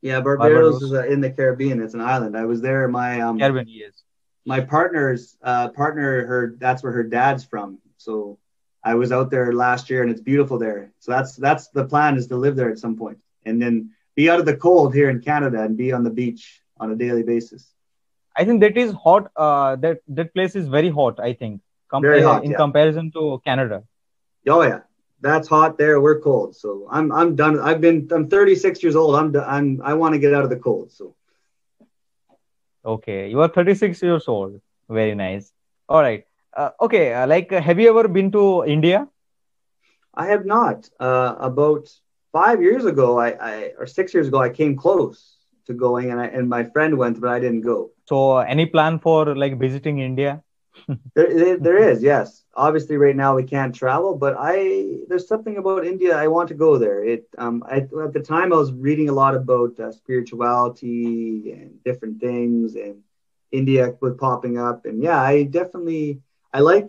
Yeah, 0.00 0.20
Barbados, 0.20 0.78
Barbados. 0.78 0.82
is 0.82 0.92
uh, 0.92 1.06
in 1.08 1.20
the 1.20 1.30
Caribbean. 1.30 1.82
It's 1.82 1.94
an 1.94 2.00
island. 2.00 2.36
I 2.36 2.44
was 2.44 2.60
there. 2.60 2.86
My 2.86 3.20
um, 3.20 3.36
Caribbean, 3.40 3.66
yes. 3.68 4.04
My 4.46 4.60
partner's 4.60 5.36
uh, 5.42 5.70
partner, 5.70 6.24
her 6.24 6.54
that's 6.56 6.84
where 6.84 6.92
her 6.92 7.02
dad's 7.02 7.42
from. 7.42 7.78
So 7.96 8.38
I 8.84 8.94
was 8.94 9.10
out 9.10 9.32
there 9.32 9.52
last 9.52 9.90
year, 9.90 10.02
and 10.02 10.10
it's 10.10 10.20
beautiful 10.20 10.56
there. 10.56 10.92
So 11.00 11.10
that's 11.10 11.34
that's 11.34 11.66
the 11.70 11.84
plan 11.84 12.16
is 12.16 12.28
to 12.28 12.36
live 12.36 12.54
there 12.54 12.70
at 12.70 12.78
some 12.78 12.96
point, 12.96 13.18
and 13.44 13.60
then 13.60 13.90
be 14.14 14.30
out 14.30 14.38
of 14.38 14.46
the 14.46 14.56
cold 14.56 14.94
here 14.94 15.10
in 15.10 15.20
Canada 15.20 15.62
and 15.62 15.76
be 15.76 15.90
on 15.90 16.04
the 16.04 16.10
beach 16.10 16.62
on 16.78 16.92
a 16.92 16.94
daily 16.94 17.24
basis. 17.24 17.74
I 18.38 18.44
think 18.44 18.60
that 18.60 18.76
is 18.76 18.92
hot. 18.92 19.30
Uh, 19.36 19.76
that 19.76 20.00
that 20.08 20.32
place 20.32 20.54
is 20.54 20.68
very 20.68 20.90
hot. 20.90 21.18
I 21.18 21.32
think 21.32 21.60
hot, 22.22 22.44
in 22.44 22.52
yeah. 22.52 22.56
comparison 22.56 23.10
to 23.12 23.42
Canada. 23.44 23.82
Oh 24.48 24.62
yeah, 24.62 24.80
that's 25.20 25.48
hot 25.48 25.76
there. 25.76 26.00
We're 26.00 26.20
cold, 26.20 26.54
so 26.54 26.86
I'm 26.90 27.10
I'm 27.10 27.34
done. 27.34 27.58
I've 27.58 27.80
been 27.80 28.08
I'm 28.12 28.28
36 28.28 28.82
years 28.82 28.94
old. 28.94 29.16
I'm 29.16 29.34
I'm 29.36 29.82
I 29.82 29.94
want 29.94 30.14
to 30.14 30.20
get 30.20 30.34
out 30.34 30.44
of 30.44 30.50
the 30.50 30.56
cold. 30.56 30.92
So. 30.92 31.14
Okay, 32.84 33.28
you 33.28 33.40
are 33.40 33.48
36 33.48 34.00
years 34.02 34.28
old. 34.28 34.60
Very 34.88 35.14
nice. 35.14 35.52
All 35.88 36.00
right. 36.00 36.24
Uh, 36.56 36.70
okay, 36.80 37.12
uh, 37.12 37.26
like 37.26 37.52
uh, 37.52 37.60
have 37.60 37.80
you 37.80 37.88
ever 37.90 38.06
been 38.06 38.30
to 38.32 38.64
India? 38.64 39.08
I 40.14 40.26
have 40.26 40.46
not. 40.46 40.88
Uh, 41.00 41.34
about 41.38 41.88
five 42.32 42.62
years 42.62 42.84
ago, 42.84 43.18
I, 43.18 43.30
I 43.30 43.72
or 43.78 43.86
six 43.86 44.14
years 44.14 44.28
ago, 44.28 44.40
I 44.40 44.48
came 44.48 44.76
close 44.76 45.37
to 45.68 45.74
going, 45.74 46.10
and 46.10 46.20
I 46.20 46.26
and 46.26 46.48
my 46.48 46.64
friend 46.64 46.98
went, 46.98 47.20
but 47.20 47.30
I 47.30 47.38
didn't 47.40 47.62
go. 47.62 47.90
So, 48.06 48.38
any 48.38 48.66
plan 48.66 48.98
for 48.98 49.36
like 49.36 49.58
visiting 49.58 50.00
India? 50.00 50.42
there, 51.14 51.58
there, 51.58 51.78
is, 51.78 52.02
yes. 52.02 52.44
Obviously, 52.54 52.96
right 52.96 53.16
now 53.16 53.34
we 53.36 53.44
can't 53.44 53.74
travel, 53.74 54.16
but 54.16 54.34
I 54.38 54.98
there's 55.08 55.28
something 55.28 55.56
about 55.56 55.86
India 55.86 56.16
I 56.16 56.28
want 56.28 56.48
to 56.48 56.54
go 56.54 56.78
there. 56.78 57.04
It 57.04 57.26
um 57.38 57.62
I, 57.66 57.78
at 58.06 58.12
the 58.12 58.24
time 58.24 58.52
I 58.52 58.56
was 58.56 58.72
reading 58.72 59.08
a 59.08 59.12
lot 59.12 59.34
about 59.34 59.78
uh, 59.78 59.92
spirituality 59.92 61.52
and 61.52 61.82
different 61.84 62.20
things, 62.20 62.74
and 62.74 63.02
India 63.52 63.94
was 64.00 64.14
popping 64.18 64.58
up, 64.58 64.84
and 64.86 65.02
yeah, 65.02 65.20
I 65.20 65.44
definitely 65.44 66.20
I 66.52 66.60
like 66.60 66.88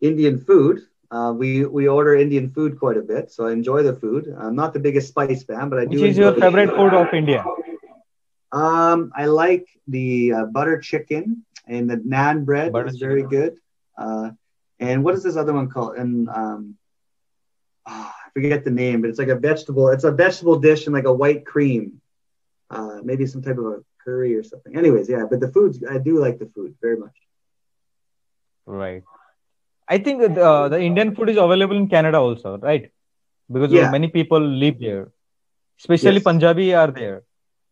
Indian 0.00 0.38
food. 0.38 0.80
Uh, 1.10 1.32
we 1.36 1.64
we 1.66 1.88
order 1.88 2.14
Indian 2.14 2.50
food 2.50 2.78
quite 2.78 2.96
a 2.96 3.02
bit, 3.02 3.30
so 3.30 3.46
I 3.46 3.52
enjoy 3.52 3.82
the 3.82 3.94
food. 3.94 4.32
I'm 4.38 4.54
not 4.54 4.72
the 4.72 4.80
biggest 4.80 5.08
spice 5.08 5.42
fan, 5.42 5.68
but 5.68 5.78
I 5.80 5.84
Which 5.84 5.98
do. 5.98 6.02
Which 6.02 6.10
is 6.12 6.18
your 6.18 6.32
favorite 6.34 6.70
food 6.70 6.94
of 6.94 7.12
India? 7.12 7.44
Um, 8.52 9.12
I 9.14 9.26
like 9.26 9.66
the 9.88 10.32
uh, 10.32 10.44
butter 10.46 10.78
chicken 10.78 11.44
and 11.66 11.88
the 11.90 11.96
naan 11.96 12.44
bread 12.44 12.72
butter 12.72 12.88
is 12.88 12.94
chicken. 12.94 13.08
very 13.08 13.22
good. 13.22 13.58
Uh, 13.98 14.30
and 14.80 15.04
what 15.04 15.14
is 15.14 15.22
this 15.22 15.36
other 15.36 15.52
one 15.52 15.68
called? 15.68 15.96
And 15.96 16.28
um, 16.28 16.76
oh, 17.86 18.12
I 18.26 18.30
forget 18.34 18.58
the 18.58 18.70
name, 18.70 18.96
but 19.02 19.10
it's 19.10 19.18
like 19.18 19.28
a 19.28 19.36
vegetable. 19.36 19.88
It's 19.88 20.04
a 20.04 20.10
vegetable 20.12 20.58
dish 20.58 20.86
and 20.86 20.94
like 20.94 21.04
a 21.04 21.12
white 21.12 21.44
cream. 21.44 22.00
Uh, 22.70 23.00
maybe 23.02 23.26
some 23.26 23.42
type 23.42 23.58
of 23.58 23.64
a 23.66 23.78
curry 24.04 24.34
or 24.34 24.42
something. 24.42 24.76
Anyways, 24.76 25.08
yeah, 25.08 25.24
but 25.28 25.40
the 25.40 25.48
foods 25.48 25.82
I 25.88 25.98
do 25.98 26.18
like 26.18 26.38
the 26.38 26.46
food 26.54 26.74
very 26.80 26.96
much. 26.96 27.16
Right. 28.66 29.02
I 29.88 29.98
think 29.98 30.20
the, 30.20 30.42
uh, 30.42 30.68
the 30.68 30.80
Indian 30.80 31.14
food 31.14 31.30
is 31.30 31.36
available 31.36 31.76
in 31.76 31.88
Canada 31.88 32.18
also, 32.18 32.58
right? 32.58 32.90
Because 33.52 33.72
Yeah. 33.72 33.90
many 33.90 34.08
people 34.08 34.40
live 34.40 34.78
there, 34.80 35.08
especially 35.80 36.20
Yes. 36.20 36.24
Punjabi 36.24 36.74
are 36.74 36.90
there. 36.90 37.22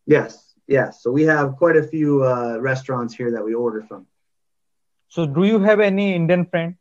Yes, 0.05 0.48
yes. 0.69 1.01
So 1.03 1.11
we 1.11 1.23
have 1.23 1.55
quite 1.57 1.75
a 1.75 1.83
few 1.83 2.23
uh, 2.23 2.57
restaurants 2.59 3.13
here 3.13 3.31
that 3.31 3.43
we 3.43 3.53
order 3.53 3.81
from. 3.81 4.05
So, 5.09 5.25
do 5.25 5.43
you 5.43 5.59
have 5.59 5.79
any 5.79 6.13
Indian 6.13 6.45
friend? 6.45 6.75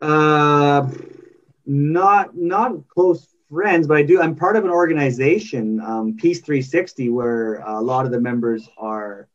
Uh, 0.00 0.88
not 1.66 2.36
not 2.36 2.88
close 2.88 3.26
friends, 3.50 3.86
but 3.86 3.96
I 3.96 4.02
do. 4.02 4.20
I'm 4.20 4.36
part 4.36 4.56
of 4.56 4.64
an 4.64 4.70
organization, 4.70 5.80
um, 5.80 6.16
Peace 6.16 6.40
360, 6.40 7.08
where 7.10 7.56
a 7.56 7.80
lot 7.80 8.06
of 8.06 8.12
the 8.12 8.20
members 8.20 8.68
are 8.78 9.28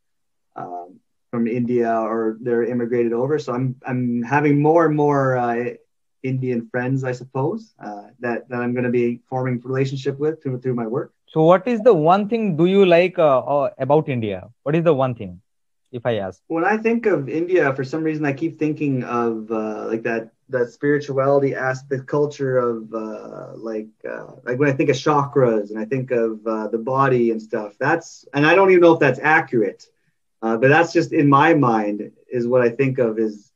um, 0.56 1.00
from 1.30 1.46
India 1.46 1.92
or 1.92 2.38
they're 2.40 2.64
immigrated 2.64 3.12
over. 3.12 3.38
So 3.38 3.52
I'm 3.52 3.76
I'm 3.86 4.22
having 4.22 4.60
more 4.60 4.86
and 4.86 4.96
more 4.96 5.36
uh, 5.36 5.74
Indian 6.22 6.68
friends, 6.70 7.04
I 7.04 7.12
suppose, 7.12 7.74
uh, 7.82 8.08
that 8.20 8.48
that 8.48 8.60
I'm 8.60 8.72
going 8.72 8.84
to 8.84 8.90
be 8.90 9.20
forming 9.28 9.60
relationship 9.60 10.18
with 10.18 10.42
through 10.42 10.60
through 10.60 10.74
my 10.74 10.86
work. 10.86 11.12
So, 11.28 11.42
what 11.44 11.66
is 11.66 11.80
the 11.82 11.94
one 11.94 12.28
thing 12.28 12.56
do 12.56 12.66
you 12.66 12.84
like 12.86 13.18
uh, 13.18 13.38
uh, 13.40 13.70
about 13.78 14.08
India? 14.08 14.48
What 14.62 14.74
is 14.76 14.84
the 14.84 14.94
one 14.94 15.14
thing, 15.14 15.40
if 15.92 16.06
I 16.06 16.16
ask? 16.16 16.42
when 16.48 16.64
I 16.64 16.76
think 16.76 17.06
of 17.06 17.28
India, 17.28 17.72
for 17.74 17.84
some 17.84 18.02
reason, 18.02 18.24
I 18.24 18.32
keep 18.32 18.58
thinking 18.58 19.04
of 19.04 19.50
uh, 19.50 19.86
like 19.86 20.02
that 20.02 20.30
that 20.50 20.70
spirituality 20.70 21.54
aspect, 21.54 22.06
culture 22.06 22.58
of 22.58 22.92
uh, 22.92 23.52
like 23.56 23.88
uh, 24.08 24.32
like 24.44 24.58
when 24.58 24.68
I 24.68 24.72
think 24.72 24.90
of 24.90 24.96
chakras 24.96 25.70
and 25.70 25.78
I 25.78 25.84
think 25.84 26.10
of 26.10 26.42
the 26.44 26.80
body 26.82 27.30
and 27.30 27.40
stuff. 27.40 27.76
That's 27.78 28.26
and 28.34 28.46
I 28.46 28.54
don't 28.54 28.70
even 28.70 28.82
know 28.82 28.94
if 28.94 29.00
that's 29.00 29.20
accurate, 29.20 29.86
but 30.42 30.60
that's 30.60 30.92
just 30.92 31.12
in 31.12 31.28
my 31.28 31.54
mind 31.54 32.10
is 32.30 32.46
what 32.46 32.62
I 32.62 32.70
think 32.70 32.98
of 32.98 33.18
is 33.18 33.52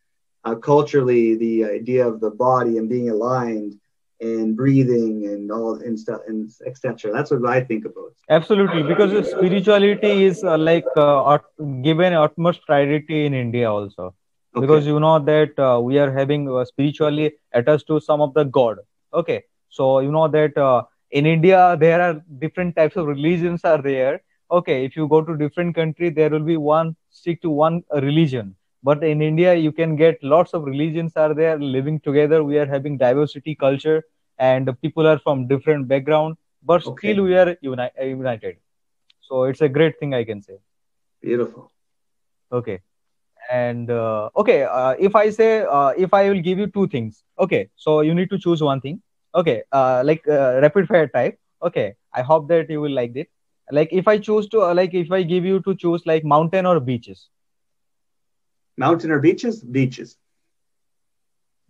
culturally 0.62 1.36
the 1.36 1.64
idea 1.64 2.06
of 2.06 2.20
the 2.20 2.30
body 2.30 2.78
and 2.78 2.88
being 2.88 3.08
aligned 3.10 3.74
and 4.22 4.56
breathing 4.56 5.26
and 5.26 5.52
all 5.52 5.74
and 5.74 5.98
stuff 5.98 6.22
and 6.28 6.50
etc. 6.66 7.12
That's 7.12 7.32
what 7.32 7.46
I 7.50 7.62
think 7.62 7.86
about. 7.86 8.14
Absolutely, 8.30 8.82
because 8.84 9.30
spirituality 9.30 10.24
is 10.24 10.44
uh, 10.44 10.58
like 10.58 10.86
uh, 10.96 11.38
given 11.82 12.14
utmost 12.14 12.66
priority 12.66 13.26
in 13.26 13.34
India 13.34 13.70
also. 13.70 14.14
Okay. 14.56 14.66
because 14.66 14.86
you 14.86 15.00
know 15.00 15.18
that 15.18 15.58
uh, 15.58 15.80
we 15.80 15.98
are 15.98 16.12
having 16.12 16.48
uh, 16.50 16.64
spiritually 16.64 17.32
attached 17.52 17.86
to 17.88 18.00
some 18.00 18.20
of 18.20 18.34
the 18.34 18.44
god 18.44 18.78
okay 19.12 19.42
so 19.68 20.00
you 20.00 20.12
know 20.12 20.28
that 20.28 20.56
uh, 20.58 20.82
in 21.10 21.26
india 21.26 21.76
there 21.80 22.00
are 22.06 22.14
different 22.44 22.76
types 22.76 22.96
of 22.96 23.06
religions 23.06 23.64
are 23.64 23.80
there 23.82 24.20
okay 24.50 24.84
if 24.84 24.96
you 24.96 25.08
go 25.08 25.22
to 25.22 25.36
different 25.36 25.74
country 25.74 26.10
there 26.10 26.30
will 26.30 26.46
be 26.52 26.56
one 26.56 26.94
stick 27.10 27.40
to 27.42 27.50
one 27.50 27.82
religion 28.08 28.54
but 28.82 29.02
in 29.12 29.22
india 29.22 29.54
you 29.54 29.72
can 29.80 29.96
get 29.96 30.22
lots 30.34 30.52
of 30.54 30.64
religions 30.72 31.12
are 31.24 31.34
there 31.40 31.58
living 31.76 31.98
together 32.08 32.42
we 32.44 32.58
are 32.58 32.66
having 32.76 32.98
diversity 32.98 33.54
culture 33.54 34.02
and 34.48 34.70
people 34.82 35.06
are 35.12 35.18
from 35.26 35.46
different 35.52 35.88
background 35.88 36.36
but 36.62 36.82
Okay. 36.84 37.00
still 37.00 37.22
we 37.24 37.34
are 37.36 37.56
uni- 37.62 37.90
united. 38.02 38.56
So 39.20 39.44
it's 39.44 39.60
a 39.62 39.68
great 39.68 39.98
thing 40.00 40.14
i 40.14 40.24
can 40.24 40.42
say. 40.42 40.58
Beautiful. 41.22 41.70
okay. 42.52 42.80
And 43.50 43.90
uh, 43.90 44.30
okay 44.36 44.62
uh, 44.64 44.94
if 44.98 45.14
i 45.16 45.28
say 45.30 45.64
uh, 45.78 45.92
if 46.06 46.12
i 46.14 46.28
will 46.30 46.40
give 46.48 46.58
you 46.58 46.66
two 46.66 46.86
things. 46.88 47.24
Okay 47.38 47.68
so 47.76 48.00
you 48.00 48.14
need 48.14 48.30
to 48.30 48.38
choose 48.38 48.62
one 48.62 48.80
thing. 48.80 49.00
Okay 49.34 49.62
uh, 49.72 50.02
like 50.04 50.22
uh, 50.28 50.60
rapid 50.62 50.88
fire 50.88 51.08
type. 51.08 51.38
Okay 51.62 51.94
i 52.14 52.22
hope 52.22 52.48
that 52.48 52.70
you 52.70 52.80
will 52.80 52.92
like 53.00 53.16
it. 53.16 53.28
Like 53.70 53.88
if 53.92 54.08
i 54.08 54.18
choose 54.18 54.48
to 54.50 54.62
uh, 54.62 54.74
like 54.74 54.94
if 54.94 55.12
i 55.12 55.22
give 55.22 55.44
you 55.44 55.60
to 55.68 55.74
choose 55.74 56.06
like 56.06 56.24
mountain 56.24 56.66
or 56.66 56.80
beaches. 56.80 57.28
Mountain 58.76 59.10
or 59.10 59.20
beaches? 59.20 59.62
Beaches. 59.62 60.18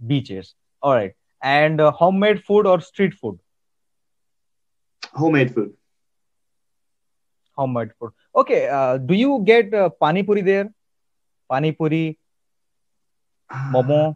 beaches. 0.07 0.55
All 0.83 0.95
right 0.95 1.15
and 1.43 1.81
uh, 1.81 1.91
homemade 1.91 2.43
food 2.45 2.67
or 2.67 2.81
street 2.81 3.15
food 3.15 3.39
Homemade 5.15 5.53
food. 5.55 5.73
homemade 7.57 7.91
food 7.99 8.13
okay 8.35 8.69
uh, 8.69 8.97
do 8.97 9.15
you 9.15 9.43
get 9.45 9.73
uh, 9.75 9.89
pani 10.03 10.23
puri 10.23 10.43
there 10.43 10.69
pani 11.51 11.73
puri 11.73 12.19
momo 13.75 14.15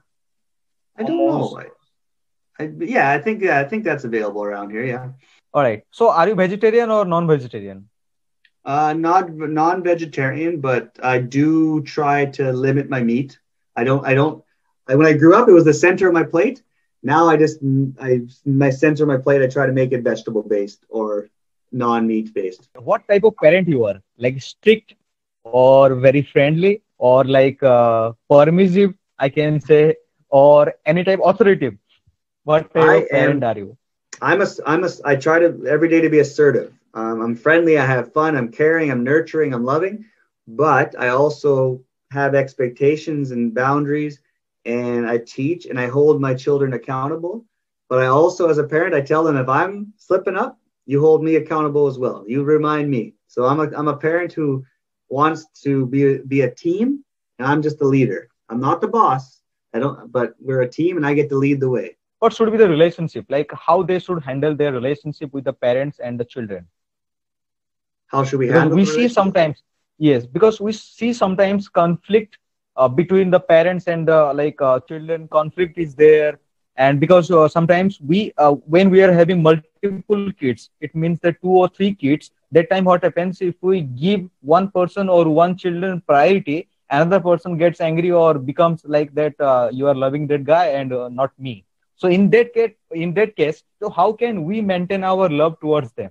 I 0.98 1.02
don't 1.02 1.18
know. 1.18 1.60
I, 2.58 2.62
I, 2.62 2.70
yeah, 2.78 3.10
I 3.10 3.18
think 3.20 3.42
yeah, 3.42 3.58
I 3.60 3.64
think 3.64 3.84
that's 3.84 4.04
available 4.04 4.42
around 4.42 4.70
here. 4.70 4.84
Yeah, 4.84 5.10
all 5.52 5.62
right 5.62 5.82
so 5.90 6.08
are 6.08 6.26
you 6.26 6.34
vegetarian 6.34 6.90
or 6.90 7.04
non-vegetarian 7.04 7.88
uh, 8.64 8.92
not 8.92 9.30
non-vegetarian, 9.32 10.60
but 10.60 10.98
I 11.02 11.18
do 11.18 11.82
try 11.82 12.26
to 12.26 12.52
limit 12.52 12.88
my 12.90 13.00
meat. 13.00 13.38
I 13.76 13.84
don't. 13.84 14.04
I 14.04 14.14
don't. 14.14 14.42
I, 14.88 14.96
when 14.96 15.06
I 15.06 15.12
grew 15.12 15.36
up, 15.36 15.48
it 15.48 15.52
was 15.52 15.64
the 15.64 15.74
center 15.74 16.08
of 16.08 16.14
my 16.14 16.24
plate. 16.24 16.62
Now 17.12 17.22
I 17.28 17.36
just 17.36 17.58
I 18.08 18.10
my 18.44 18.70
center 18.70 19.04
of 19.04 19.08
my 19.14 19.18
plate. 19.26 19.42
I 19.42 19.48
try 19.48 19.66
to 19.66 19.72
make 19.80 19.92
it 19.92 20.02
vegetable 20.10 20.42
based 20.56 20.84
or 20.88 21.28
non-meat 21.72 22.34
based. 22.34 22.68
what 22.88 23.06
type 23.08 23.24
of 23.24 23.34
parent 23.42 23.68
you 23.68 23.84
are 23.84 24.00
like 24.18 24.40
strict 24.40 24.94
or 25.44 25.94
very 25.94 26.22
friendly 26.32 26.82
or 26.98 27.24
like 27.38 27.62
uh, 27.74 28.12
permissive 28.30 28.92
i 29.18 29.28
can 29.38 29.60
say 29.68 29.82
or 30.28 30.72
any 30.92 31.04
type 31.08 31.20
authoritative 31.32 31.74
what 32.44 32.72
type 32.74 32.92
I 32.92 32.96
of 33.00 33.08
parent 33.10 33.42
am- 33.42 33.48
are 33.50 33.56
you 33.64 33.76
I'm 34.22 34.40
a 34.42 34.46
I'm 34.66 34.84
a 34.84 34.90
I 35.04 35.16
try 35.16 35.38
to 35.40 35.66
every 35.68 35.88
day 35.88 36.00
to 36.00 36.08
be 36.08 36.20
assertive. 36.20 36.72
Um, 36.94 37.20
I'm 37.22 37.34
friendly. 37.36 37.78
I 37.78 37.84
have 37.86 38.12
fun. 38.12 38.36
I'm 38.36 38.50
caring. 38.50 38.90
I'm 38.90 39.04
nurturing. 39.04 39.52
I'm 39.52 39.64
loving. 39.64 40.04
But 40.48 40.94
I 40.98 41.08
also 41.08 41.82
have 42.10 42.34
expectations 42.34 43.30
and 43.30 43.54
boundaries, 43.54 44.20
and 44.66 45.08
I 45.08 45.18
teach 45.18 45.66
and 45.66 45.80
I 45.80 45.88
hold 45.88 46.20
my 46.20 46.34
children 46.34 46.74
accountable. 46.74 47.46
But 47.88 48.00
I 48.00 48.06
also, 48.06 48.48
as 48.48 48.58
a 48.58 48.64
parent, 48.64 48.94
I 48.94 49.00
tell 49.02 49.24
them 49.24 49.36
if 49.36 49.48
I'm 49.48 49.92
slipping 49.96 50.36
up, 50.36 50.58
you 50.86 51.00
hold 51.00 51.22
me 51.24 51.36
accountable 51.36 51.86
as 51.88 51.98
well. 51.98 52.24
You 52.28 52.44
remind 52.44 52.90
me. 52.90 53.14
So 53.28 53.46
I'm 53.46 53.60
a 53.60 53.68
I'm 53.76 53.88
a 53.88 53.96
parent 53.96 54.32
who 54.34 54.64
wants 55.10 55.46
to 55.64 55.86
be 55.86 56.18
be 56.26 56.42
a 56.42 56.50
team, 56.54 57.04
and 57.38 57.48
I'm 57.48 57.62
just 57.62 57.78
the 57.78 57.86
leader. 57.86 58.28
I'm 58.50 58.60
not 58.60 58.80
the 58.80 58.88
boss. 58.88 59.42
I 59.74 59.80
don't. 59.80 60.12
But 60.12 60.34
we're 60.40 60.62
a 60.62 60.70
team, 60.70 60.96
and 60.96 61.06
I 61.06 61.14
get 61.14 61.30
to 61.30 61.36
lead 61.36 61.60
the 61.60 61.70
way. 61.70 61.96
what 62.18 62.32
should 62.34 62.50
be 62.52 62.58
the 62.58 62.68
relationship 62.68 63.26
like 63.28 63.50
how 63.66 63.82
they 63.82 63.98
should 63.98 64.22
handle 64.22 64.54
their 64.54 64.72
relationship 64.72 65.32
with 65.32 65.44
the 65.44 65.52
parents 65.52 65.98
and 66.00 66.18
the 66.20 66.24
children 66.24 66.66
How 68.08 68.24
should 68.24 68.40
we 68.40 68.46
because 68.46 68.58
handle? 68.58 68.76
we 68.76 68.84
see 68.84 69.08
sometimes 69.08 69.62
yes 69.98 70.26
because 70.26 70.60
we 70.60 70.72
see 70.72 71.12
sometimes 71.12 71.68
conflict 71.68 72.38
uh, 72.76 72.88
between 72.88 73.30
the 73.30 73.40
parents 73.40 73.86
and 73.86 74.08
the 74.08 74.32
like 74.34 74.60
uh, 74.60 74.80
children 74.80 75.28
conflict 75.28 75.78
is 75.78 75.94
there. 75.94 76.38
And 76.76 77.00
because 77.00 77.30
uh, 77.30 77.48
sometimes 77.48 78.00
we 78.00 78.32
uh, 78.38 78.52
when 78.76 78.90
we 78.90 79.02
are 79.02 79.12
having 79.12 79.42
multiple 79.42 79.96
kids 79.98 80.42
it 80.52 80.60
means 80.60 80.74
that 80.90 81.02
two 81.02 81.12
or 81.22 81.68
three 81.68 81.94
kids 81.94 82.08
that 82.32 82.42
time 82.48 82.68
what 82.68 82.86
happens 82.86 83.40
if 83.40 83.54
we 83.60 83.80
give 83.80 84.20
one 84.40 84.68
person 84.70 85.08
or 85.08 85.22
one 85.28 85.56
children 85.56 86.00
priority 86.06 86.68
another 86.90 87.20
person 87.20 87.56
gets 87.56 87.80
angry 87.80 88.10
or 88.10 88.34
becomes 88.34 88.84
like 88.84 89.14
that 89.14 89.40
uh, 89.40 89.68
you 89.72 89.86
are 89.86 89.94
loving 89.94 90.26
that 90.28 90.44
guy 90.44 90.66
and 90.66 90.90
not 91.14 91.32
me. 91.38 91.64
So 91.96 92.08
in 92.08 92.30
that 92.30 92.52
case 92.54 92.72
in 92.92 93.14
that 93.14 93.36
case 93.36 93.64
so 93.80 93.90
how 93.90 94.12
can 94.12 94.44
we 94.44 94.60
maintain 94.60 95.04
our 95.04 95.28
love 95.28 95.60
towards 95.60 95.92
them 95.92 96.10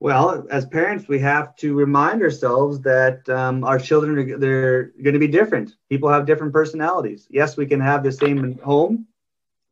Well, 0.00 0.46
as 0.50 0.66
parents, 0.66 1.08
we 1.08 1.18
have 1.20 1.56
to 1.56 1.74
remind 1.74 2.22
ourselves 2.22 2.80
that 2.82 3.28
um, 3.28 3.64
our 3.64 3.78
children 3.78 4.18
are 4.18 4.38
they're 4.38 4.78
going 5.02 5.14
to 5.14 5.18
be 5.18 5.20
different. 5.20 5.66
People 5.88 6.08
have 6.08 6.26
different 6.26 6.52
personalities. 6.52 7.26
Yes, 7.30 7.56
we 7.56 7.66
can 7.66 7.80
have 7.80 8.02
the 8.02 8.12
same 8.12 8.58
home, 8.58 9.06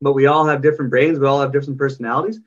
but 0.01 0.15
we 0.15 0.27
all 0.27 0.47
have 0.47 0.63
different 0.63 0.91
brains. 0.91 1.19
We 1.19 1.27
all 1.27 1.41
have 1.41 1.53
different 1.53 1.79
personalities. 1.79 2.41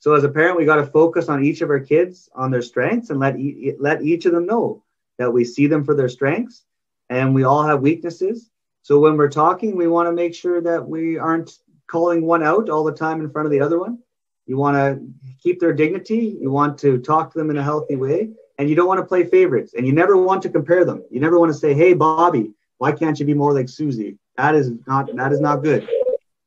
So, 0.00 0.14
as 0.14 0.24
a 0.24 0.28
parent, 0.28 0.56
we 0.58 0.64
got 0.64 0.76
to 0.76 0.86
focus 0.86 1.28
on 1.28 1.44
each 1.44 1.62
of 1.62 1.70
our 1.70 1.80
kids 1.80 2.28
on 2.34 2.50
their 2.50 2.62
strengths 2.62 3.10
and 3.10 3.20
let 3.20 3.38
e- 3.38 3.74
let 3.80 4.02
each 4.02 4.26
of 4.26 4.32
them 4.32 4.46
know 4.46 4.84
that 5.18 5.32
we 5.32 5.44
see 5.44 5.66
them 5.66 5.84
for 5.84 5.94
their 5.94 6.08
strengths, 6.08 6.64
and 7.10 7.34
we 7.34 7.44
all 7.44 7.64
have 7.64 7.80
weaknesses. 7.82 8.50
So, 8.82 9.00
when 9.00 9.16
we're 9.16 9.30
talking, 9.30 9.76
we 9.76 9.88
want 9.88 10.08
to 10.08 10.12
make 10.12 10.34
sure 10.34 10.60
that 10.62 10.88
we 10.88 11.18
aren't 11.18 11.58
calling 11.88 12.26
one 12.26 12.42
out 12.42 12.70
all 12.70 12.84
the 12.84 12.92
time 12.92 13.20
in 13.20 13.30
front 13.30 13.46
of 13.46 13.52
the 13.52 13.60
other 13.60 13.80
one. 13.80 13.98
You 14.46 14.56
want 14.56 14.76
to 14.76 15.00
keep 15.42 15.60
their 15.60 15.72
dignity. 15.72 16.36
You 16.40 16.50
want 16.50 16.78
to 16.78 16.98
talk 16.98 17.32
to 17.32 17.38
them 17.38 17.50
in 17.50 17.56
a 17.56 17.62
healthy 17.62 17.96
way, 17.96 18.30
and 18.58 18.68
you 18.68 18.76
don't 18.76 18.86
want 18.88 18.98
to 19.00 19.06
play 19.06 19.24
favorites. 19.24 19.74
And 19.74 19.86
you 19.86 19.92
never 19.92 20.16
want 20.16 20.42
to 20.42 20.48
compare 20.50 20.84
them. 20.84 21.02
You 21.10 21.20
never 21.20 21.38
want 21.38 21.50
to 21.52 21.58
say, 21.58 21.74
"Hey, 21.74 21.94
Bobby, 21.94 22.40
why 22.68 22.80
can't 22.92 23.08
you 23.08 23.14
be 23.16 23.22
more 23.26 23.42
like 23.42 23.58
Susie?" 23.58 24.08
That 24.36 24.54
is 24.54 24.70
not 24.86 25.08
that 25.16 25.32
is 25.32 25.40
not 25.40 25.62
good. 25.62 25.88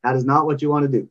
That 0.03 0.15
is 0.15 0.25
not 0.25 0.45
what 0.45 0.61
you 0.61 0.69
want 0.69 0.83
to 0.85 0.91
do. 0.99 1.09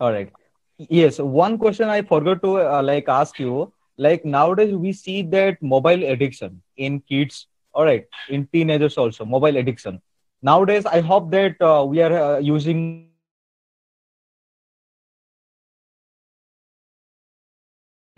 All 0.00 0.12
right. 0.12 0.30
Yes, 0.78 1.18
one 1.18 1.58
question 1.58 1.88
I 1.88 2.02
forgot 2.02 2.42
to 2.42 2.58
uh, 2.60 2.82
like 2.82 3.08
ask 3.08 3.38
you. 3.38 3.72
Like 3.96 4.24
nowadays 4.24 4.74
we 4.74 4.92
see 4.92 5.22
that 5.22 5.60
mobile 5.62 6.04
addiction 6.04 6.62
in 6.76 7.00
kids. 7.00 7.46
All 7.72 7.84
right, 7.84 8.06
in 8.28 8.46
teenagers 8.52 8.96
also 8.96 9.24
mobile 9.24 9.56
addiction. 9.56 10.00
Nowadays, 10.42 10.86
I 10.86 11.00
hope 11.00 11.30
that 11.32 11.60
uh, 11.60 11.84
we 11.84 12.00
are 12.02 12.12
uh, 12.12 12.38
using 12.38 13.07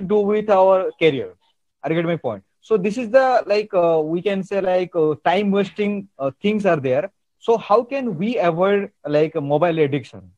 do 0.07 0.20
with 0.20 0.51
our 0.51 0.90
career. 1.01 1.34
I 1.82 1.88
get 1.90 2.05
my 2.05 2.16
point. 2.16 2.44
So 2.61 2.76
this 2.76 2.96
is 2.98 3.11
the 3.11 3.42
like 3.46 3.72
uh, 3.74 4.01
we 4.05 4.22
can 4.22 4.42
say 4.42 4.61
like 4.61 4.94
uh, 4.94 5.14
time 5.24 5.51
wasting 5.51 6.09
uh, 6.18 6.30
things 6.40 6.66
are 6.66 6.76
there. 6.76 7.11
So 7.38 7.57
how 7.57 7.82
can 7.84 8.16
we 8.18 8.38
avoid 8.38 8.90
like 9.07 9.34
mobile 9.34 9.78
addiction? 9.78 10.32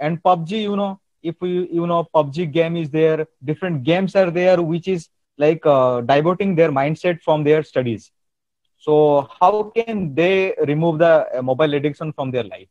And 0.00 0.22
PUBG, 0.22 0.62
you 0.62 0.76
know, 0.76 1.00
if 1.22 1.36
we 1.40 1.68
you 1.70 1.86
know 1.86 2.04
PUBG 2.14 2.52
game 2.52 2.76
is 2.76 2.90
there, 2.90 3.26
different 3.44 3.82
games 3.84 4.14
are 4.16 4.30
there, 4.30 4.62
which 4.62 4.88
is 4.88 5.08
like 5.38 5.64
uh, 5.66 6.00
diverting 6.02 6.54
their 6.56 6.70
mindset 6.70 7.20
from 7.22 7.44
their 7.44 7.62
studies. 7.62 8.12
So 8.78 9.28
how 9.40 9.60
can 9.60 10.14
they 10.14 10.54
remove 10.66 10.98
the 10.98 11.26
uh, 11.38 11.42
mobile 11.42 11.74
addiction 11.74 12.12
from 12.12 12.30
their 12.30 12.44
life? 12.44 12.68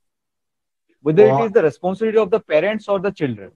Whether 1.01 1.25
it 1.27 1.39
is 1.39 1.51
the 1.51 1.61
responsibility 1.63 2.17
of 2.17 2.29
the 2.31 2.39
parents 2.39 2.87
or 2.87 2.99
the 2.99 3.11
children. 3.11 3.51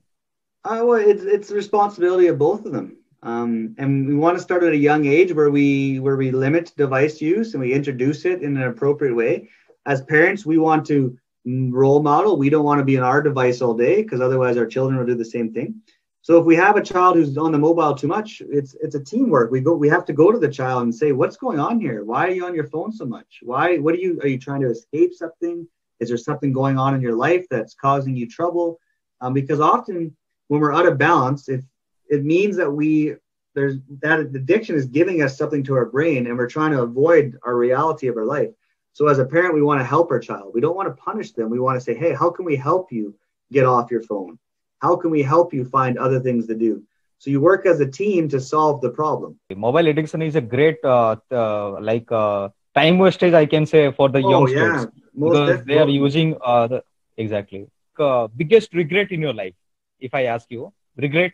Uh, 0.68 0.84
well, 0.84 1.00
it's 1.00 1.24
it's 1.24 1.48
the 1.48 1.56
responsibility 1.56 2.28
of 2.28 2.38
both 2.38 2.66
of 2.66 2.74
them. 2.74 2.98
Um, 3.24 3.74
and 3.78 4.06
we 4.06 4.16
want 4.16 4.38
to 4.38 4.44
start 4.44 4.64
at 4.64 4.74
a 4.74 4.78
young 4.78 5.06
age 5.06 5.32
where 5.32 5.50
we 5.50 6.02
where 6.02 6.18
we 6.18 6.32
limit 6.32 6.74
device 6.76 7.22
use 7.22 7.54
and 7.54 7.62
we 7.62 7.72
introduce 7.72 8.26
it 8.26 8.42
in 8.42 8.58
an 8.58 8.64
appropriate 8.64 9.16
way. 9.16 9.50
As 9.86 10.02
parents, 10.02 10.46
we 10.46 10.58
want 10.58 10.86
to 10.88 11.18
role 11.46 12.04
model. 12.04 12.36
We 12.38 12.50
don't 12.50 12.66
want 12.66 12.80
to 12.80 12.84
be 12.84 12.98
on 12.98 13.06
our 13.06 13.22
device 13.22 13.62
all 13.62 13.76
day 13.76 14.04
because 14.04 14.20
otherwise 14.20 14.58
our 14.58 14.66
children 14.66 15.00
will 15.00 15.06
do 15.06 15.16
the 15.16 15.24
same 15.24 15.54
thing. 15.54 15.82
So 16.22 16.38
if 16.38 16.44
we 16.44 16.58
have 16.58 16.76
a 16.76 16.84
child 16.84 17.16
who's 17.16 17.38
on 17.38 17.54
the 17.54 17.58
mobile 17.58 17.96
too 17.96 18.08
much, 18.08 18.42
it's 18.50 18.76
it's 18.82 18.96
a 18.96 19.04
teamwork. 19.04 19.52
We 19.52 19.62
go 19.62 19.74
we 19.74 19.88
have 19.88 20.04
to 20.08 20.14
go 20.14 20.34
to 20.34 20.40
the 20.40 20.52
child 20.52 20.84
and 20.84 20.94
say, 20.94 21.14
what's 21.14 21.38
going 21.38 21.62
on 21.62 21.80
here? 21.80 22.04
Why 22.04 22.28
are 22.28 22.32
you 22.32 22.46
on 22.46 22.54
your 22.54 22.68
phone 22.68 22.92
so 22.92 23.06
much? 23.06 23.40
Why 23.42 23.78
what 23.78 23.96
are 23.96 24.00
you 24.00 24.20
are 24.22 24.28
you 24.28 24.38
trying 24.38 24.62
to 24.64 24.70
escape 24.70 25.14
something? 25.14 25.66
Is 26.02 26.10
there 26.10 26.18
something 26.18 26.52
going 26.52 26.78
on 26.78 26.94
in 26.94 27.00
your 27.00 27.16
life 27.16 27.46
that's 27.50 27.74
causing 27.74 28.18
you 28.18 28.28
trouble? 28.28 28.80
Um, 29.22 29.34
because 29.34 29.62
often 29.62 30.16
when 30.48 30.62
we're 30.62 30.74
out 30.74 30.88
of 30.88 30.98
balance, 30.98 31.50
if 31.50 31.62
it 32.10 32.24
means 32.24 32.58
that 32.58 32.72
we 32.72 33.16
there's 33.56 33.78
that 34.02 34.20
addiction 34.20 34.76
is 34.76 34.86
giving 34.86 35.24
us 35.24 35.38
something 35.38 35.64
to 35.64 35.74
our 35.76 35.86
brain 35.86 36.28
and 36.28 36.38
we're 36.38 36.48
trying 36.48 36.72
to 36.72 36.84
avoid 36.84 37.38
our 37.44 37.56
reality 37.56 38.08
of 38.08 38.16
our 38.16 38.26
life. 38.26 38.50
So 38.94 39.08
as 39.08 39.20
a 39.20 39.26
parent, 39.26 39.54
we 39.54 39.62
want 39.62 39.80
to 39.80 39.86
help 39.86 40.12
our 40.12 40.20
child. 40.20 40.52
We 40.54 40.62
don't 40.62 40.76
want 40.76 40.90
to 40.90 41.02
punish 41.02 41.32
them. 41.32 41.50
We 41.50 41.60
want 41.60 41.76
to 41.78 41.82
say, 41.82 41.96
hey, 41.96 42.14
how 42.14 42.30
can 42.30 42.46
we 42.46 42.56
help 42.56 42.92
you 42.92 43.16
get 43.52 43.66
off 43.66 43.92
your 43.92 44.02
phone? 44.04 44.38
How 44.80 44.96
can 44.96 45.10
we 45.12 45.24
help 45.24 45.54
you 45.54 45.66
find 45.66 45.98
other 45.98 46.20
things 46.20 46.48
to 46.48 46.56
do? 46.56 46.84
So 47.20 47.32
you 47.32 47.42
work 47.42 47.66
as 47.66 47.80
a 47.80 47.88
team 47.88 48.30
to 48.30 48.40
solve 48.40 48.82
the 48.82 48.92
problem. 48.92 49.40
Mobile 49.56 49.88
addiction 49.88 50.22
is 50.22 50.36
a 50.36 50.42
great 50.42 50.78
uh, 50.84 51.16
uh, 51.32 51.82
like 51.82 52.12
uh, 52.12 52.50
time 52.76 53.00
wastage, 53.00 53.34
I 53.34 53.48
can 53.48 53.66
say, 53.66 53.92
for 53.92 54.10
the 54.10 54.22
oh, 54.24 54.30
youngsters 54.30 54.84
yeah. 54.84 54.86
because 55.16 55.50
definitely. 55.50 55.74
they 55.74 55.80
are 55.80 55.90
using 55.90 56.36
uh, 56.44 56.68
the 56.68 56.84
exactly 57.18 57.68
uh, 57.98 58.28
biggest 58.28 58.74
regret 58.74 59.12
in 59.12 59.22
your 59.22 59.34
life. 59.34 59.56
If 60.00 60.14
I 60.14 60.24
ask 60.26 60.50
you, 60.52 60.74
regret 60.96 61.34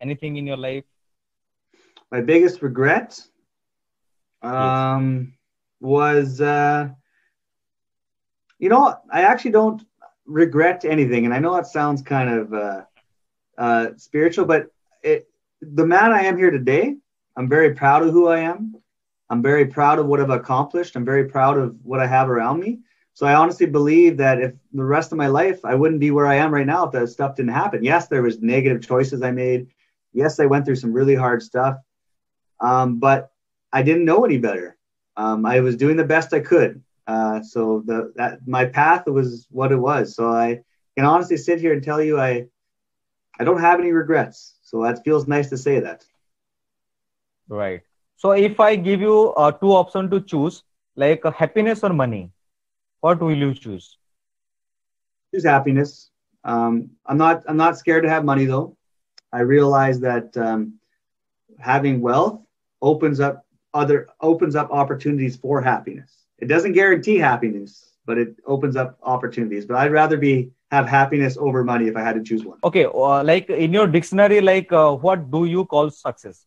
anything 0.00 0.36
in 0.36 0.46
your 0.46 0.56
life? 0.56 0.84
My 2.10 2.20
biggest 2.20 2.62
regret 2.62 3.20
um, 4.42 5.28
yes. 5.28 5.36
was, 5.80 6.40
uh, 6.40 6.88
you 8.58 8.68
know, 8.68 8.96
I 9.10 9.22
actually 9.22 9.52
don't 9.52 9.82
regret 10.26 10.84
anything, 10.84 11.24
and 11.24 11.34
I 11.34 11.38
know 11.38 11.54
that 11.54 11.66
sounds 11.66 12.02
kind 12.02 12.30
of 12.30 12.54
uh, 12.54 12.82
uh, 13.58 13.86
spiritual, 13.96 14.44
but 14.44 14.66
it, 15.02 15.28
the 15.60 15.86
man 15.86 16.12
I 16.12 16.22
am 16.22 16.36
here 16.36 16.50
today, 16.50 16.96
I'm 17.36 17.48
very 17.48 17.74
proud 17.74 18.02
of 18.02 18.12
who 18.12 18.28
I 18.28 18.40
am. 18.40 18.76
I'm 19.30 19.42
very 19.42 19.66
proud 19.66 19.98
of 19.98 20.06
what 20.06 20.20
I've 20.20 20.30
accomplished. 20.30 20.94
I'm 20.96 21.04
very 21.04 21.24
proud 21.24 21.56
of 21.56 21.76
what 21.82 22.00
I 22.00 22.06
have 22.06 22.28
around 22.28 22.60
me. 22.60 22.80
So 23.14 23.26
I 23.26 23.34
honestly 23.34 23.66
believe 23.66 24.16
that 24.18 24.40
if 24.40 24.52
the 24.72 24.84
rest 24.84 25.12
of 25.12 25.18
my 25.18 25.26
life 25.26 25.64
I 25.64 25.74
wouldn't 25.74 26.00
be 26.00 26.10
where 26.10 26.26
I 26.26 26.36
am 26.36 26.52
right 26.52 26.66
now 26.66 26.86
if 26.86 26.92
that 26.92 27.08
stuff 27.08 27.36
didn't 27.36 27.52
happen. 27.52 27.84
Yes, 27.84 28.08
there 28.08 28.22
was 28.22 28.40
negative 28.40 28.86
choices 28.86 29.22
I 29.22 29.30
made 29.30 29.68
yes, 30.12 30.38
I 30.38 30.46
went 30.46 30.64
through 30.64 30.76
some 30.76 30.92
really 30.92 31.14
hard 31.14 31.42
stuff, 31.42 31.78
um, 32.60 32.98
but 32.98 33.30
I 33.72 33.82
didn't 33.82 34.04
know 34.04 34.24
any 34.24 34.38
better. 34.38 34.76
Um, 35.16 35.44
I 35.44 35.60
was 35.60 35.76
doing 35.76 35.96
the 35.96 36.04
best 36.04 36.32
I 36.32 36.40
could. 36.40 36.82
Uh, 37.06 37.42
so 37.42 37.82
the 37.84 38.12
that 38.16 38.46
my 38.46 38.64
path 38.64 39.06
was 39.06 39.46
what 39.50 39.72
it 39.72 39.76
was. 39.76 40.14
So 40.14 40.30
I 40.30 40.60
can 40.96 41.04
honestly 41.04 41.36
sit 41.36 41.60
here 41.60 41.72
and 41.72 41.82
tell 41.82 42.00
you 42.00 42.20
I 42.20 42.46
I 43.38 43.44
don't 43.44 43.60
have 43.60 43.80
any 43.80 43.92
regrets. 43.92 44.54
So 44.62 44.82
that 44.84 45.02
feels 45.04 45.26
nice 45.26 45.48
to 45.50 45.58
say 45.58 45.80
that. 45.80 46.04
Right. 47.48 47.82
So 48.16 48.30
if 48.32 48.60
I 48.60 48.76
give 48.76 49.00
you 49.00 49.32
uh, 49.36 49.50
two 49.50 49.72
options 49.72 50.10
to 50.10 50.20
choose, 50.20 50.62
like 50.94 51.26
uh, 51.26 51.32
happiness 51.32 51.82
or 51.82 51.92
money, 51.92 52.30
what 53.02 53.20
will 53.20 53.36
you 53.36 53.52
choose? 53.52 53.98
Choose 55.34 55.44
happiness. 55.44 56.10
Um, 56.44 56.90
I'm 57.06 57.18
not 57.18 57.42
I'm 57.48 57.56
not 57.56 57.76
scared 57.76 58.04
to 58.04 58.08
have 58.08 58.24
money 58.24 58.44
though. 58.46 58.76
I 59.32 59.40
realize 59.40 60.00
that 60.00 60.36
um, 60.36 60.74
having 61.58 62.00
wealth 62.00 62.40
opens 62.80 63.20
up 63.20 63.44
other 63.74 64.08
opens 64.20 64.54
up 64.56 64.70
opportunities 64.70 65.36
for 65.36 65.60
happiness. 65.60 66.10
It 66.38 66.46
doesn't 66.46 66.72
guarantee 66.72 67.18
happiness, 67.18 67.94
but 68.06 68.18
it 68.18 68.36
opens 68.46 68.76
up 68.76 68.98
opportunities. 69.02 69.66
But 69.66 69.76
I'd 69.76 69.92
rather 69.92 70.16
be 70.16 70.50
have 70.70 70.88
happiness 70.88 71.36
over 71.36 71.64
money 71.64 71.88
if 71.88 71.96
I 71.96 72.02
had 72.02 72.14
to 72.14 72.22
choose 72.22 72.44
one. 72.44 72.58
Okay, 72.64 72.84
uh, 72.84 73.22
like 73.24 73.50
in 73.50 73.72
your 73.72 73.86
dictionary, 73.86 74.40
like 74.40 74.72
uh, 74.72 74.94
what 74.94 75.30
do 75.30 75.44
you 75.44 75.64
call 75.66 75.90
success? 75.90 76.46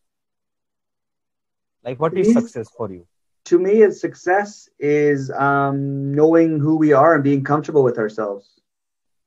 Like 1.84 2.00
what 2.00 2.16
is 2.16 2.32
success 2.32 2.70
for 2.76 2.90
you? 2.90 3.06
To 3.46 3.60
me, 3.60 3.88
success 3.92 4.68
is 4.80 5.30
um, 5.30 6.12
knowing 6.12 6.58
who 6.58 6.76
we 6.76 6.92
are 6.92 7.14
and 7.14 7.22
being 7.22 7.44
comfortable 7.44 7.84
with 7.84 7.96
ourselves. 7.96 8.60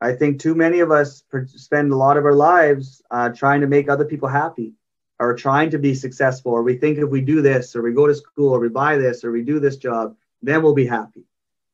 I 0.01 0.11
think 0.11 0.41
too 0.41 0.55
many 0.55 0.81
of 0.81 0.91
us 0.91 1.23
spend 1.45 1.93
a 1.93 1.95
lot 1.95 2.17
of 2.17 2.25
our 2.25 2.33
lives 2.33 3.01
uh, 3.11 3.29
trying 3.29 3.61
to 3.61 3.67
make 3.67 3.89
other 3.89 4.03
people 4.03 4.27
happy 4.27 4.73
or 5.19 5.35
trying 5.35 5.69
to 5.69 5.79
be 5.79 5.95
successful, 5.95 6.51
or 6.51 6.63
we 6.63 6.75
think 6.75 6.97
if 6.97 7.09
we 7.09 7.21
do 7.21 7.41
this, 7.41 7.75
or 7.77 7.81
we 7.81 7.93
go 7.93 8.07
to 8.07 8.15
school, 8.15 8.53
or 8.53 8.59
we 8.59 8.67
buy 8.67 8.97
this, 8.97 9.23
or 9.23 9.31
we 9.31 9.41
do 9.41 9.59
this 9.59 9.77
job, 9.77 10.15
then 10.41 10.63
we'll 10.63 10.73
be 10.73 10.85
happy. 10.85 11.23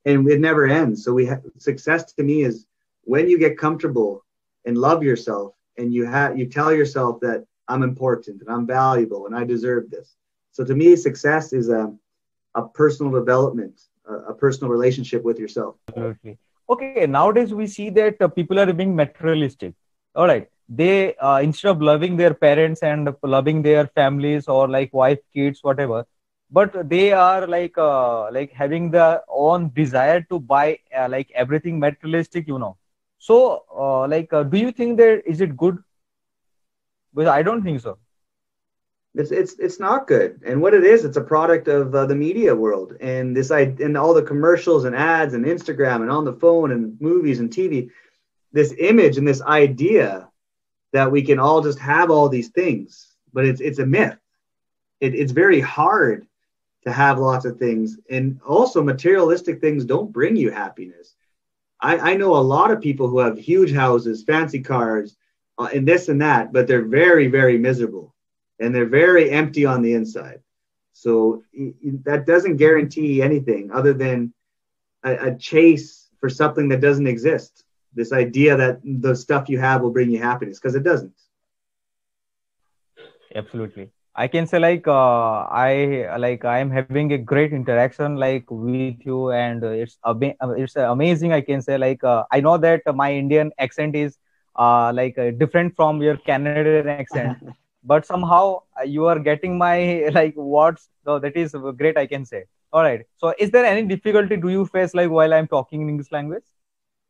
And 0.06 0.30
it 0.30 0.40
never 0.40 0.68
ends. 0.68 1.04
So 1.04 1.14
we 1.14 1.26
ha- 1.26 1.42
success 1.58 2.14
to 2.14 2.24
me 2.24 2.44
is 2.44 2.68
when 3.04 3.28
you 3.28 3.40
get 3.40 3.58
comfortable 3.58 4.24
and 4.66 4.78
love 4.78 5.02
yourself, 5.04 5.54
and 5.78 5.92
you 5.92 6.06
have 6.06 6.38
you 6.38 6.46
tell 6.46 6.72
yourself 6.72 7.20
that 7.22 7.46
I'm 7.68 7.82
important 7.82 8.42
and 8.42 8.50
I'm 8.52 8.68
valuable 8.68 9.26
and 9.26 9.36
I 9.36 9.46
deserve 9.46 9.90
this. 9.90 10.16
So 10.52 10.64
to 10.64 10.76
me, 10.76 10.96
success 10.96 11.54
is 11.54 11.70
a 11.70 11.94
a 12.56 12.64
personal 12.68 13.12
development, 13.12 13.82
a, 14.08 14.16
a 14.32 14.34
personal 14.34 14.72
relationship 14.72 15.24
with 15.24 15.40
yourself. 15.40 15.76
Absolutely. 15.90 16.38
Okay 16.70 17.06
nowadays 17.06 17.54
we 17.54 17.68
see 17.68 17.90
that 17.92 18.22
uh, 18.22 18.28
people 18.28 18.60
are 18.60 18.74
being 18.74 18.96
materialistic. 18.96 19.74
All 20.16 20.28
right. 20.28 20.50
They 20.68 21.16
uh, 21.18 21.40
instead 21.40 21.70
of 21.70 21.82
loving 21.82 22.18
their 22.18 22.34
parents 22.34 22.82
and 22.84 23.14
loving 23.24 23.62
their 23.62 23.88
families 23.88 24.48
or 24.48 24.68
like 24.68 24.94
wife 24.94 25.20
kids 25.34 25.60
whatever 25.62 26.06
but 26.52 26.90
they 26.90 27.12
are 27.12 27.48
like 27.48 27.78
uh, 27.78 28.32
like 28.32 28.52
having 28.52 28.92
the 28.92 29.22
own 29.30 29.72
desire 29.76 30.22
to 30.30 30.40
buy 30.40 30.80
uh, 30.98 31.08
like 31.10 31.32
everything 31.36 31.80
materialistic 31.80 32.48
you 32.48 32.60
know. 32.60 32.78
So 33.20 33.64
uh, 33.76 34.08
like 34.08 34.34
uh, 34.34 34.44
do 34.44 34.58
you 34.58 34.72
think 34.72 34.98
that 34.98 35.24
is 35.26 35.42
it 35.42 35.56
good? 35.58 35.78
Because 37.14 37.30
i 37.30 37.42
don't 37.44 37.64
think 37.64 37.80
so 37.82 37.98
it's 39.18 39.32
it's 39.32 39.54
it's 39.60 39.80
not 39.80 40.08
good. 40.08 40.42
And 40.46 40.62
what 40.62 40.74
it 40.74 40.84
is, 40.84 41.06
it's 41.06 41.18
a 41.18 41.22
product 41.22 41.68
of 41.68 41.96
uh, 41.96 42.06
the 42.06 42.16
media 42.16 42.54
world 42.54 42.94
and 43.00 43.36
this 43.36 43.50
I 43.50 43.62
and 43.62 43.98
all 43.98 44.14
the 44.14 44.22
commercials 44.22 44.84
and 44.84 44.96
ads 44.96 45.34
and 45.34 45.46
Instagram 45.46 46.02
and 46.02 46.12
on 46.12 46.26
the 46.26 46.34
phone 46.34 46.72
and 46.72 47.00
movies 47.00 47.40
and 47.40 47.50
TV. 47.50 47.90
This 48.52 48.74
image 48.78 49.18
and 49.18 49.28
this 49.28 49.42
idea 49.42 50.30
that 50.94 51.12
we 51.12 51.22
can 51.22 51.40
all 51.40 51.62
just 51.62 51.80
have 51.80 52.10
all 52.10 52.30
these 52.30 52.50
things, 52.50 53.16
but 53.34 53.46
it's 53.46 53.62
it's 53.62 53.80
a 53.80 53.86
myth. 53.86 54.18
It, 55.00 55.16
it's 55.16 55.32
very 55.32 55.62
hard 55.62 56.28
to 56.86 56.92
have 56.92 57.20
lots 57.20 57.46
of 57.46 57.58
things, 57.58 57.98
and 58.10 58.40
also 58.46 58.84
materialistic 58.84 59.60
things 59.60 59.86
don't 59.86 60.12
bring 60.12 60.36
you 60.36 60.52
happiness. 60.52 61.16
I, 61.82 62.12
I 62.12 62.16
know 62.16 62.36
a 62.36 62.38
lot 62.38 62.72
of 62.72 62.82
people 62.82 63.08
who 63.08 63.20
have 63.20 63.38
huge 63.38 63.74
houses, 63.74 64.24
fancy 64.24 64.62
cars, 64.62 65.16
uh, 65.58 65.70
and 65.74 65.88
this 65.88 66.10
and 66.10 66.22
that, 66.22 66.52
but 66.52 66.68
they're 66.68 66.86
very 66.86 67.28
very 67.28 67.58
miserable 67.58 68.15
and 68.60 68.74
they're 68.74 68.86
very 68.86 69.32
empty 69.32 69.66
on 69.66 69.82
the 69.82 69.94
inside. 69.94 70.40
So 70.94 71.44
that 72.04 72.26
doesn't 72.26 72.58
guarantee 72.58 73.22
anything 73.22 73.72
other 73.72 73.94
than 73.94 74.34
a, 75.04 75.28
a, 75.28 75.36
chase 75.36 76.10
for 76.20 76.30
something 76.30 76.70
that 76.70 76.80
doesn't 76.82 77.08
exist. 77.08 77.64
This 77.94 78.12
idea 78.14 78.56
that 78.56 78.80
the 78.84 79.16
stuff 79.16 79.50
you 79.50 79.60
have 79.60 79.82
will 79.82 79.92
bring 79.92 80.10
you 80.10 80.20
happiness 80.20 80.60
because 80.60 80.76
it 80.76 80.84
doesn't. 80.84 81.14
Absolutely. 83.36 83.90
I 84.18 84.28
can 84.30 84.48
say 84.48 84.60
like 84.60 84.88
uh, 84.88 85.44
I 85.52 86.16
like 86.18 86.46
I 86.46 86.60
am 86.60 86.72
having 86.72 87.12
a 87.12 87.18
great 87.18 87.52
interaction 87.52 88.16
like 88.16 88.46
with 88.50 89.06
you 89.06 89.32
and 89.32 89.62
it's 89.62 89.98
ab- 90.06 90.24
it's 90.58 90.78
amazing. 90.78 91.34
I 91.34 91.42
can 91.42 91.62
say 91.62 91.78
like 91.78 92.02
uh, 92.02 92.24
I 92.32 92.40
know 92.40 92.58
that 92.58 92.84
my 92.96 93.14
Indian 93.14 93.52
accent 93.60 93.94
is 93.94 94.18
uh, 94.56 94.94
like 94.96 95.18
uh, 95.18 95.32
different 95.32 95.76
from 95.76 96.02
your 96.02 96.16
Canadian 96.16 96.88
accent. 96.88 97.38
but 97.86 98.06
somehow 98.06 98.44
uh, 98.80 98.84
you 98.84 99.06
are 99.06 99.20
getting 99.20 99.58
my 99.58 100.10
like 100.20 100.36
words 100.36 100.90
so 101.04 101.20
that 101.20 101.36
is 101.36 101.56
great 101.78 101.98
i 101.98 102.06
can 102.06 102.26
say 102.26 102.44
all 102.74 102.84
right 102.84 103.06
so 103.18 103.34
is 103.40 103.52
there 103.52 103.66
any 103.66 103.84
difficulty 103.94 104.38
do 104.38 104.50
you 104.50 104.66
face 104.66 104.94
like 104.94 105.10
while 105.10 105.34
i'm 105.34 105.48
talking 105.48 105.82
in 105.82 105.90
english 105.90 106.12
language 106.12 106.44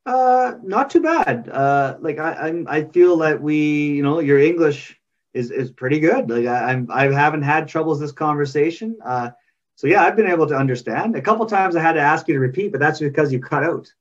uh 0.05 0.53
not 0.63 0.89
too 0.89 1.01
bad 1.01 1.49
uh 1.49 1.97
like 1.99 2.19
i 2.19 2.34
I'm, 2.34 2.67
i 2.67 2.84
feel 2.84 3.17
that 3.17 3.41
we 3.41 3.57
you 3.97 4.03
know 4.03 4.19
your 4.19 4.39
english 4.39 4.99
is 5.36 5.51
is 5.51 5.69
pretty 5.69 5.99
good. 5.99 6.30
Like 6.30 6.47
I, 6.47 6.71
I'm 6.71 6.88
I 6.89 7.03
haven't 7.11 7.43
had 7.43 7.67
troubles 7.67 7.99
this 7.99 8.11
conversation. 8.11 8.97
Uh, 9.05 9.32
so 9.76 9.86
yeah, 9.86 10.03
I've 10.03 10.15
been 10.15 10.32
able 10.32 10.47
to 10.47 10.55
understand. 10.55 11.15
A 11.15 11.21
couple 11.21 11.45
times 11.45 11.76
I 11.76 11.82
had 11.82 11.93
to 11.93 11.99
ask 11.99 12.28
you 12.28 12.34
to 12.36 12.39
repeat, 12.39 12.71
but 12.71 12.80
that's 12.80 12.99
because 12.99 13.32
you 13.32 13.41
cut 13.41 13.63
out. 13.63 13.93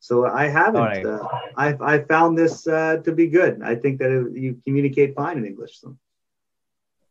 So 0.00 0.26
I 0.26 0.48
haven't. 0.48 0.82
Right. 0.82 1.06
Uh, 1.06 1.26
I 1.56 1.68
I 1.80 1.98
found 2.00 2.36
this 2.36 2.66
uh, 2.66 2.98
to 2.98 3.12
be 3.12 3.26
good. 3.26 3.62
I 3.62 3.74
think 3.74 3.98
that 4.00 4.10
it, 4.12 4.36
you 4.36 4.60
communicate 4.66 5.14
fine 5.16 5.38
in 5.38 5.46
English. 5.46 5.80
So. 5.80 5.96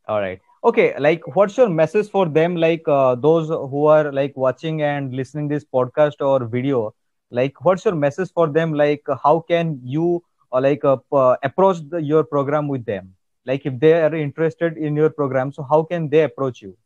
All 0.08 0.20
right. 0.20 0.40
Okay. 0.64 0.94
Like, 0.98 1.36
what's 1.36 1.56
your 1.56 1.68
message 1.68 2.10
for 2.10 2.28
them? 2.28 2.56
Like 2.56 2.82
uh, 2.86 3.14
those 3.14 3.48
who 3.48 3.86
are 3.86 4.12
like 4.12 4.36
watching 4.36 4.82
and 4.82 5.14
listening 5.14 5.48
this 5.48 5.64
podcast 5.64 6.20
or 6.20 6.44
video. 6.46 6.94
Like, 7.30 7.64
what's 7.64 7.84
your 7.84 7.94
message 7.94 8.30
for 8.32 8.48
them? 8.48 8.74
Like, 8.74 9.04
how 9.22 9.40
can 9.40 9.80
you 9.82 10.22
or 10.50 10.58
uh, 10.58 10.62
like 10.62 10.84
uh, 10.84 11.36
approach 11.42 11.78
the, 11.88 12.02
your 12.02 12.24
program 12.24 12.68
with 12.68 12.84
them? 12.84 13.14
Like, 13.46 13.64
if 13.64 13.80
they 13.80 13.94
are 13.94 14.14
interested 14.14 14.76
in 14.76 14.94
your 14.94 15.10
program, 15.10 15.52
so 15.52 15.62
how 15.62 15.82
can 15.82 16.08
they 16.08 16.24
approach 16.24 16.62
you? 16.62 16.76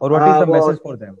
Or 0.00 0.10
what 0.10 0.22
is 0.22 0.34
uh, 0.34 0.44
the 0.44 0.50
well, 0.50 0.66
message 0.66 0.82
for 0.82 0.96
them? 0.96 1.16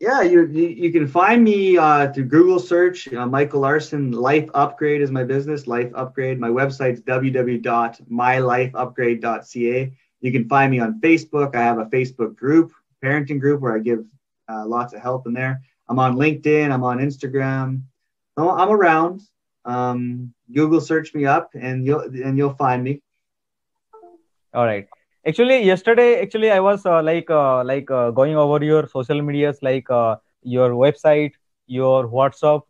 Yeah, 0.00 0.22
you, 0.22 0.46
you, 0.46 0.66
you 0.68 0.90
can 0.92 1.06
find 1.06 1.44
me 1.44 1.78
uh, 1.78 2.12
through 2.12 2.24
Google 2.24 2.58
search. 2.58 3.06
Uh, 3.12 3.26
Michael 3.26 3.60
Larson 3.60 4.10
Life 4.10 4.50
Upgrade 4.52 5.00
is 5.00 5.12
my 5.12 5.22
business. 5.22 5.68
Life 5.68 5.92
Upgrade. 5.94 6.40
My 6.40 6.48
website's 6.48 7.00
www.mylifeupgrade.ca. 7.02 9.92
You 10.20 10.32
can 10.32 10.48
find 10.48 10.72
me 10.72 10.80
on 10.80 11.00
Facebook. 11.00 11.54
I 11.54 11.60
have 11.60 11.78
a 11.78 11.84
Facebook 11.86 12.34
group, 12.34 12.72
parenting 13.02 13.38
group, 13.38 13.60
where 13.60 13.76
I 13.76 13.78
give 13.78 14.04
uh, 14.48 14.66
lots 14.66 14.94
of 14.94 15.00
help 15.00 15.26
in 15.26 15.32
there. 15.32 15.62
I'm 15.88 16.00
on 16.00 16.16
LinkedIn. 16.16 16.72
I'm 16.72 16.82
on 16.82 16.98
Instagram. 16.98 17.82
I'm 18.36 18.70
around. 18.70 19.20
Um, 19.64 20.34
Google 20.52 20.80
search 20.80 21.14
me 21.14 21.24
up, 21.24 21.50
and 21.54 21.86
you'll 21.86 22.00
and 22.00 22.36
you'll 22.36 22.54
find 22.54 22.82
me. 22.82 23.00
All 24.52 24.64
right 24.64 24.88
actually 25.28 25.56
yesterday 25.66 26.20
actually 26.22 26.50
i 26.50 26.60
was 26.60 26.84
uh, 26.86 27.02
like 27.02 27.30
uh, 27.30 27.62
like 27.64 27.90
uh, 27.90 28.10
going 28.20 28.36
over 28.44 28.58
your 28.64 28.86
social 28.94 29.20
medias 29.28 29.58
like 29.68 29.90
uh, 29.90 30.16
your 30.56 30.70
website 30.84 31.32
your 31.78 32.08
whatsapp 32.16 32.62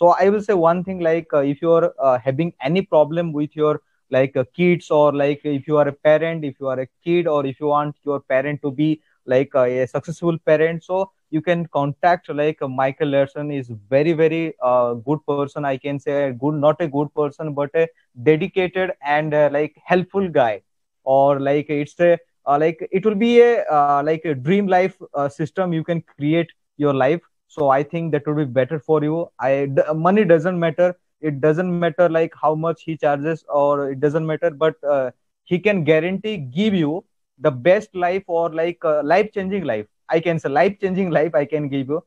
so 0.00 0.08
i 0.22 0.28
will 0.28 0.40
say 0.48 0.54
one 0.54 0.82
thing 0.82 1.00
like 1.00 1.26
if 1.52 1.60
you 1.62 1.70
are 1.72 2.18
having 2.24 2.52
any 2.68 2.82
problem 2.82 3.32
with 3.32 3.54
your 3.56 3.80
like 4.10 4.36
uh, 4.36 4.44
kids 4.54 4.90
or 4.90 5.12
like 5.14 5.40
if 5.44 5.66
you 5.66 5.76
are 5.76 5.88
a 5.88 5.92
parent 5.92 6.44
if 6.44 6.58
you 6.60 6.68
are 6.68 6.80
a 6.80 6.86
kid 7.04 7.26
or 7.26 7.44
if 7.46 7.60
you 7.60 7.66
want 7.66 7.94
your 8.04 8.20
parent 8.20 8.60
to 8.62 8.70
be 8.70 9.00
like 9.26 9.54
uh, 9.54 9.62
a 9.64 9.86
successful 9.86 10.36
parent 10.46 10.82
so 10.84 11.10
you 11.30 11.40
can 11.42 11.66
contact 11.66 12.28
like 12.30 12.60
uh, 12.62 12.68
michael 12.68 13.08
larson 13.08 13.50
is 13.50 13.70
very 13.90 14.12
very 14.12 14.54
uh, 14.62 14.94
good 14.94 15.20
person 15.28 15.58
i 15.58 15.70
can 15.70 15.92
say 15.92 16.18
good 16.32 16.48
not 16.54 16.72
a 16.74 16.82
good 16.88 17.04
person 17.14 17.52
but 17.52 17.70
a 17.74 17.86
dedicated 18.22 18.92
and 19.04 19.34
uh, 19.34 19.48
like 19.52 19.74
helpful 19.84 20.28
guy. 20.28 20.62
Or 21.04 21.40
like 21.40 21.68
it's 21.70 21.98
a 22.00 22.18
uh, 22.46 22.58
like 22.58 22.86
it 22.90 23.04
will 23.04 23.14
be 23.14 23.40
a 23.40 23.64
uh, 23.64 24.02
like 24.04 24.24
a 24.24 24.34
dream 24.34 24.62
life 24.66 24.92
system 25.28 25.72
you 25.72 25.82
can 25.84 26.00
create 26.02 26.48
your 26.76 26.92
life. 26.92 27.20
So 27.48 27.68
i 27.68 27.82
think 27.82 28.12
that 28.12 28.26
would 28.26 28.36
be 28.36 28.44
better 28.44 28.78
for 28.78 29.02
you. 29.02 29.28
I 29.38 29.66
d- 29.66 29.82
money 29.94 30.24
doesn't 30.24 30.58
matter 30.58 30.94
it 31.20 31.40
doesn't 31.40 31.78
matter 31.78 32.00
like 32.00 32.24
how 32.30 32.46
much 32.48 32.74
he 32.74 32.88
charges 32.88 33.36
or 33.42 33.84
it 33.84 33.94
doesn't 33.94 34.20
matter 34.26 34.50
but 34.50 34.74
uh, 34.84 35.10
he 35.44 35.58
can 35.58 35.84
guarantee 35.84 36.36
give 36.36 36.74
you 36.74 37.04
the 37.38 37.50
best 37.50 37.94
life 37.94 38.22
or 38.26 38.50
like 38.52 38.84
uh, 38.84 39.02
life 39.02 39.32
changing 39.32 39.64
life. 39.64 39.86
I 40.08 40.20
can 40.20 40.38
say 40.38 40.48
life 40.48 40.78
changing 40.80 41.10
life 41.10 41.34
i 41.34 41.44
can 41.44 41.68
give 41.68 41.88
you. 41.88 42.02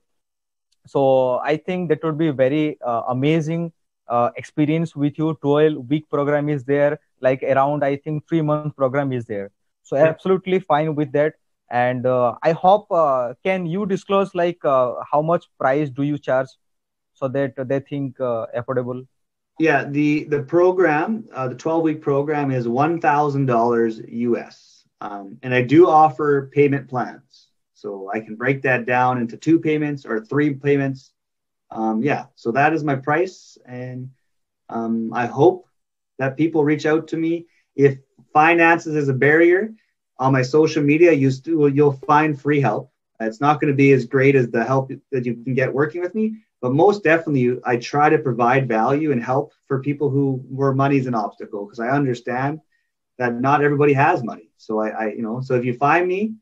So 0.88 1.40
i 1.44 1.56
think 1.58 1.90
that 1.90 2.04
would 2.04 2.18
be 2.18 2.30
very 2.32 2.78
uh, 2.82 3.04
amazing 3.10 3.72
uh, 4.08 4.30
experience 4.36 4.96
with 4.96 5.18
you. 5.18 5.38
12 5.42 5.90
week 5.90 6.10
program 6.10 6.50
is 6.50 6.64
there 6.66 7.00
like 7.22 7.44
around 7.44 7.84
i 7.84 7.96
think 7.96 8.28
3 8.28 8.42
month 8.42 8.76
program 8.76 9.12
is 9.14 9.26
there. 9.26 9.52
So 9.84 9.98
yeah. 9.98 10.04
absolutely 10.10 10.60
fine 10.60 10.96
with 10.96 11.12
that. 11.14 11.34
And 11.70 12.06
uh, 12.06 12.36
i 12.44 12.52
hope 12.52 12.92
uh, 12.92 13.34
can 13.44 13.66
you 13.66 13.86
disclose 13.86 14.34
like 14.36 14.60
how 15.12 15.22
much 15.22 15.46
price 15.60 15.90
do 15.90 16.04
you 16.04 16.18
charge 16.18 16.48
so 17.22 17.28
that 17.28 17.54
they 17.68 17.80
think 17.80 18.20
uh, 18.20 18.48
affordable? 18.58 19.06
Yeah, 19.60 19.86
the 19.86 20.24
the 20.26 20.42
program, 20.42 21.26
uh, 21.34 21.50
the 21.50 21.56
12 21.56 21.84
week 21.84 22.02
program 22.02 22.52
is 22.52 22.68
one 22.68 23.00
thousand 23.00 23.46
dollars 23.46 24.02
US, 24.08 24.84
um, 25.02 25.38
and 25.44 25.54
I 25.54 25.62
do 25.62 25.88
offer 25.88 26.50
payment 26.52 26.90
plans, 26.90 27.50
so 27.74 28.10
I 28.12 28.22
can 28.22 28.36
break 28.36 28.64
that 28.64 28.86
down 28.86 29.20
into 29.20 29.38
two 29.38 29.60
payments 29.60 30.06
or 30.06 30.26
three 30.26 30.54
payments. 30.54 31.14
Um, 31.70 32.02
yeah, 32.02 32.26
so 32.36 32.52
that 32.52 32.74
is 32.74 32.84
my 32.84 32.96
price, 32.96 33.58
and 33.66 34.10
um, 34.68 35.14
I 35.14 35.28
hope 35.28 35.68
that 36.18 36.38
people 36.38 36.64
reach 36.64 36.86
out 36.86 37.10
to 37.10 37.18
me 37.18 37.46
if 37.76 38.00
finances 38.34 38.96
is 38.96 39.10
a 39.10 39.14
barrier. 39.14 39.74
On 40.18 40.32
my 40.32 40.44
social 40.44 40.84
media, 40.84 41.12
you 41.12 41.32
still, 41.32 41.68
you'll 41.68 42.00
find 42.06 42.40
free 42.40 42.62
help. 42.62 42.92
It's 43.20 43.42
not 43.42 43.60
going 43.60 43.74
to 43.74 43.78
be 43.78 43.92
as 43.92 44.06
great 44.06 44.36
as 44.36 44.50
the 44.50 44.64
help 44.64 44.92
that 45.12 45.26
you 45.26 45.36
can 45.44 45.56
get 45.56 45.74
working 45.74 46.02
with 46.02 46.14
me, 46.14 46.36
but 46.62 46.74
most 46.74 47.04
definitely 47.04 47.60
i 47.66 47.76
try 47.78 48.10
to 48.10 48.18
provide 48.18 48.68
value 48.68 49.12
and 49.12 49.24
help 49.24 49.54
for 49.68 49.82
people 49.82 50.10
who 50.10 50.44
where 50.50 50.74
money's 50.74 51.08
an 51.08 51.16
obstacle 51.16 51.66
because 51.66 51.80
i 51.80 51.90
understand 51.90 52.60
that 53.22 53.40
not 53.40 53.64
everybody 53.64 53.94
has 53.94 54.24
money. 54.24 54.50
So 54.58 54.80
I, 54.80 54.90
I 54.90 55.06
you 55.18 55.22
know 55.22 55.42
so 55.42 55.56
if 55.56 55.66
you 55.66 55.74
find 55.74 56.08
me 56.08 56.34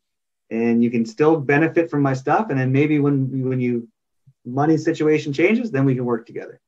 and 0.49 0.84
you 0.84 0.89
can 0.89 1.05
still 1.05 1.36
benefit 1.38 1.89
from 1.91 2.01
my 2.01 2.13
stuff 2.13 2.49
and 2.49 2.59
then 2.59 2.72
maybe 2.72 2.99
when 2.99 3.17
when 3.49 3.59
you 3.59 3.88
money 4.45 4.78
situation 4.78 5.34
changes 5.34 5.72
then 5.72 5.86
we 5.86 5.95
can 5.95 6.05
work 6.05 6.26
together. 6.26 6.59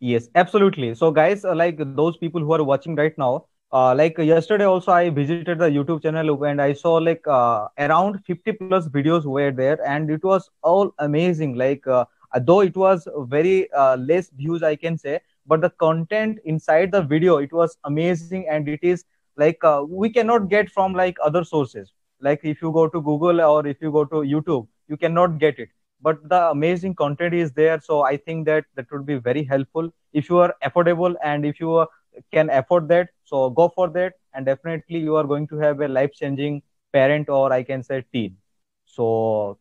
Yes 0.00 0.28
absolutely. 0.34 0.94
So 0.94 1.10
guys 1.10 1.44
uh, 1.44 1.54
like 1.54 1.78
those 2.02 2.16
people 2.18 2.40
who 2.40 2.52
are 2.52 2.64
watching 2.64 2.94
right 2.96 3.16
now 3.16 3.46
uh, 3.72 3.94
like 3.94 4.18
yesterday 4.18 4.64
also 4.64 4.92
i 4.92 5.08
visited 5.08 5.58
the 5.58 5.68
youtube 5.74 6.02
channel 6.02 6.44
and 6.44 6.60
i 6.60 6.72
saw 6.74 6.94
like 7.04 7.26
uh, 7.26 7.66
around 7.78 8.18
50 8.26 8.52
plus 8.52 8.88
videos 8.96 9.24
were 9.24 9.50
there 9.50 9.78
and 9.86 10.10
it 10.10 10.22
was 10.22 10.50
all 10.62 10.92
amazing. 10.98 11.54
Like 11.54 11.86
uh, 11.86 12.04
though 12.40 12.60
it 12.60 12.76
was 12.76 13.06
very 13.28 13.70
uh, 13.72 13.96
less 13.96 14.30
views 14.30 14.62
i 14.62 14.74
can 14.74 14.96
say 14.98 15.20
but 15.46 15.60
the 15.60 15.70
content 15.84 16.38
inside 16.44 16.90
the 16.92 17.02
video 17.02 17.36
it 17.38 17.52
was 17.52 17.76
amazing 17.84 18.46
and 18.48 18.68
it 18.68 18.78
is 18.82 19.04
like 19.36 19.62
uh, 19.64 19.82
we 19.88 20.08
cannot 20.10 20.48
get 20.48 20.68
from 20.70 20.92
like 20.92 21.16
other 21.22 21.44
sources. 21.44 21.92
Like 22.20 22.40
if 22.44 22.60
you 22.62 22.70
go 22.72 22.88
to 22.88 23.00
google 23.00 23.40
or 23.40 23.66
if 23.66 23.80
you 23.80 23.90
go 23.90 24.04
to 24.04 24.16
youtube 24.32 24.66
you 24.88 24.96
cannot 24.96 25.38
get 25.38 25.58
it. 25.58 25.68
But 26.00 26.28
the 26.28 26.50
amazing 26.50 26.94
content 26.94 27.34
is 27.34 27.52
there 27.52 27.80
so 27.80 28.02
i 28.02 28.16
think 28.16 28.46
that 28.46 28.64
that 28.74 28.90
would 28.92 29.06
be 29.06 29.16
very 29.16 29.44
helpful. 29.44 29.90
If 30.12 30.28
you 30.30 30.38
are 30.38 30.54
affordable 30.64 31.14
and 31.22 31.44
if 31.46 31.60
you 31.60 31.86
can 32.32 32.50
afford 32.50 32.88
that 32.88 33.08
so 33.24 33.50
go 33.50 33.68
for 33.68 33.88
that. 33.90 34.14
And 34.34 34.46
definitely 34.46 34.98
you 34.98 35.16
are 35.16 35.24
going 35.24 35.46
to 35.48 35.58
have 35.58 35.80
a 35.80 35.88
life 35.88 36.12
changing 36.12 36.62
parent 36.92 37.28
or 37.28 37.52
i 37.52 37.62
can 37.62 37.82
say 37.82 38.04
teen. 38.12 38.36
So 38.84 39.58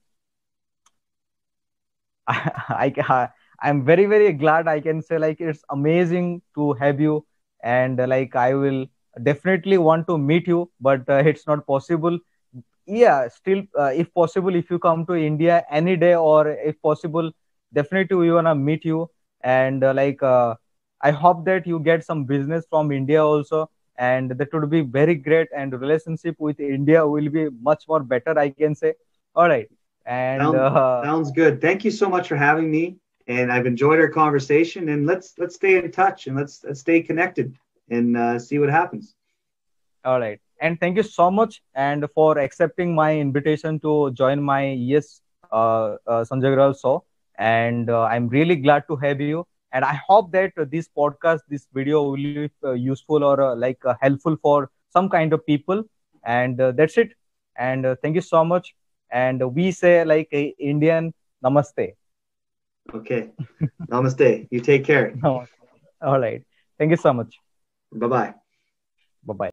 I, 2.28 2.94
I 3.10 3.30
I'm 3.62 3.84
very 3.86 4.06
very 4.06 4.34
glad 4.34 4.68
I 4.68 4.80
can 4.82 5.02
say 5.02 5.18
like 5.18 5.40
it's 5.40 5.64
amazing 5.70 6.42
to 6.56 6.74
have 6.74 7.00
you. 7.00 7.26
And 7.64 8.00
uh, 8.00 8.08
like 8.08 8.36
I 8.36 8.54
will 8.56 8.86
definitely 9.24 9.78
want 9.78 10.08
to 10.08 10.18
meet 10.18 10.48
you 10.48 10.70
but 10.80 11.08
uh, 11.10 11.22
it's 11.26 11.48
not 11.48 11.66
possible. 11.68 12.18
Yeah 12.86 13.28
still 13.28 13.64
uh, 13.80 13.92
if 14.04 14.14
possible 14.14 14.56
if 14.56 14.70
you 14.70 14.80
come 14.80 15.06
to 15.08 15.14
India 15.16 15.64
any 15.70 15.96
day 15.96 16.16
or 16.16 16.48
if 16.50 16.82
possible 16.82 17.32
definitely 17.74 18.18
we 18.18 18.32
wanna 18.32 18.56
meet 18.56 18.86
you. 18.86 19.10
And 19.44 19.84
uh, 19.84 19.94
like 19.94 20.22
uh, 20.24 20.56
I 21.02 21.12
hope 21.12 21.46
that 21.46 21.66
you 21.68 21.80
get 21.80 22.04
some 22.04 22.26
business 22.26 22.66
from 22.70 22.92
India 22.92 23.24
also. 23.24 23.70
And 23.98 24.32
that 24.32 24.54
would 24.54 24.70
be 24.70 24.82
very 24.82 25.16
great. 25.16 25.48
And 25.56 25.74
relationship 25.80 26.36
with 26.40 26.60
India 26.60 27.06
will 27.08 27.30
be 27.30 27.50
much 27.62 27.84
more 27.88 28.02
better 28.02 28.38
I 28.38 28.50
can 28.50 28.70
say. 28.70 28.90
All 29.36 29.48
right 29.48 29.70
and 30.06 30.42
sounds, 30.42 30.56
uh, 30.56 31.04
sounds 31.04 31.32
good. 31.32 31.62
Thank 31.62 31.84
you 31.86 31.92
so 31.92 32.10
much 32.10 32.28
for 32.28 32.36
having 32.36 32.70
me. 32.72 32.98
And 33.28 33.52
I've 33.52 33.66
enjoyed 33.66 34.00
our 34.00 34.10
conversation. 34.10 34.90
And 34.90 35.06
let's 35.06 35.34
let's 35.38 35.56
stay 35.56 35.78
in 35.78 35.92
touch 35.92 36.28
and 36.28 36.36
let's, 36.36 36.64
let's 36.64 36.80
stay 36.82 37.02
connected 37.02 37.56
and 37.90 38.18
uh, 38.18 38.40
see 38.40 38.60
what 38.60 38.70
happens. 38.70 39.16
All 40.04 40.20
right. 40.20 40.40
And 40.60 40.80
thank 40.80 40.98
you 40.98 41.04
so 41.04 41.32
much 41.32 41.62
and 41.76 42.06
for 42.14 42.38
accepting 42.38 42.94
my 42.96 43.18
invitation 43.18 43.80
to 43.80 44.12
join 44.12 44.42
my 44.42 44.72
yes 44.72 45.22
uh, 45.52 45.96
uh, 46.08 46.24
Sanjay 46.24 46.52
Agrawal 46.54 46.80
show. 46.80 47.04
And 47.38 47.90
uh, 47.90 48.04
I'm 48.04 48.28
really 48.28 48.56
glad 48.56 48.84
to 48.88 48.96
have 48.98 49.20
you. 49.22 49.46
And 49.74 49.86
I 49.86 50.00
hope 50.08 50.32
that 50.34 50.54
this 50.70 50.90
podcast, 50.90 51.40
this 51.50 51.68
video 51.74 52.04
will 52.04 52.16
be 52.16 52.50
uh, 52.64 52.74
useful 52.74 53.24
or 53.24 53.42
uh, 53.42 53.56
like 53.56 53.80
uh, 53.86 53.96
helpful 54.02 54.36
for 54.42 54.70
some 54.90 55.10
kind 55.10 55.34
of 55.34 55.46
people. 55.46 55.84
And 56.24 56.60
uh, 56.60 56.72
that's 56.72 56.98
it. 56.98 57.14
And 57.58 57.86
uh, 57.86 57.96
thank 58.02 58.16
you 58.16 58.22
so 58.22 58.44
much 58.44 58.76
and 59.12 59.42
we 59.56 59.72
say 59.72 60.04
like 60.06 60.30
a 60.34 60.56
Indian 60.60 61.14
namaste. 61.44 61.94
Okay. 62.94 63.30
namaste. 63.90 64.48
You 64.52 64.60
take 64.62 64.86
care. 64.86 65.14
All 65.24 66.20
right. 66.20 66.44
Thank 66.78 66.92
you 66.92 66.98
so 66.98 67.14
much. 67.14 67.36
Bye 67.92 68.08
bye. 68.08 68.34
Bye 69.24 69.34
bye. 69.34 69.51